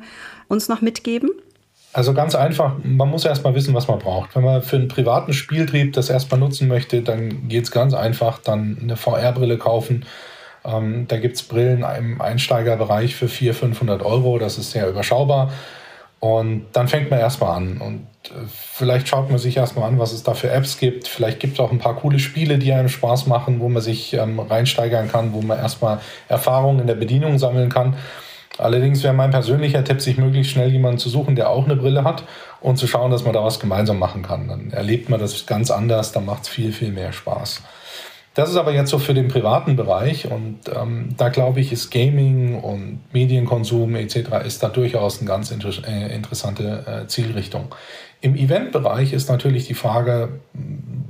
uns 0.49 0.67
noch 0.67 0.81
mitgeben? 0.81 1.29
Also 1.91 2.13
ganz 2.13 2.35
einfach, 2.35 2.73
man 2.83 3.09
muss 3.09 3.25
erstmal 3.25 3.55
wissen, 3.55 3.73
was 3.73 3.87
man 3.87 3.99
braucht. 3.99 4.35
Wenn 4.35 4.43
man 4.43 4.61
für 4.61 4.75
einen 4.75 4.87
privaten 4.87 5.33
Spieltrieb 5.33 5.93
das 5.93 6.09
erstmal 6.09 6.39
nutzen 6.39 6.67
möchte, 6.67 7.01
dann 7.01 7.47
geht 7.47 7.63
es 7.63 7.71
ganz 7.71 7.93
einfach, 7.95 8.37
dann 8.39 8.77
eine 8.81 8.95
VR-Brille 8.95 9.57
kaufen. 9.57 10.05
Ähm, 10.63 11.07
da 11.07 11.17
gibt 11.17 11.37
es 11.37 11.43
Brillen 11.43 11.83
im 11.97 12.21
Einsteigerbereich 12.21 13.15
für 13.15 13.27
400, 13.27 13.75
500 13.75 14.03
Euro, 14.03 14.37
das 14.37 14.57
ist 14.57 14.71
sehr 14.71 14.87
überschaubar. 14.87 15.51
Und 16.19 16.65
dann 16.73 16.87
fängt 16.87 17.09
man 17.09 17.19
erstmal 17.19 17.55
an. 17.55 17.77
Und 17.77 18.07
äh, 18.25 18.45
vielleicht 18.49 19.07
schaut 19.07 19.29
man 19.29 19.39
sich 19.39 19.57
erstmal 19.57 19.89
an, 19.89 19.97
was 19.97 20.11
es 20.11 20.21
da 20.21 20.33
für 20.33 20.51
Apps 20.51 20.77
gibt. 20.77 21.07
Vielleicht 21.07 21.39
gibt 21.39 21.53
es 21.53 21.59
auch 21.59 21.71
ein 21.71 21.79
paar 21.79 21.95
coole 21.95 22.19
Spiele, 22.19 22.59
die 22.59 22.73
einem 22.73 22.89
Spaß 22.89 23.25
machen, 23.25 23.61
wo 23.61 23.69
man 23.69 23.81
sich 23.81 24.13
ähm, 24.13 24.39
reinsteigern 24.39 25.09
kann, 25.09 25.33
wo 25.33 25.41
man 25.41 25.57
erstmal 25.57 25.99
Erfahrungen 26.27 26.81
in 26.81 26.87
der 26.87 26.95
Bedienung 26.95 27.39
sammeln 27.39 27.69
kann. 27.69 27.95
Allerdings 28.59 29.03
wäre 29.03 29.13
mein 29.13 29.31
persönlicher 29.31 29.83
Tipp, 29.83 30.01
sich 30.01 30.17
möglichst 30.17 30.51
schnell 30.51 30.69
jemanden 30.69 30.99
zu 30.99 31.09
suchen, 31.09 31.35
der 31.35 31.49
auch 31.49 31.65
eine 31.65 31.75
Brille 31.75 32.03
hat 32.03 32.23
und 32.61 32.77
zu 32.77 32.87
schauen, 32.87 33.11
dass 33.11 33.23
man 33.23 33.33
da 33.33 33.43
was 33.43 33.59
gemeinsam 33.59 33.99
machen 33.99 34.21
kann. 34.21 34.47
Dann 34.47 34.71
erlebt 34.71 35.09
man 35.09 35.19
das 35.19 35.45
ganz 35.45 35.71
anders, 35.71 36.11
dann 36.11 36.25
macht 36.25 36.43
es 36.43 36.49
viel, 36.49 36.71
viel 36.71 36.91
mehr 36.91 37.11
Spaß. 37.13 37.61
Das 38.35 38.49
ist 38.49 38.55
aber 38.55 38.73
jetzt 38.73 38.89
so 38.89 38.99
für 38.99 39.13
den 39.13 39.27
privaten 39.27 39.75
Bereich 39.75 40.31
und 40.31 40.59
ähm, 40.73 41.09
da 41.17 41.29
glaube 41.29 41.59
ich, 41.59 41.71
ist 41.71 41.89
Gaming 41.89 42.59
und 42.59 43.01
Medienkonsum 43.11 43.95
etc. 43.95 44.45
ist 44.45 44.61
da 44.61 44.69
durchaus 44.69 45.19
eine 45.19 45.27
ganz 45.27 45.51
inter 45.51 45.71
äh, 45.85 46.15
interessante 46.15 46.85
äh, 47.03 47.07
Zielrichtung. 47.07 47.73
Im 48.21 48.35
Eventbereich 48.35 49.13
ist 49.13 49.29
natürlich 49.29 49.67
die 49.67 49.73
Frage, 49.73 50.39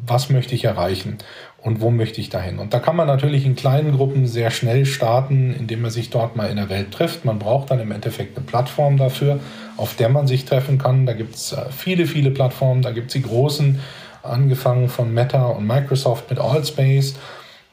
was 0.05 0.29
möchte 0.29 0.55
ich 0.55 0.63
erreichen? 0.63 1.17
Und 1.61 1.81
wo 1.81 1.89
möchte 1.89 2.21
ich 2.21 2.29
dahin. 2.29 2.59
Und 2.59 2.73
da 2.73 2.79
kann 2.79 2.95
man 2.95 3.07
natürlich 3.07 3.45
in 3.45 3.55
kleinen 3.55 3.91
Gruppen 3.91 4.27
sehr 4.27 4.49
schnell 4.49 4.85
starten, 4.85 5.53
indem 5.53 5.81
man 5.81 5.91
sich 5.91 6.09
dort 6.09 6.35
mal 6.35 6.49
in 6.49 6.55
der 6.55 6.69
Welt 6.69 6.91
trifft. 6.91 7.25
Man 7.25 7.39
braucht 7.39 7.71
dann 7.71 7.79
im 7.79 7.91
Endeffekt 7.91 8.37
eine 8.37 8.45
Plattform 8.45 8.97
dafür, 8.97 9.39
auf 9.77 9.95
der 9.95 10.09
man 10.09 10.27
sich 10.27 10.45
treffen 10.45 10.77
kann. 10.77 11.05
Da 11.05 11.13
gibt 11.13 11.35
es 11.35 11.53
äh, 11.53 11.65
viele, 11.69 12.05
viele 12.05 12.31
Plattformen. 12.31 12.81
Da 12.81 12.91
gibt 12.91 13.07
es 13.07 13.13
die 13.13 13.21
großen, 13.21 13.79
angefangen 14.23 14.89
von 14.89 15.13
Meta 15.13 15.47
und 15.47 15.65
Microsoft 15.67 16.29
mit 16.29 16.39
Allspace. 16.39 17.15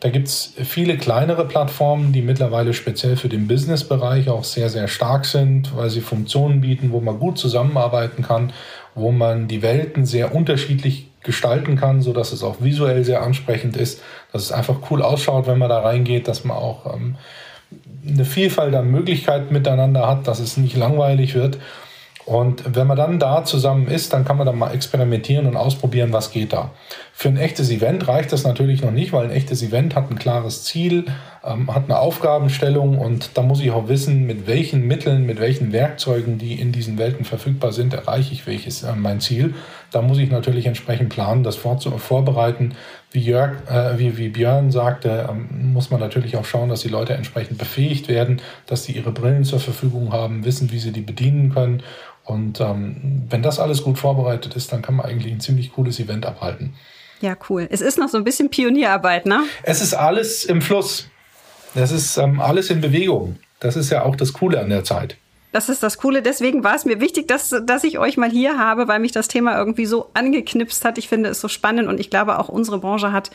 Da 0.01 0.11
gibt 0.11 0.29
es 0.29 0.55
viele 0.63 0.99
kleinere 0.99 1.47
Plattformen, 1.47 2.13
die 2.13 2.23
mittlerweile 2.23 2.75
speziell 2.75 3.17
für 3.17 3.29
den 3.29 3.49
Business-Bereich 3.49 4.29
auch 4.29 4.45
sehr, 4.45 4.69
sehr 4.69 4.89
stark 4.89 5.25
sind, 5.25 5.75
weil 5.75 5.89
sie 5.91 6.03
Funktionen 6.03 6.61
bieten, 6.61 6.93
wo 6.93 7.01
man 7.01 7.19
gut 7.19 7.39
zusammenarbeiten 7.39 8.23
kann, 8.23 8.53
wo 8.95 9.11
man 9.11 9.49
die 9.49 9.63
Welten 9.63 10.05
sehr 10.05 10.35
unterschiedlich 10.35 11.09
gestalten 11.27 11.77
kann, 11.77 12.01
so 12.01 12.15
dass 12.15 12.33
es 12.33 12.43
auch 12.43 12.57
visuell 12.61 13.05
sehr 13.05 13.23
ansprechend 13.23 13.77
ist, 13.77 14.01
dass 14.33 14.43
es 14.43 14.53
einfach 14.53 14.77
cool 14.91 15.03
ausschaut, 15.03 15.47
wenn 15.47 15.59
man 15.59 15.69
da 15.69 15.81
reingeht, 15.81 16.27
dass 16.29 16.45
man 16.45 16.57
auch 16.57 16.95
ähm, 16.95 17.17
eine 18.09 18.25
Vielfalt 18.25 18.75
an 18.75 18.91
Möglichkeiten 18.91 19.53
miteinander 19.53 20.09
hat, 20.09 20.27
dass 20.27 20.39
es 20.39 20.57
nicht 20.57 20.77
langweilig 20.77 21.35
wird. 21.35 21.59
Und 22.27 22.75
wenn 22.75 22.89
man 22.89 22.97
dann 22.97 23.21
da 23.21 23.45
zusammen 23.45 23.87
ist, 23.87 24.13
dann 24.13 24.25
kann 24.25 24.37
man 24.37 24.47
dann 24.47 24.59
mal 24.59 24.75
experimentieren 24.75 25.47
und 25.47 25.57
ausprobieren, 25.57 26.13
was 26.13 26.33
geht 26.33 26.53
da. 26.53 26.73
Für 27.13 27.29
ein 27.29 27.37
echtes 27.37 27.71
Event 27.71 28.09
reicht 28.09 28.33
das 28.33 28.43
natürlich 28.43 28.83
noch 28.83 28.91
nicht, 28.91 29.13
weil 29.13 29.27
ein 29.27 29.31
echtes 29.31 29.63
Event 29.63 29.95
hat 29.95 30.11
ein 30.11 30.19
klares 30.19 30.65
Ziel, 30.65 31.05
ähm, 31.45 31.73
hat 31.73 31.85
eine 31.85 32.01
Aufgabenstellung 32.01 32.99
und 32.99 33.31
da 33.35 33.43
muss 33.43 33.61
ich 33.61 33.71
auch 33.71 33.87
wissen, 33.87 34.27
mit 34.27 34.49
welchen 34.49 34.89
Mitteln, 34.89 35.25
mit 35.25 35.39
welchen 35.39 35.73
Werkzeugen, 35.73 36.37
die 36.37 36.61
in 36.61 36.73
diesen 36.73 36.99
Welten 36.99 37.25
verfügbar 37.25 37.71
sind, 37.71 37.95
erreiche 37.95 38.33
ich 38.33 38.45
welches 38.49 38.83
äh, 38.83 38.97
mein 38.97 39.21
Ziel. 39.21 39.55
Da 39.97 40.03
muss 40.03 40.19
ich 40.19 40.31
natürlich 40.31 40.67
entsprechend 40.67 41.09
planen, 41.09 41.43
das 41.43 41.57
vorbereiten. 41.57 42.75
Wie, 43.13 43.21
Jörg, 43.21 43.53
äh, 43.67 43.99
wie, 43.99 44.19
wie 44.19 44.29
Björn 44.29 44.71
sagte, 44.71 45.27
ähm, 45.27 45.73
muss 45.73 45.91
man 45.91 46.01
natürlich 46.01 46.37
auch 46.37 46.45
schauen, 46.45 46.69
dass 46.69 46.83
die 46.83 46.91
Leute 46.91 47.15
entsprechend 47.15 47.57
befähigt 47.57 48.07
werden, 48.07 48.43
dass 48.67 48.85
sie 48.85 48.93
ihre 48.93 49.11
Brillen 49.11 49.45
zur 49.45 49.59
Verfügung 49.59 50.13
haben, 50.13 50.45
wissen, 50.45 50.71
wie 50.71 50.81
sie 50.81 50.93
die 50.93 51.01
bedienen 51.01 51.51
können. 51.55 51.83
Und 52.25 52.61
ähm, 52.61 53.23
wenn 53.31 53.43
das 53.43 53.59
alles 53.59 53.85
gut 53.85 53.97
vorbereitet 53.99 54.55
ist, 54.55 54.71
dann 54.71 54.83
kann 54.83 54.97
man 54.97 55.07
eigentlich 55.07 55.33
ein 55.33 55.41
ziemlich 55.41 55.73
cooles 55.73 55.99
Event 55.99 56.27
abhalten. 56.27 56.75
Ja, 57.23 57.35
cool. 57.49 57.67
Es 57.71 57.81
ist 57.81 57.97
noch 57.97 58.11
so 58.11 58.19
ein 58.19 58.25
bisschen 58.25 58.51
Pionierarbeit, 58.51 59.25
ne? 59.25 59.45
Es 59.63 59.81
ist 59.81 59.95
alles 59.95 60.45
im 60.45 60.61
Fluss. 60.61 61.09
Es 61.75 61.91
ist 61.91 62.19
ähm, 62.19 62.39
alles 62.39 62.69
in 62.69 62.83
Bewegung. 62.83 63.37
Das 63.61 63.77
ist 63.77 63.89
ja 63.89 64.03
auch 64.03 64.15
das 64.15 64.35
Coole 64.35 64.61
an 64.61 64.69
der 64.69 64.85
Zeit. 64.85 65.17
Das 65.57 65.71
ist 65.71 65.83
das 65.83 65.97
Coole. 65.97 66.21
Deswegen 66.21 66.65
war 66.65 66.75
es 66.75 66.85
mir 66.85 67.01
wichtig, 67.01 67.29
dass, 67.29 67.49
dass 67.65 67.83
ich 67.83 67.99
euch 67.99 68.19
mal 68.19 68.29
hier 68.29 68.59
habe, 68.59 68.89
weil 68.89 69.01
mich 69.01 69.13
das 69.13 69.27
Thema 69.27 69.57
irgendwie 69.57 69.87
so 69.87 70.11
angeknipst 70.13 70.85
hat. 70.85 70.99
Ich 70.99 71.09
finde 71.09 71.31
es 71.31 71.41
so 71.41 71.49
spannend 71.49 71.89
und 71.89 71.99
ich 71.99 72.11
glaube 72.11 72.39
auch 72.39 72.51
unsere 72.51 72.79
Branche 72.79 73.11
hat 73.11 73.31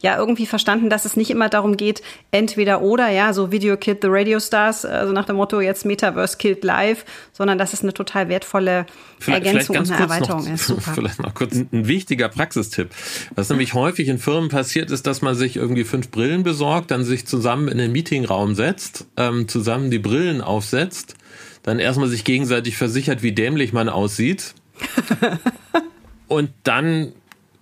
ja 0.00 0.16
irgendwie 0.16 0.46
verstanden, 0.46 0.90
dass 0.90 1.04
es 1.04 1.16
nicht 1.16 1.28
immer 1.28 1.48
darum 1.48 1.76
geht, 1.76 2.02
entweder 2.30 2.82
oder, 2.82 3.08
ja, 3.08 3.32
so 3.32 3.50
Video 3.50 3.76
Kid 3.76 3.98
the 4.02 4.08
Radio 4.08 4.38
Stars, 4.38 4.84
also 4.84 5.12
nach 5.12 5.24
dem 5.24 5.36
Motto 5.36 5.60
jetzt 5.60 5.84
Metaverse 5.84 6.36
killed 6.36 6.62
live, 6.62 7.04
sondern 7.32 7.58
dass 7.58 7.72
es 7.72 7.82
eine 7.82 7.92
total 7.92 8.28
wertvolle 8.28 8.86
vielleicht, 9.18 9.46
Ergänzung 9.46 9.74
vielleicht 9.74 9.90
und 9.90 9.96
eine 9.96 10.04
Erweiterung 10.04 10.44
noch, 10.44 10.54
ist. 10.54 10.66
Super. 10.66 10.82
Vielleicht 10.94 11.20
noch 11.20 11.34
kurz 11.34 11.54
ein, 11.54 11.68
ein 11.72 11.88
wichtiger 11.88 12.28
Praxistipp. 12.28 12.90
Was 13.34 13.48
nämlich 13.48 13.74
häufig 13.74 14.06
in 14.06 14.18
Firmen 14.18 14.50
passiert, 14.50 14.92
ist, 14.92 15.06
dass 15.08 15.20
man 15.20 15.34
sich 15.34 15.56
irgendwie 15.56 15.84
fünf 15.84 16.10
Brillen 16.12 16.44
besorgt, 16.44 16.92
dann 16.92 17.02
sich 17.02 17.26
zusammen 17.26 17.66
in 17.66 17.78
den 17.78 17.90
Meetingraum 17.90 18.54
setzt, 18.54 19.06
ähm, 19.16 19.48
zusammen 19.48 19.90
die 19.90 19.98
Brillen 19.98 20.40
aufsetzt 20.40 21.16
dann 21.66 21.80
erstmal 21.80 22.08
sich 22.08 22.24
gegenseitig 22.24 22.76
versichert, 22.76 23.22
wie 23.22 23.32
dämlich 23.32 23.74
man 23.74 23.90
aussieht. 23.90 24.54
und 26.28 26.50
dann 26.62 27.12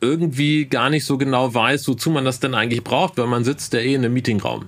irgendwie 0.00 0.66
gar 0.66 0.90
nicht 0.90 1.06
so 1.06 1.16
genau 1.16 1.54
weiß, 1.54 1.88
wozu 1.88 2.10
man 2.10 2.24
das 2.24 2.38
denn 2.38 2.54
eigentlich 2.54 2.84
braucht, 2.84 3.16
weil 3.16 3.26
man 3.26 3.44
sitzt 3.44 3.72
ja 3.72 3.80
eh 3.80 3.94
in 3.94 4.04
einem 4.04 4.12
Meetingraum. 4.12 4.66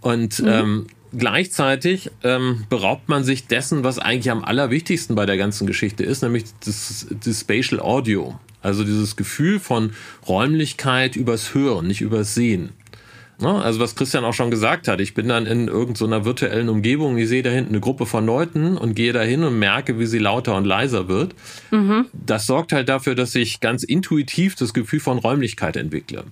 Und 0.00 0.40
mhm. 0.40 0.48
ähm, 0.48 0.86
gleichzeitig 1.16 2.10
ähm, 2.24 2.64
beraubt 2.68 3.08
man 3.08 3.22
sich 3.22 3.46
dessen, 3.46 3.84
was 3.84 4.00
eigentlich 4.00 4.32
am 4.32 4.44
allerwichtigsten 4.44 5.14
bei 5.14 5.26
der 5.26 5.36
ganzen 5.36 5.68
Geschichte 5.68 6.02
ist, 6.02 6.22
nämlich 6.22 6.44
das, 6.64 7.06
das 7.08 7.40
Spatial 7.40 7.80
Audio. 7.80 8.38
Also 8.62 8.82
dieses 8.82 9.14
Gefühl 9.14 9.60
von 9.60 9.92
Räumlichkeit 10.26 11.14
übers 11.14 11.54
Hören, 11.54 11.86
nicht 11.86 12.00
übers 12.00 12.34
Sehen. 12.34 12.70
Ne? 13.40 13.62
Also 13.62 13.80
was 13.80 13.94
Christian 13.94 14.24
auch 14.24 14.34
schon 14.34 14.50
gesagt 14.50 14.88
hat, 14.88 15.00
ich 15.00 15.14
bin 15.14 15.28
dann 15.28 15.46
in 15.46 15.68
irgendeiner 15.68 16.20
so 16.20 16.24
virtuellen 16.24 16.68
Umgebung, 16.68 17.16
ich 17.18 17.28
sehe 17.28 17.42
da 17.42 17.50
hinten 17.50 17.70
eine 17.70 17.80
Gruppe 17.80 18.06
von 18.06 18.26
Leuten 18.26 18.76
und 18.76 18.94
gehe 18.94 19.12
dahin 19.12 19.44
und 19.44 19.58
merke, 19.58 19.98
wie 19.98 20.06
sie 20.06 20.18
lauter 20.18 20.56
und 20.56 20.64
leiser 20.64 21.08
wird. 21.08 21.34
Mhm. 21.70 22.06
Das 22.12 22.46
sorgt 22.46 22.72
halt 22.72 22.88
dafür, 22.88 23.14
dass 23.14 23.34
ich 23.34 23.60
ganz 23.60 23.82
intuitiv 23.82 24.54
das 24.54 24.74
Gefühl 24.74 25.00
von 25.00 25.18
Räumlichkeit 25.18 25.76
entwickle. 25.76 26.24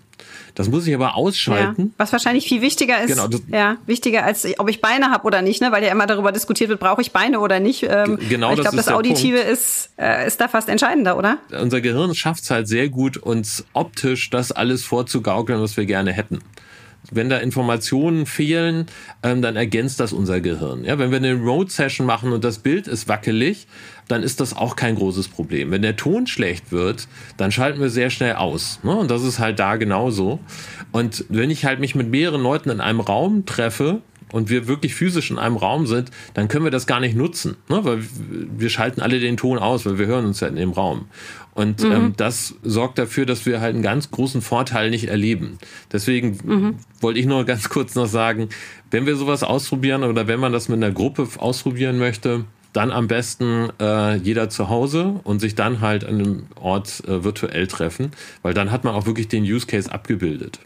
Das 0.54 0.68
muss 0.68 0.86
ich 0.86 0.94
aber 0.94 1.14
ausschalten. 1.14 1.82
Ja, 1.82 1.90
was 1.98 2.12
wahrscheinlich 2.12 2.48
viel 2.48 2.60
wichtiger 2.60 3.00
ist, 3.00 3.08
genau, 3.08 3.28
ja, 3.48 3.76
wichtiger 3.86 4.24
als 4.24 4.46
ob 4.58 4.68
ich 4.68 4.80
Beine 4.80 5.10
habe 5.10 5.24
oder 5.24 5.40
nicht, 5.40 5.60
ne? 5.60 5.70
weil 5.70 5.84
ja 5.84 5.92
immer 5.92 6.06
darüber 6.06 6.32
diskutiert 6.32 6.68
wird, 6.68 6.80
brauche 6.80 7.00
ich 7.00 7.12
Beine 7.12 7.38
oder 7.40 7.60
nicht. 7.60 7.84
Ähm, 7.84 8.18
genau, 8.28 8.50
ich 8.50 8.60
glaube, 8.60 8.76
das, 8.76 8.86
das 8.86 8.88
Auditive 8.88 9.38
ist, 9.38 9.90
äh, 9.98 10.26
ist 10.26 10.40
da 10.40 10.48
fast 10.48 10.68
entscheidender, 10.68 11.16
oder? 11.16 11.38
Unser 11.52 11.80
Gehirn 11.80 12.14
schafft 12.14 12.42
es 12.42 12.50
halt 12.50 12.66
sehr 12.66 12.88
gut, 12.88 13.16
uns 13.16 13.64
optisch 13.72 14.30
das 14.30 14.50
alles 14.50 14.84
vorzugaukeln, 14.84 15.60
was 15.60 15.76
wir 15.76 15.86
gerne 15.86 16.12
hätten. 16.12 16.40
Wenn 17.10 17.28
da 17.28 17.38
Informationen 17.38 18.26
fehlen, 18.26 18.86
ähm, 19.22 19.42
dann 19.42 19.56
ergänzt 19.56 20.00
das 20.00 20.12
unser 20.12 20.40
Gehirn. 20.40 20.84
Ja, 20.84 20.98
wenn 20.98 21.10
wir 21.10 21.18
eine 21.18 21.32
Remote-Session 21.32 22.06
machen 22.06 22.32
und 22.32 22.44
das 22.44 22.58
Bild 22.58 22.86
ist 22.86 23.08
wackelig, 23.08 23.66
dann 24.08 24.22
ist 24.22 24.40
das 24.40 24.56
auch 24.56 24.76
kein 24.76 24.94
großes 24.94 25.28
Problem. 25.28 25.70
Wenn 25.70 25.82
der 25.82 25.96
Ton 25.96 26.26
schlecht 26.26 26.72
wird, 26.72 27.08
dann 27.36 27.52
schalten 27.52 27.80
wir 27.80 27.90
sehr 27.90 28.10
schnell 28.10 28.34
aus. 28.34 28.80
Ne? 28.82 28.94
Und 28.94 29.10
das 29.10 29.22
ist 29.22 29.38
halt 29.38 29.58
da 29.58 29.76
genauso. 29.76 30.40
Und 30.92 31.24
wenn 31.28 31.50
ich 31.50 31.64
halt 31.64 31.80
mich 31.80 31.94
mit 31.94 32.08
mehreren 32.08 32.42
Leuten 32.42 32.70
in 32.70 32.80
einem 32.80 33.00
Raum 33.00 33.46
treffe, 33.46 34.02
und 34.32 34.50
wir 34.50 34.68
wirklich 34.68 34.94
physisch 34.94 35.30
in 35.30 35.38
einem 35.38 35.56
Raum 35.56 35.86
sind, 35.86 36.10
dann 36.34 36.48
können 36.48 36.64
wir 36.64 36.70
das 36.70 36.86
gar 36.86 37.00
nicht 37.00 37.16
nutzen, 37.16 37.56
ne? 37.68 37.84
weil 37.84 38.00
wir 38.58 38.68
schalten 38.68 39.00
alle 39.00 39.20
den 39.20 39.36
Ton 39.36 39.58
aus, 39.58 39.86
weil 39.86 39.98
wir 39.98 40.06
hören 40.06 40.26
uns 40.26 40.40
ja 40.40 40.48
in 40.48 40.56
dem 40.56 40.72
Raum. 40.72 41.06
Und 41.58 41.82
mhm. 41.82 41.90
ähm, 41.92 42.14
das 42.16 42.54
sorgt 42.62 42.98
dafür, 43.00 43.26
dass 43.26 43.44
wir 43.44 43.60
halt 43.60 43.74
einen 43.74 43.82
ganz 43.82 44.12
großen 44.12 44.42
Vorteil 44.42 44.90
nicht 44.90 45.08
erleben. 45.08 45.58
Deswegen 45.90 46.38
mhm. 46.44 46.74
wollte 47.00 47.18
ich 47.18 47.26
nur 47.26 47.44
ganz 47.44 47.68
kurz 47.68 47.96
noch 47.96 48.06
sagen, 48.06 48.48
wenn 48.92 49.06
wir 49.06 49.16
sowas 49.16 49.42
ausprobieren 49.42 50.04
oder 50.04 50.28
wenn 50.28 50.38
man 50.38 50.52
das 50.52 50.68
mit 50.68 50.76
einer 50.76 50.92
Gruppe 50.92 51.26
ausprobieren 51.38 51.98
möchte, 51.98 52.44
dann 52.72 52.92
am 52.92 53.08
besten 53.08 53.70
äh, 53.80 54.14
jeder 54.18 54.50
zu 54.50 54.68
Hause 54.68 55.18
und 55.24 55.40
sich 55.40 55.56
dann 55.56 55.80
halt 55.80 56.04
an 56.04 56.14
einem 56.14 56.46
Ort 56.60 57.02
äh, 57.08 57.24
virtuell 57.24 57.66
treffen, 57.66 58.12
weil 58.42 58.54
dann 58.54 58.70
hat 58.70 58.84
man 58.84 58.94
auch 58.94 59.06
wirklich 59.06 59.26
den 59.26 59.42
Use 59.42 59.66
Case 59.66 59.90
abgebildet. 59.90 60.60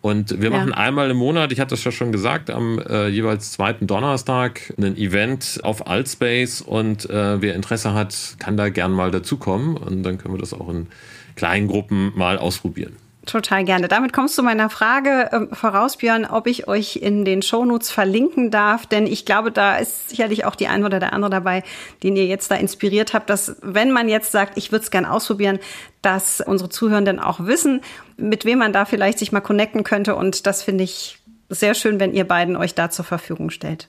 Und 0.00 0.40
wir 0.40 0.50
machen 0.50 0.70
ja. 0.70 0.76
einmal 0.76 1.10
im 1.10 1.16
Monat, 1.16 1.52
ich 1.52 1.60
hatte 1.60 1.70
das 1.70 1.84
ja 1.84 1.90
schon 1.90 2.12
gesagt, 2.12 2.50
am 2.50 2.78
äh, 2.78 3.08
jeweils 3.08 3.52
zweiten 3.52 3.86
Donnerstag 3.86 4.72
ein 4.78 4.96
Event 4.96 5.60
auf 5.62 5.86
Altspace 5.86 6.60
und 6.60 7.08
äh, 7.08 7.40
wer 7.40 7.54
Interesse 7.54 7.94
hat, 7.94 8.36
kann 8.38 8.56
da 8.56 8.68
gern 8.68 8.92
mal 8.92 9.10
dazukommen 9.10 9.76
und 9.76 10.02
dann 10.02 10.18
können 10.18 10.34
wir 10.34 10.40
das 10.40 10.52
auch 10.52 10.68
in 10.68 10.88
kleinen 11.36 11.68
Gruppen 11.68 12.12
mal 12.14 12.38
ausprobieren. 12.38 12.96
Total 13.26 13.64
gerne. 13.64 13.88
Damit 13.88 14.12
kommst 14.12 14.36
du 14.36 14.42
meiner 14.42 14.68
Frage 14.68 15.32
äh, 15.32 15.54
voraus, 15.54 15.96
Björn, 15.96 16.26
ob 16.26 16.46
ich 16.46 16.68
euch 16.68 16.96
in 16.96 17.24
den 17.24 17.42
Shownotes 17.42 17.90
verlinken 17.90 18.50
darf, 18.50 18.86
denn 18.86 19.06
ich 19.06 19.24
glaube, 19.24 19.50
da 19.50 19.76
ist 19.76 20.10
sicherlich 20.10 20.44
auch 20.44 20.54
die 20.54 20.68
eine 20.68 20.84
oder 20.84 21.00
der 21.00 21.12
andere 21.12 21.30
dabei, 21.30 21.62
den 22.02 22.16
ihr 22.16 22.26
jetzt 22.26 22.50
da 22.50 22.56
inspiriert 22.56 23.14
habt, 23.14 23.30
dass 23.30 23.56
wenn 23.62 23.92
man 23.92 24.08
jetzt 24.08 24.30
sagt, 24.32 24.58
ich 24.58 24.72
würde 24.72 24.84
es 24.84 24.90
gern 24.90 25.06
ausprobieren, 25.06 25.58
dass 26.02 26.40
unsere 26.40 26.68
Zuhörenden 26.68 27.18
auch 27.18 27.40
wissen, 27.46 27.80
mit 28.16 28.44
wem 28.44 28.58
man 28.58 28.72
da 28.72 28.84
vielleicht 28.84 29.18
sich 29.18 29.32
mal 29.32 29.40
connecten 29.40 29.84
könnte 29.84 30.16
und 30.16 30.46
das 30.46 30.62
finde 30.62 30.84
ich 30.84 31.18
sehr 31.48 31.74
schön, 31.74 32.00
wenn 32.00 32.12
ihr 32.12 32.26
beiden 32.26 32.56
euch 32.56 32.74
da 32.74 32.90
zur 32.90 33.04
Verfügung 33.04 33.50
stellt. 33.50 33.88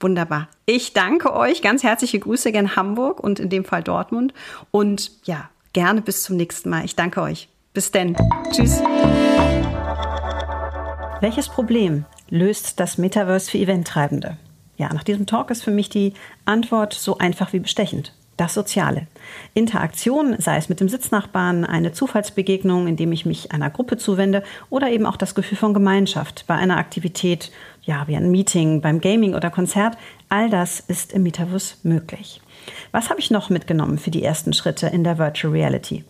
Wunderbar. 0.00 0.48
Ich 0.64 0.92
danke 0.92 1.34
euch. 1.34 1.62
Ganz 1.62 1.82
herzliche 1.82 2.18
Grüße 2.18 2.52
gen 2.52 2.76
Hamburg 2.76 3.20
und 3.20 3.40
in 3.40 3.48
dem 3.48 3.64
Fall 3.64 3.82
Dortmund. 3.82 4.32
Und 4.70 5.10
ja, 5.24 5.48
gerne 5.72 6.02
bis 6.02 6.22
zum 6.22 6.36
nächsten 6.36 6.70
Mal. 6.70 6.84
Ich 6.84 6.96
danke 6.96 7.22
euch. 7.22 7.48
Bis 7.76 7.90
denn. 7.90 8.16
Tschüss. 8.52 8.80
Welches 11.20 11.50
Problem 11.50 12.06
löst 12.30 12.80
das 12.80 12.96
Metaverse 12.96 13.50
für 13.50 13.58
Eventtreibende? 13.58 14.38
Ja, 14.78 14.90
nach 14.94 15.04
diesem 15.04 15.26
Talk 15.26 15.50
ist 15.50 15.62
für 15.62 15.70
mich 15.70 15.90
die 15.90 16.14
Antwort 16.46 16.94
so 16.94 17.18
einfach 17.18 17.52
wie 17.52 17.58
bestechend. 17.58 18.14
Das 18.38 18.54
Soziale. 18.54 19.08
Interaktion, 19.52 20.36
sei 20.38 20.56
es 20.56 20.70
mit 20.70 20.80
dem 20.80 20.88
Sitznachbarn, 20.88 21.66
eine 21.66 21.92
Zufallsbegegnung, 21.92 22.86
indem 22.86 23.12
ich 23.12 23.26
mich 23.26 23.52
einer 23.52 23.68
Gruppe 23.68 23.98
zuwende 23.98 24.42
oder 24.70 24.88
eben 24.88 25.04
auch 25.04 25.18
das 25.18 25.34
Gefühl 25.34 25.58
von 25.58 25.74
Gemeinschaft 25.74 26.46
bei 26.46 26.54
einer 26.54 26.78
Aktivität, 26.78 27.52
ja, 27.82 28.08
wie 28.08 28.16
ein 28.16 28.30
Meeting, 28.30 28.80
beim 28.80 29.02
Gaming 29.02 29.34
oder 29.34 29.50
Konzert, 29.50 29.98
all 30.30 30.48
das 30.48 30.80
ist 30.80 31.12
im 31.12 31.24
Metaverse 31.24 31.74
möglich. 31.82 32.40
Was 32.90 33.10
habe 33.10 33.20
ich 33.20 33.30
noch 33.30 33.50
mitgenommen 33.50 33.98
für 33.98 34.10
die 34.10 34.24
ersten 34.24 34.54
Schritte 34.54 34.86
in 34.86 35.04
der 35.04 35.18
Virtual 35.18 35.52
Reality? 35.52 36.04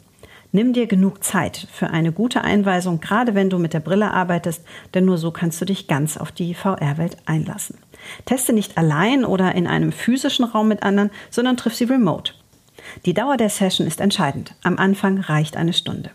Nimm 0.52 0.72
dir 0.72 0.86
genug 0.86 1.22
Zeit 1.24 1.66
für 1.72 1.90
eine 1.90 2.12
gute 2.12 2.42
Einweisung, 2.42 3.00
gerade 3.00 3.34
wenn 3.34 3.50
du 3.50 3.58
mit 3.58 3.74
der 3.74 3.80
Brille 3.80 4.12
arbeitest, 4.12 4.64
denn 4.94 5.04
nur 5.04 5.18
so 5.18 5.30
kannst 5.30 5.60
du 5.60 5.64
dich 5.64 5.88
ganz 5.88 6.16
auf 6.16 6.32
die 6.32 6.54
VR-Welt 6.54 7.16
einlassen. 7.26 7.78
Teste 8.24 8.52
nicht 8.52 8.78
allein 8.78 9.24
oder 9.24 9.54
in 9.54 9.66
einem 9.66 9.92
physischen 9.92 10.44
Raum 10.44 10.68
mit 10.68 10.82
anderen, 10.82 11.10
sondern 11.30 11.56
triff 11.56 11.74
sie 11.74 11.84
remote. 11.84 12.32
Die 13.04 13.14
Dauer 13.14 13.36
der 13.36 13.50
Session 13.50 13.86
ist 13.86 14.00
entscheidend. 14.00 14.54
Am 14.62 14.78
Anfang 14.78 15.18
reicht 15.18 15.56
eine 15.56 15.72
Stunde. 15.72 16.10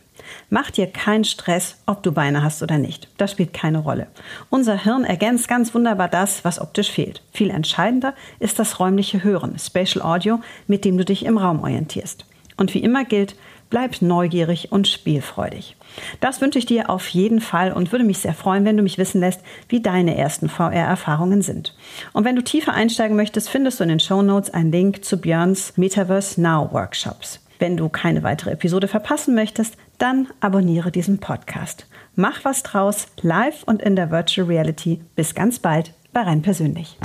Mach 0.49 0.71
dir 0.71 0.87
keinen 0.87 1.23
Stress, 1.23 1.77
ob 1.85 2.03
du 2.03 2.11
Beine 2.11 2.43
hast 2.43 2.63
oder 2.63 2.77
nicht. 2.77 3.09
Das 3.17 3.31
spielt 3.31 3.53
keine 3.53 3.79
Rolle. 3.79 4.07
Unser 4.49 4.77
Hirn 4.81 5.03
ergänzt 5.03 5.47
ganz 5.47 5.73
wunderbar 5.73 6.07
das, 6.07 6.45
was 6.45 6.59
optisch 6.59 6.91
fehlt. 6.91 7.21
Viel 7.33 7.49
entscheidender 7.49 8.13
ist 8.39 8.59
das 8.59 8.79
räumliche 8.79 9.23
Hören, 9.23 9.57
Spatial 9.59 10.05
Audio, 10.05 10.39
mit 10.67 10.85
dem 10.85 10.97
du 10.97 11.03
dich 11.03 11.25
im 11.25 11.37
Raum 11.37 11.61
orientierst. 11.61 12.25
Und 12.57 12.73
wie 12.73 12.83
immer 12.83 13.05
gilt, 13.05 13.35
Bleib 13.71 14.01
neugierig 14.01 14.71
und 14.71 14.87
spielfreudig. 14.87 15.77
Das 16.19 16.41
wünsche 16.41 16.59
ich 16.59 16.65
dir 16.65 16.89
auf 16.89 17.07
jeden 17.07 17.39
Fall 17.39 17.71
und 17.71 17.91
würde 17.91 18.03
mich 18.03 18.19
sehr 18.19 18.33
freuen, 18.33 18.65
wenn 18.65 18.75
du 18.75 18.83
mich 18.83 18.97
wissen 18.97 19.21
lässt, 19.21 19.41
wie 19.69 19.81
deine 19.81 20.17
ersten 20.17 20.49
VR-Erfahrungen 20.49 21.41
sind. 21.41 21.73
Und 22.11 22.25
wenn 22.25 22.35
du 22.35 22.43
tiefer 22.43 22.73
einsteigen 22.73 23.15
möchtest, 23.15 23.49
findest 23.49 23.79
du 23.79 23.83
in 23.83 23.89
den 23.89 23.99
Show 24.01 24.21
Notes 24.21 24.53
einen 24.53 24.73
Link 24.73 25.05
zu 25.05 25.17
Björns 25.19 25.77
Metaverse 25.77 26.39
Now 26.39 26.69
Workshops. 26.73 27.39
Wenn 27.59 27.77
du 27.77 27.87
keine 27.89 28.23
weitere 28.23 28.51
Episode 28.51 28.89
verpassen 28.89 29.35
möchtest, 29.35 29.77
dann 29.97 30.27
abonniere 30.41 30.91
diesen 30.91 31.19
Podcast. 31.19 31.87
Mach 32.15 32.43
was 32.43 32.63
draus, 32.63 33.07
live 33.21 33.63
und 33.63 33.81
in 33.81 33.95
der 33.95 34.11
Virtual 34.11 34.47
Reality. 34.47 35.01
Bis 35.15 35.33
ganz 35.33 35.59
bald 35.59 35.93
bei 36.11 36.21
Rein 36.21 36.41
Persönlich. 36.41 36.97